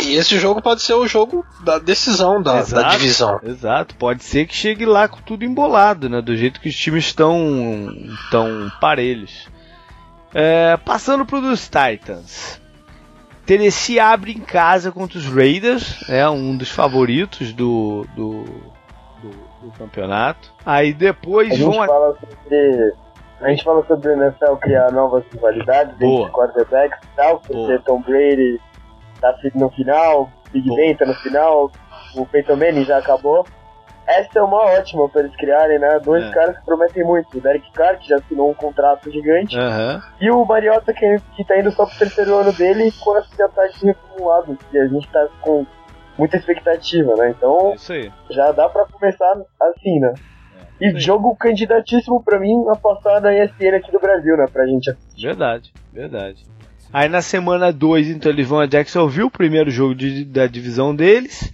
[0.00, 3.40] E esse jogo pode ser o jogo da decisão da, exato, da divisão.
[3.42, 6.20] Exato, pode ser que chegue lá com tudo embolado, né?
[6.20, 7.36] Do jeito que os times estão
[8.30, 9.48] tão parelhos.
[10.34, 12.60] É, passando para os Titans.
[13.46, 18.42] Tennessee abre em casa contra os Raiders, é um dos favoritos do, do,
[19.22, 19.30] do,
[19.62, 20.52] do campeonato.
[20.64, 21.72] Aí depois a vão.
[21.72, 22.92] Gente fala sobre,
[23.40, 28.02] a gente fala sobre o NFL criar novas rivalidades entre quarterbacks e tal, porque Tom
[28.02, 28.60] Brady
[29.20, 31.70] tá no final, Big Ben tá no final,
[32.14, 33.46] o Peyton Manning já acabou.
[34.06, 35.98] Essa é uma ótima para eles criarem, né?
[35.98, 36.30] Dois é.
[36.30, 37.36] caras que prometem muito.
[37.36, 40.00] O Derek Carr, que já assinou um contrato gigante, uhum.
[40.20, 43.84] e o Mariota, que, que tá indo só pro terceiro ano dele com a cidade
[43.84, 45.66] reformulado, que a gente tá com
[46.16, 47.34] muita expectativa, né?
[47.36, 47.74] Então,
[48.30, 50.14] já dá para começar assim, né?
[50.80, 54.46] É, e jogo candidatíssimo para mim a passar na ESPN aqui do Brasil, né?
[54.52, 55.26] Pra gente assistir.
[55.26, 56.44] Verdade, verdade.
[56.92, 60.94] Aí na semana 2, então eles vão a Jacksonville, o primeiro jogo de, da divisão
[60.94, 61.52] deles.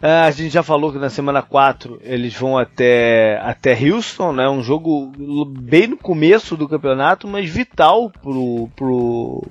[0.00, 4.48] Uh, a gente já falou que na semana 4 eles vão até, até Houston, né?
[4.48, 5.12] Um jogo
[5.48, 8.12] bem no começo do campeonato, mas vital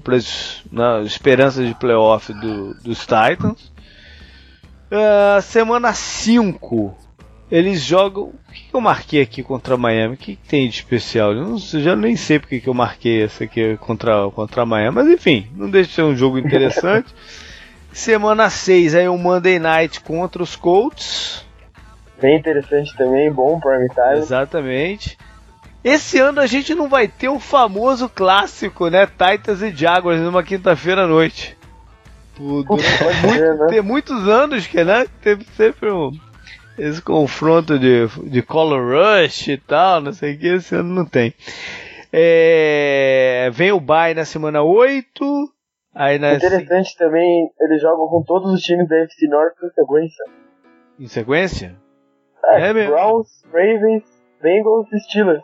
[0.03, 3.73] para as né, esperanças de playoff do, dos Titans.
[4.89, 7.06] Uh, semana 5
[7.51, 8.23] eles jogam.
[8.23, 10.15] O que, eu marquei aqui contra Miami?
[10.15, 11.33] O que, tem de especial?
[11.33, 14.95] Eu não, já nem sei porque que eu marquei essa aqui contra, contra Miami.
[14.95, 17.13] Mas enfim, não deixa de ser um jogo interessante.
[17.91, 21.45] Semana 6 aí um Monday Night contra os Colts.
[22.21, 24.17] Bem interessante também, bom prime time.
[24.17, 25.17] Exatamente.
[25.83, 29.07] Esse ano a gente não vai ter o famoso clássico, né?
[29.07, 31.57] Titans e Jaguars numa quinta-feira à noite.
[32.35, 33.67] Por, muito, né?
[33.69, 35.07] Tem muitos anos que, né?
[35.21, 36.11] Teve sempre um
[36.77, 41.05] esse confronto de, de Color Rush e tal, não sei o que, esse ano não
[41.05, 41.33] tem.
[42.11, 45.53] É, vem o Bay na semana 8.
[45.93, 46.97] Aí na Interessante se...
[46.97, 50.25] também, eles jogam com todos os times da FC North em sequência.
[50.99, 51.75] Em sequência?
[52.45, 54.03] É, é Browns, Ravens,
[54.41, 55.43] Bengals e Steelers.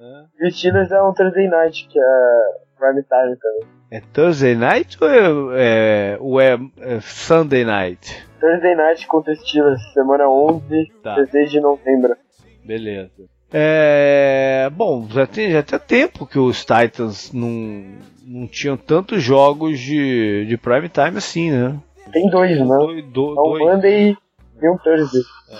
[0.00, 0.46] É.
[0.46, 3.68] E Steelers é um Thursday Night, que é prime time também.
[3.90, 5.20] É Thursday Night ou é,
[5.54, 8.26] é, ou é, é Sunday Night?
[8.40, 11.14] Thursday Night contra Steelers, semana 11, tá.
[11.14, 12.16] 16 de novembro.
[12.64, 13.10] Beleza.
[13.52, 17.84] É, bom, já tem, já tem tempo que os Titans não,
[18.26, 21.78] não tinham tantos jogos de, de prime time assim, né?
[22.12, 22.66] Tem dois, né?
[22.66, 23.62] Dois, do, é um dois.
[23.62, 24.16] Monday
[24.60, 25.22] e um Thursday.
[25.50, 25.56] É.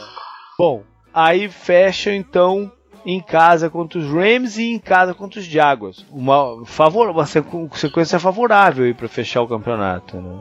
[0.58, 0.82] Bom,
[1.12, 2.72] aí fecha então
[3.04, 6.04] em casa contra os Rams e em casa contra os Jaguars.
[6.10, 10.16] Uma, favor, uma sequência favorável para fechar o campeonato.
[10.16, 10.38] Né?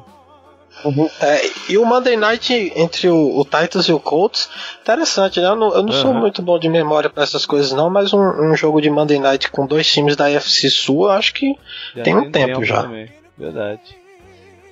[0.84, 1.10] Uhum.
[1.22, 4.50] É, e o Monday Night entre o, o, Titans e o Colts,
[4.82, 5.48] interessante, né?
[5.48, 6.02] Eu não, eu não uhum.
[6.02, 9.20] sou muito bom de memória para essas coisas, não, mas um, um, jogo de Monday
[9.20, 11.56] Night com dois times da FC Sul, acho que
[11.96, 12.84] já tem um tempo, tempo já.
[12.84, 13.10] Também.
[13.38, 14.04] Verdade.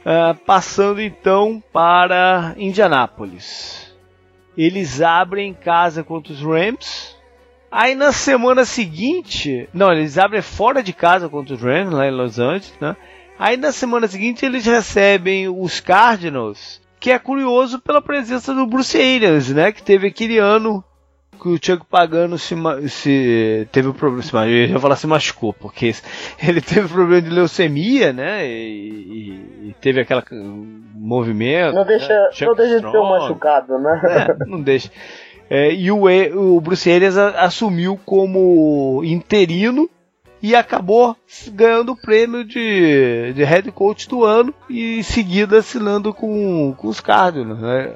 [0.01, 3.91] Uh, passando então para Indianápolis.
[4.57, 7.15] Eles abrem em casa contra os Rams.
[7.71, 12.11] Aí na semana seguinte, não, eles abrem fora de casa contra os Rams, lá em
[12.11, 12.97] Los Angeles, né?
[13.39, 18.97] Aí na semana seguinte eles recebem os Cardinals, que é curioso pela presença do Bruce
[18.97, 19.71] Arians, né?
[19.71, 20.83] Que teve aquele ano
[21.41, 22.55] que o Chuck Pagano se,
[22.87, 25.91] se teve um problema, se, eu ia falar se machucou, porque
[26.45, 28.45] ele teve problema de leucemia, né?
[28.45, 30.21] E, e teve aquele
[30.93, 31.73] movimento.
[31.73, 32.29] Não deixa, né?
[32.41, 34.01] não deixa de ser um machucado, né?
[34.03, 34.91] É, não deixa.
[35.53, 39.89] É, e o, o Bruce Arians assumiu como interino
[40.41, 41.13] e acabou
[41.49, 46.87] ganhando o prêmio de, de head coach do ano e em seguida assinando com, com
[46.87, 47.93] os Cardinals, né?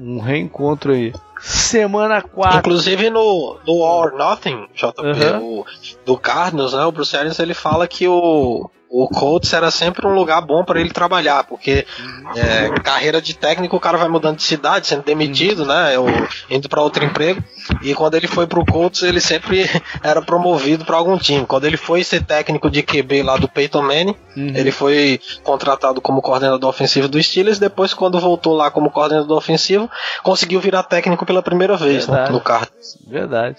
[0.00, 1.12] Um reencontro aí.
[1.42, 2.60] Semana 4.
[2.60, 5.58] Inclusive no, no All or Nothing, JP, uhum.
[5.60, 5.66] o,
[6.06, 6.86] do Cardinals, né?
[6.86, 10.80] O Bruce Arians ele fala que o, o Colts era sempre um lugar bom para
[10.80, 11.86] ele trabalhar, porque
[12.34, 16.08] é, carreira de técnico o cara vai mudando de cidade, sendo demitido, né, ou
[16.50, 17.40] indo para outro emprego.
[17.82, 19.64] E quando ele foi pro Colts, ele sempre
[20.02, 21.46] era promovido para algum time.
[21.46, 24.56] Quando ele foi ser técnico de QB lá do Peyton Manning, uhum.
[24.56, 27.60] ele foi contratado como coordenador ofensivo do Steelers.
[27.60, 29.88] Depois, quando voltou lá como coordenador ofensivo,
[30.24, 32.98] conseguiu virar técnico pela primeira vez né, no Cardinals.
[33.06, 33.58] Verdade.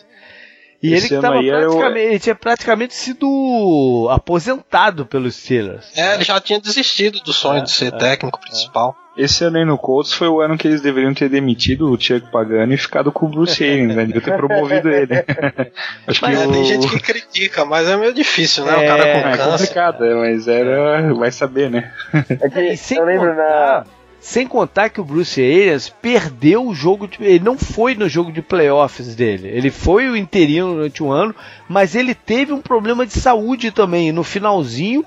[0.81, 5.85] E ele, tava praticamente, ele tinha praticamente sido aposentado pelos Steelers.
[5.95, 8.47] É, ele já tinha desistido do sonho é, de ser é, técnico é.
[8.47, 8.95] principal.
[9.15, 12.31] Esse ano aí no Colts foi o ano que eles deveriam ter demitido o Chuck
[12.31, 14.05] Pagano e ficado com o Bruce Arians, né?
[14.05, 15.13] Devia ter promovido ele.
[16.07, 16.51] Acho mas que o...
[16.51, 18.71] tem gente que critica, mas é meio difícil, né?
[18.71, 19.41] o cara com é, câncer.
[19.41, 21.13] É complicado, mas era...
[21.13, 21.93] vai saber, né?
[22.13, 23.85] É que, eu lembro na
[24.21, 28.31] sem contar que o Bruce Arians perdeu o jogo, de, ele não foi no jogo
[28.31, 29.49] de playoffs dele.
[29.49, 31.35] Ele foi o interino durante um ano,
[31.67, 35.03] mas ele teve um problema de saúde também no finalzinho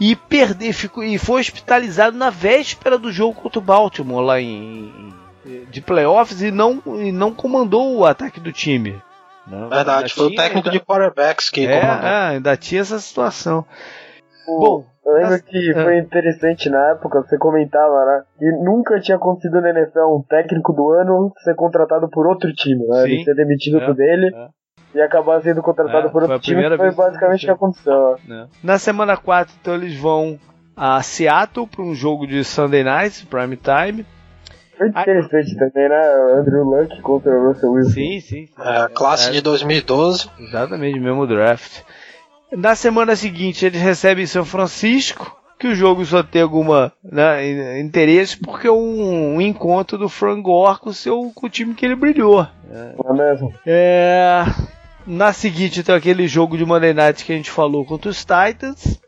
[0.00, 4.92] e perder, ficou, e foi hospitalizado na véspera do jogo contra o Baltimore lá em,
[5.46, 9.00] em de playoffs e não, e não comandou o ataque do time.
[9.46, 12.08] Não, Verdade, foi o técnico ainda, de quarterbacks que é, comandou.
[12.08, 13.64] É, ainda tinha essa situação.
[14.48, 16.00] O, Bom, eu lembro que foi é.
[16.00, 18.22] interessante na época, você comentava, né?
[18.38, 22.86] Que nunca tinha acontecido na NFL um técnico do ano ser contratado por outro time,
[22.86, 23.02] né?
[23.02, 24.34] Sim, Ele ser demitido é, dele.
[24.34, 24.48] É.
[24.94, 28.16] E acabar sendo contratado é, por outro time, foi basicamente o que aconteceu.
[28.28, 28.46] É.
[28.64, 30.38] Na semana 4, então, eles vão
[30.74, 34.06] a Seattle para um jogo de Sunday Night, Prime Time.
[34.78, 35.56] Foi interessante Aí...
[35.56, 36.38] também, né?
[36.38, 37.90] Andrew Luck contra o Russell Wilson.
[37.90, 38.46] Sim, sim.
[38.46, 38.48] sim.
[38.58, 40.30] É, classe de 2012.
[40.38, 41.82] Exatamente, mesmo draft.
[42.52, 48.36] Na semana seguinte eles recebem São Francisco, que o jogo só tem alguma né, interesse
[48.38, 51.84] porque é um, um, encontro do Frank Gore com, o seu, com o time que
[51.84, 52.46] ele brilhou.
[52.70, 53.52] É mesmo.
[53.66, 54.44] É,
[55.06, 59.00] na seguinte tem aquele jogo de Monday Night que a gente falou contra os Titans.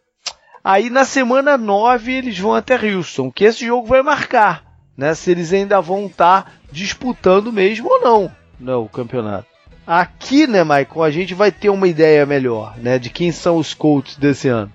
[0.62, 4.64] Aí na semana 9 eles vão até Houston, que esse jogo vai marcar,
[4.96, 5.14] né?
[5.14, 9.46] Se eles ainda vão estar tá disputando mesmo ou não, né, o campeonato.
[9.86, 13.74] Aqui, né, Michael, a gente vai ter uma ideia melhor, né, de quem são os
[13.74, 14.72] Colts desse ano.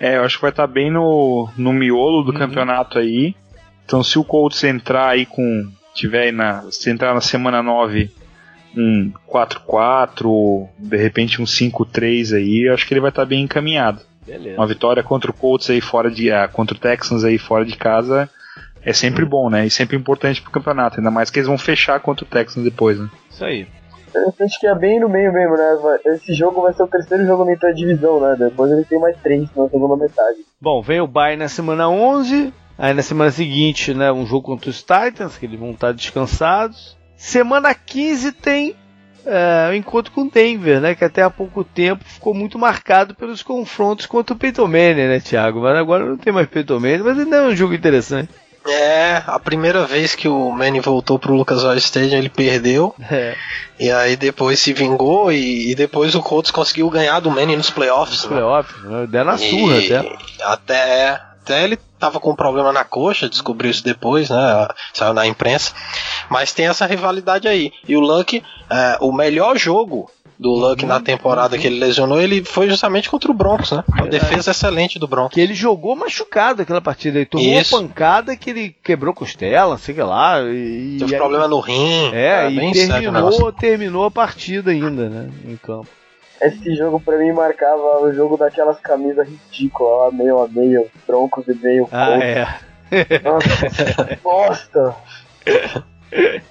[0.00, 2.38] É, eu acho que vai estar tá bem no, no miolo do uhum.
[2.38, 3.34] campeonato aí.
[3.84, 5.68] Então, se o Colts entrar aí com.
[5.94, 6.62] tiver aí na.
[6.70, 8.10] Se entrar na semana 9
[8.76, 13.42] um 4-4, de repente um 5-3 aí, eu acho que ele vai estar tá bem
[13.42, 14.00] encaminhado.
[14.24, 14.60] Beleza.
[14.60, 16.30] Uma vitória contra o Colts aí fora de.
[16.30, 18.30] Ah, contra o Texans aí fora de casa
[18.82, 19.28] é sempre uhum.
[19.28, 19.66] bom, né?
[19.66, 22.98] E sempre importante pro campeonato, ainda mais que eles vão fechar contra o Texans depois,
[22.98, 23.08] né?
[23.30, 23.66] Isso aí.
[24.08, 25.98] Interessante que é bem no meio mesmo, né?
[26.06, 28.36] Esse jogo vai ser o terceiro jogo da divisão, né?
[28.38, 30.38] Depois ele tem mais três na segunda metade.
[30.60, 32.52] Bom, vem o Bay na semana 11.
[32.76, 34.10] Aí na semana seguinte, né?
[34.12, 36.96] Um jogo contra os Titans, que eles vão estar descansados.
[37.16, 38.76] Semana 15 tem
[39.26, 40.94] é, o encontro com Denver, né?
[40.94, 45.20] Que até há pouco tempo ficou muito marcado pelos confrontos contra o Peyton Manning, né,
[45.20, 45.60] Thiago?
[45.60, 48.30] Mas agora não tem mais Peyton Manning, mas ainda é um jogo interessante.
[48.68, 52.94] É, a primeira vez que o Manny voltou pro Lucas Oil Stadium, ele perdeu.
[53.10, 53.34] É.
[53.78, 57.70] E aí depois se vingou e, e, depois o Colts conseguiu ganhar do Manny nos
[57.70, 58.22] playoffs.
[58.22, 58.36] Nos né?
[58.36, 59.06] playoffs, né?
[59.06, 60.18] Deram na surra até.
[60.42, 64.68] Até, até ele tava com um problema na coxa, descobriu isso depois, né?
[64.92, 65.72] Saiu na imprensa.
[66.30, 67.72] Mas tem essa rivalidade aí.
[67.86, 72.44] E o Luck, é, o melhor jogo do Luck na temporada que ele lesionou, ele
[72.44, 73.82] foi justamente contra o Broncos, né?
[73.88, 75.34] Uma defesa excelente do Broncos.
[75.34, 77.18] Que ele jogou machucado aquela partida.
[77.18, 77.76] Ele tomou Isso.
[77.76, 80.40] uma pancada que ele quebrou costela, sei lá.
[80.42, 82.14] E, Teve e, problema no rim.
[82.14, 85.30] É, e terminou, terminou a partida ainda, né?
[85.44, 85.88] Em campo.
[86.40, 91.54] Esse jogo pra mim marcava o jogo daquelas camisas ridículas, meio a meio, Broncos e
[91.54, 92.46] meio Ah, é.
[93.24, 94.94] Nossa, bosta!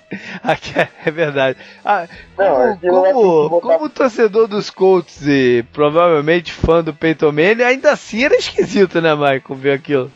[0.75, 1.57] É, é verdade.
[1.84, 7.91] Ah, como, Não, como, como torcedor dos Colts e provavelmente fã do Peyton Manning, ainda
[7.91, 10.11] assim era esquisito, né, Michael, ver aquilo.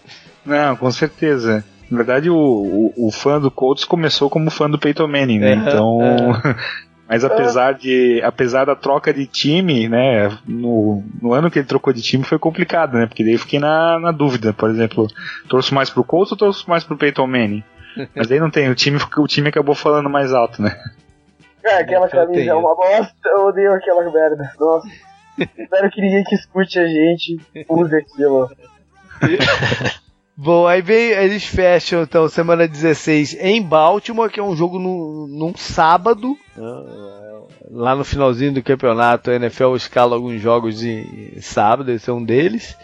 [0.45, 1.65] Não, com certeza.
[1.89, 5.51] Na verdade, o, o, o fã do Colts começou como fã do Peyton Manning, né?
[5.51, 5.99] É, então.
[6.01, 6.55] É.
[7.11, 8.21] Mas apesar de.
[8.23, 10.29] Apesar da troca de time, né?
[10.47, 13.05] No, no ano que ele trocou de time foi complicado, né?
[13.05, 14.53] Porque daí eu fiquei na, na dúvida.
[14.53, 15.07] Por exemplo,
[15.49, 17.65] torço mais pro Colts ou torço mais pro Peyton Manning?
[18.15, 20.75] Mas aí não tem, o time, o time acabou falando mais alto, né?
[21.63, 24.51] É, aquela camisa é uma bosta, eu odeio aquela merda.
[24.59, 24.87] Nossa.
[25.37, 27.39] Espero que ninguém que escute a gente
[27.69, 28.49] use aquilo.
[30.35, 35.27] Bom, aí vem, eles fecham então semana 16 em Baltimore, que é um jogo no,
[35.27, 36.35] num sábado.
[37.69, 42.23] lá no finalzinho do campeonato a NFL escala alguns jogos de sábado, esse é um
[42.23, 42.75] deles.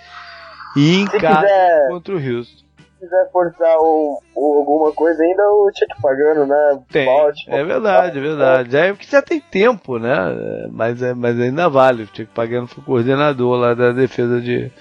[0.75, 2.66] E em casa quiser, contra o Houston.
[2.97, 6.79] Se quiser forçar o, o, alguma coisa ainda, o Chuck pagando, né?
[6.89, 7.05] Tem.
[7.05, 8.71] Baltimore, é verdade, é verdade.
[8.71, 10.67] Já é porque já tem tempo, né?
[10.71, 12.03] Mas, é, mas ainda vale.
[12.03, 14.71] O Chuck pagando foi coordenador lá da defesa de,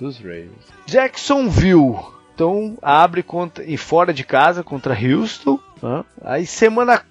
[0.00, 0.72] dos Ravens.
[0.86, 1.98] Jacksonville.
[2.34, 5.58] Então abre contra, e fora de casa contra Houston.
[5.82, 6.04] Né?
[6.24, 7.02] Aí semana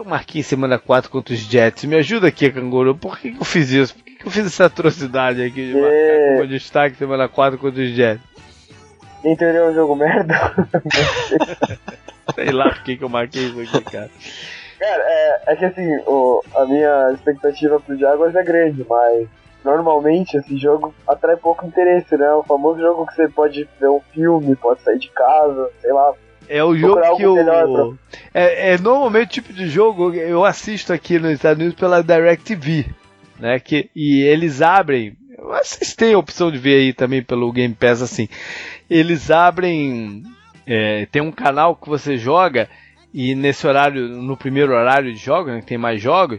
[0.00, 1.84] eu marquei semana 4 contra os Jets.
[1.84, 2.96] Me ajuda aqui, Canguru.
[2.96, 3.94] Por que, que eu fiz isso?
[3.94, 6.36] Por que, que eu fiz essa atrocidade aqui de marcar é...
[6.36, 8.29] como destaque semana 4 contra os Jets?
[9.24, 10.34] Entendeu um jogo merda?
[12.34, 14.10] Sei lá por que, que eu marquei isso aqui, cara.
[14.78, 19.28] Cara, é, é que assim, o, a minha expectativa pro Jaguars é grande, mas
[19.64, 22.32] normalmente esse jogo atrai pouco interesse, né?
[22.32, 26.14] O famoso jogo que você pode ver um filme, pode sair de casa, sei lá,
[26.50, 27.34] é o jogo que eu.
[27.34, 27.64] Pra...
[28.34, 32.86] É, é normalmente o tipo de jogo eu assisto aqui nos Estados Unidos pela DirecTV.
[33.38, 35.16] Né, que, e eles abrem.
[35.38, 38.28] Vocês têm a opção de ver aí também pelo Game Pass assim.
[38.90, 40.24] Eles abrem.
[40.66, 42.68] É, tem um canal que você joga
[43.12, 46.38] e nesse horário, no primeiro horário de jogos, né, que tem mais jogos,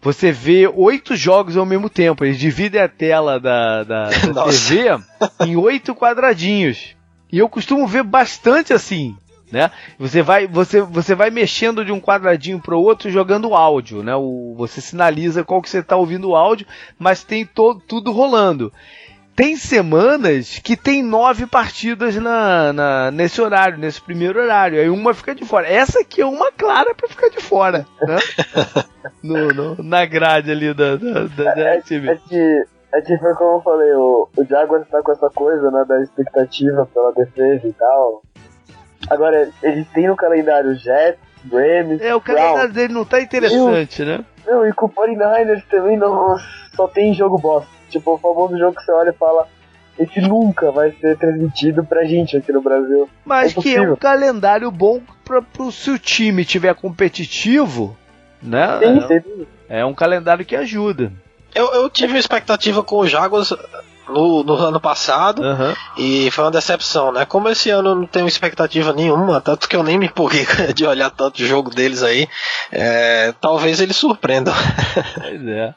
[0.00, 2.24] você vê oito jogos ao mesmo tempo.
[2.24, 4.04] Eles dividem a tela da, da,
[4.34, 4.98] da TV
[5.46, 6.96] em oito quadradinhos.
[7.30, 9.16] E eu costumo ver bastante assim
[9.50, 9.70] né?
[9.98, 14.14] Você vai, você, você vai mexendo de um quadradinho para o outro jogando áudio, né?
[14.14, 16.66] O, você sinaliza qual que você está ouvindo o áudio,
[16.98, 18.72] mas tem todo, tudo rolando.
[19.38, 24.80] Tem semanas que tem nove partidas na, na, nesse horário, nesse primeiro horário.
[24.80, 25.68] Aí uma fica de fora.
[25.68, 28.16] Essa aqui é uma clara para ficar de fora, né?
[29.22, 33.34] no, no, na grade ali da, da, da, da é, é, que, é que foi
[33.34, 37.64] como eu falei, o, o Jaguars tá com essa coisa, né, da expectativa pela defesa
[37.64, 38.24] e tal.
[39.08, 42.00] Agora, eles têm no calendário Jets, Rams.
[42.00, 44.24] É, o calendário dele não tá interessante, né?
[44.44, 46.36] Não, e com o 49ers também não,
[46.74, 47.77] só tem jogo bosta.
[47.88, 49.46] Tipo, o famoso jogo que você olha e fala.
[49.98, 53.08] Esse nunca vai ser transmitido pra gente aqui no Brasil.
[53.24, 57.96] Mas é que é um calendário bom pra, pro seu time tiver competitivo,
[58.40, 58.78] né?
[58.78, 59.46] Sim, sim.
[59.68, 61.12] É um calendário que ajuda.
[61.52, 63.52] Eu, eu tive uma expectativa com o Jaguars
[64.08, 65.74] no, no ano passado uhum.
[65.96, 67.24] e foi uma decepção, né?
[67.24, 70.86] Como esse ano eu não tenho expectativa nenhuma, tanto que eu nem me empurrei de
[70.86, 72.28] olhar tanto jogo deles aí,
[72.72, 74.54] é, talvez eles surpreendam.
[75.14, 75.74] Pois é.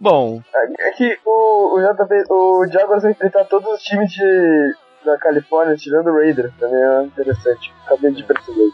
[0.00, 0.40] Bom.
[0.54, 4.74] É, é que o, o, JP, o Jaguars vai enfrentar todos os times de,
[5.04, 7.72] da Califórnia, tirando o Raiders, também é interessante.
[7.84, 8.70] Acabei de perceber.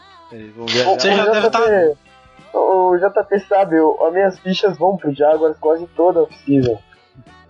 [0.85, 1.61] Você já deve estar.
[2.53, 6.79] O JP sabe, as minhas fichas vão pro Jaguars quase toda a oficina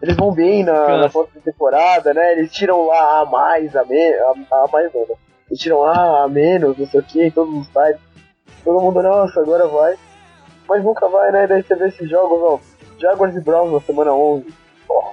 [0.01, 2.33] eles vão bem na, na próxima temporada, né?
[2.33, 4.21] Eles tiram lá a mais, a menos,
[4.51, 5.15] a, a, mais não, né?
[5.49, 8.01] Eles tiram lá a menos, não sei o que, em todos os sites.
[8.63, 9.97] Todo mundo, nossa, agora vai.
[10.67, 11.47] Mas nunca vai, né?
[11.47, 12.59] Daí você vê esses jogos, ó.
[12.99, 14.45] Jaguars e Browns na semana 11.
[14.87, 15.11] Porra.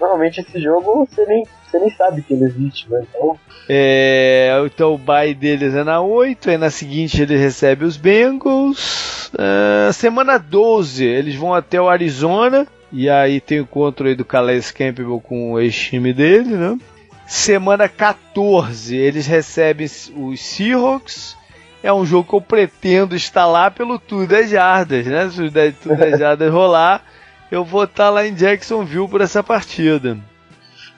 [0.00, 3.04] Normalmente esse jogo você nem, você nem sabe que ele existe, né?
[3.08, 3.38] Então...
[3.68, 9.30] É, então o bye deles é na 8, aí na seguinte ele recebe os Bengals.
[9.34, 12.66] Uh, semana 12 eles vão até o Arizona.
[12.92, 16.78] E aí tem o encontro aí do Calais Campbell com o ex-time dele, né?
[17.26, 21.36] Semana 14, eles recebem os Seahawks.
[21.84, 25.28] É um jogo que eu pretendo estar lá pelo Tour das Jardas, né?
[25.28, 27.02] Se o Tour das Jardas rolar,
[27.50, 30.16] eu vou estar lá em Jacksonville por essa partida.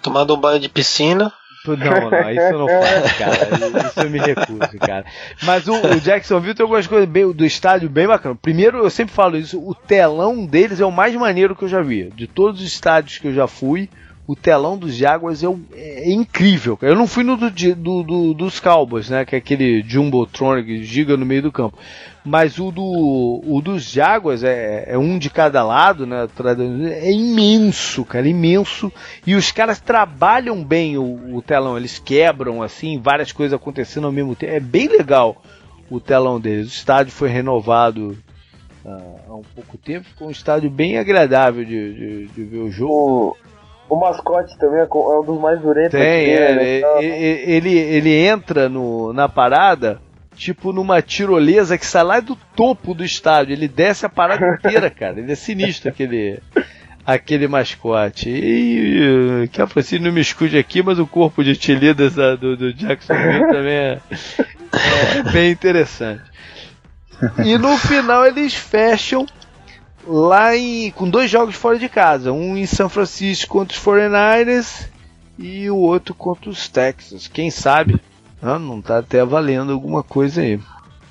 [0.00, 1.32] Tomando um banho de piscina.
[1.66, 3.88] Não, não, isso eu não faço, cara.
[3.88, 5.04] Isso eu me recuso, cara.
[5.42, 8.38] Mas o, o Jacksonville tem algumas coisas bem, do estádio bem bacana.
[8.40, 11.82] Primeiro, eu sempre falo isso, o telão deles é o mais maneiro que eu já
[11.82, 12.12] vi.
[12.14, 13.90] De todos os estádios que eu já fui,
[14.26, 16.76] o telão dos Jaguars é, é, incrível.
[16.82, 19.24] Eu não fui no do, do, do, dos Cowboys, né?
[19.24, 21.78] Que é aquele Jumbotron que giga no meio do campo.
[22.24, 26.26] Mas o, do, o dos Jaguars é, é um de cada lado, né?
[27.00, 28.92] É imenso, cara, imenso.
[29.24, 31.76] E os caras trabalham bem o, o telão.
[31.76, 34.52] Eles quebram, assim, várias coisas acontecendo ao mesmo tempo.
[34.52, 35.40] É bem legal
[35.88, 36.66] o telão deles.
[36.66, 38.18] O estádio foi renovado
[38.84, 40.08] uh, há um pouco tempo.
[40.08, 43.36] Ficou um estádio bem agradável de, de, de ver o jogo.
[43.38, 43.55] O
[43.94, 45.92] mascote também é, é um dos mais durentos.
[45.92, 47.04] Tem, é, né?
[47.04, 50.00] ele, ele, ele entra no, na parada
[50.34, 53.52] tipo numa tirolesa que sai lá do topo do estádio.
[53.52, 55.20] Ele desce a parada inteira, cara.
[55.20, 56.40] Ele é sinistro aquele
[57.06, 58.28] aquele mascote.
[58.28, 62.72] E que a Francine não me escute aqui, mas o corpo de Tilidas do, do
[62.72, 64.00] Jackson também é,
[64.72, 66.22] é bem interessante.
[67.44, 69.24] E no final eles fecham
[70.06, 74.88] lá em, com dois jogos fora de casa, um em São Francisco contra os 49ers
[75.38, 77.28] e o outro contra os Texas.
[77.28, 78.00] Quem sabe?
[78.40, 80.60] Ah, não tá até valendo alguma coisa aí.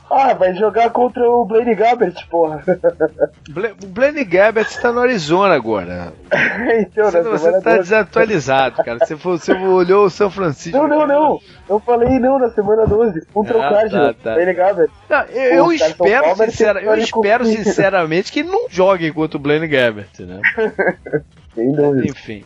[0.10, 2.64] Ah, vai jogar contra o Blaine Gabbert, porra.
[3.84, 6.14] o Blaine Gabbert tá no Arizona agora.
[6.80, 8.99] então, você, você tá desatualizado, cara.
[8.99, 10.77] Você, você olhou o São Francisco.
[10.77, 11.40] Não, não, não.
[11.68, 13.26] Eu falei não na semana 12.
[13.34, 14.34] Contra ah, o Cardinals, tá, tá.
[14.36, 14.91] Blaine Gabbert.
[15.10, 19.68] Não, eu, Pô, eu espero, sincera, eu espero sinceramente que não joguem contra o Blaine
[19.68, 20.40] Gabbert, né?
[21.56, 22.07] Sem dúvida.
[22.07, 22.44] Enfim.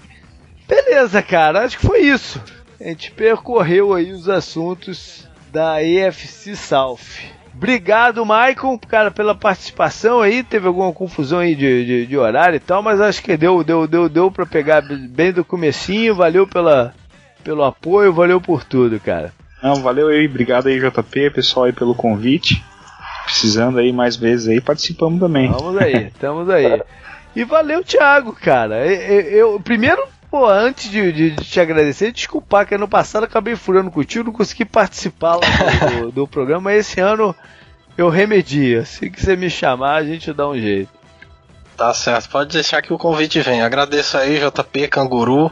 [0.68, 1.65] Beleza, cara.
[1.65, 2.41] Acho que foi isso.
[2.80, 7.38] A gente percorreu aí os assuntos da EFC South.
[7.60, 10.44] Obrigado, Maicon, cara, pela participação aí.
[10.44, 13.86] Teve alguma confusão aí de, de, de, horário e tal, mas acho que deu, deu,
[13.86, 16.15] deu, deu para pegar bem do comecinho.
[16.15, 16.94] Valeu pela,
[17.44, 19.34] pelo apoio, valeu por tudo, cara.
[19.61, 22.64] Não, valeu aí, obrigado aí, JP, pessoal aí pelo convite.
[23.26, 25.52] Precisando aí mais vezes aí, participamos também.
[25.52, 26.81] Vamos aí, estamos aí.
[27.36, 28.88] E valeu, Thiago, cara.
[28.88, 33.56] Eu, eu, primeiro Pô, antes de, de, de, te agradecer, desculpar que ano passado acabei
[33.56, 37.35] furando contigo, não consegui participar do, do, do, programa, esse ano
[37.97, 38.81] eu remedio.
[38.81, 40.91] Assim que você me chamar, a gente dá um jeito.
[41.76, 43.61] Tá certo, pode deixar que o convite vem.
[43.61, 45.51] Agradeço aí, JP, Canguru,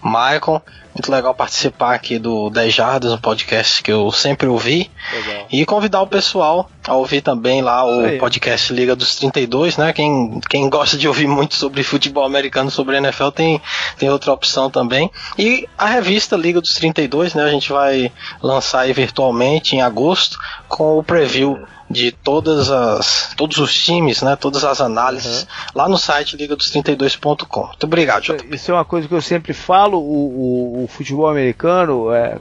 [0.00, 0.60] Maicon.
[0.94, 4.88] Muito legal participar aqui do 10 Jardas, um podcast que eu sempre ouvi.
[5.12, 5.46] Legal.
[5.50, 9.92] E convidar o pessoal a ouvir também lá o podcast Liga dos 32, né?
[9.92, 13.60] Quem, quem gosta de ouvir muito sobre futebol americano, sobre NFL, tem,
[13.98, 15.10] tem outra opção também.
[15.36, 17.42] E a revista Liga dos 32, né?
[17.42, 20.38] A gente vai lançar aí virtualmente em agosto
[20.74, 21.56] com o preview
[21.88, 25.48] de todas as todos os times, né, todas as análises uhum.
[25.76, 27.66] lá no site liga dos 32.com.
[27.66, 28.52] Muito obrigado, JP.
[28.52, 32.38] Isso é uma coisa que eu sempre falo, o, o, o futebol americano é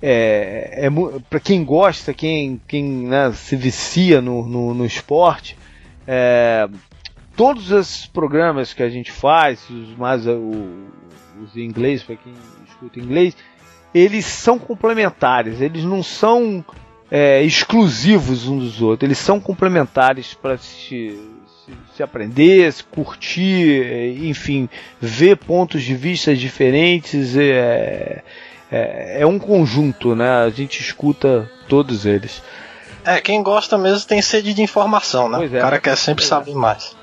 [0.00, 0.88] é, é
[1.28, 5.56] para quem gosta, quem, quem né, se vicia no, no, no esporte,
[6.06, 6.66] é,
[7.36, 10.88] todos esses programas que a gente faz, os mais o,
[11.42, 12.32] os em inglês para quem
[12.68, 13.36] escuta inglês,
[13.94, 16.64] eles são complementares, eles não são
[17.10, 21.18] é, exclusivos uns dos outros, eles são complementares para se,
[21.64, 24.68] se, se, aprender, se curtir, enfim,
[25.00, 27.36] ver pontos de vista diferentes.
[27.36, 28.22] É,
[28.70, 30.44] é, é um conjunto, né?
[30.44, 32.42] A gente escuta todos eles.
[33.04, 35.44] É, quem gosta mesmo tem sede de informação, né?
[35.44, 36.96] É, o cara quer sempre saber mais.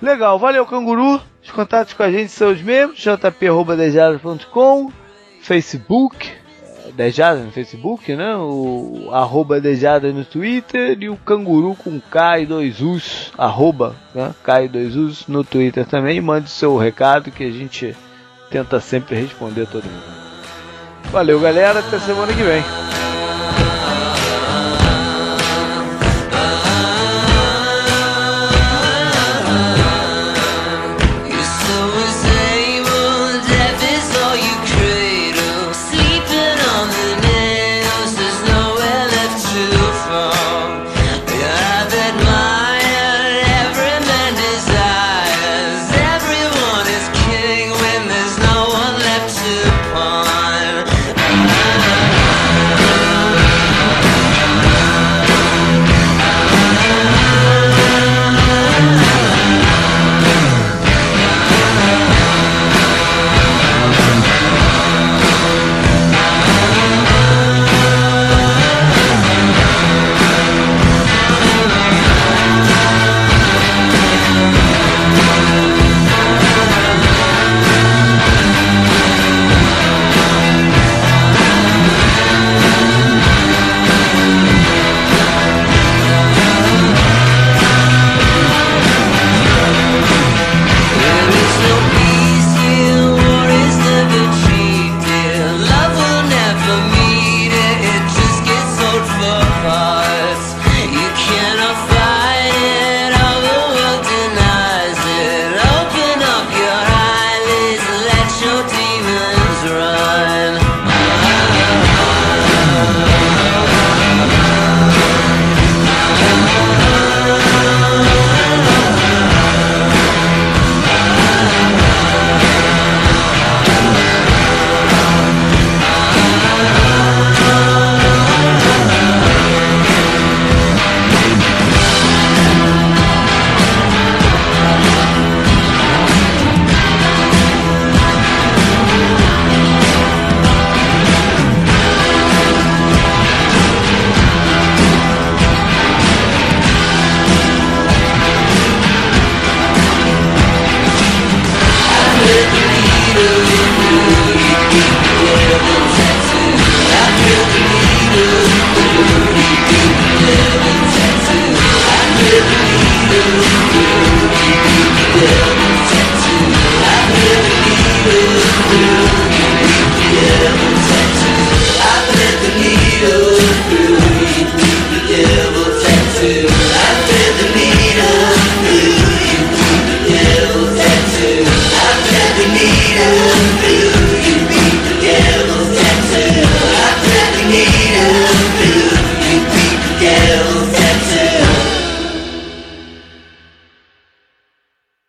[0.00, 1.20] Legal, valeu, canguru.
[1.42, 4.92] Os contatos com a gente são os mesmos: jp.com,
[5.42, 6.32] Facebook,
[7.00, 8.36] Dejada no Facebook, né?
[8.36, 14.34] O arroba Dejada no Twitter e o canguru com K e dois Us, arroba, né?
[14.44, 16.20] K e dois Us no Twitter também.
[16.20, 17.96] Mande seu recado que a gente
[18.50, 20.04] tenta sempre responder todo mundo.
[21.04, 21.78] Valeu, galera.
[21.78, 22.89] Até semana que vem.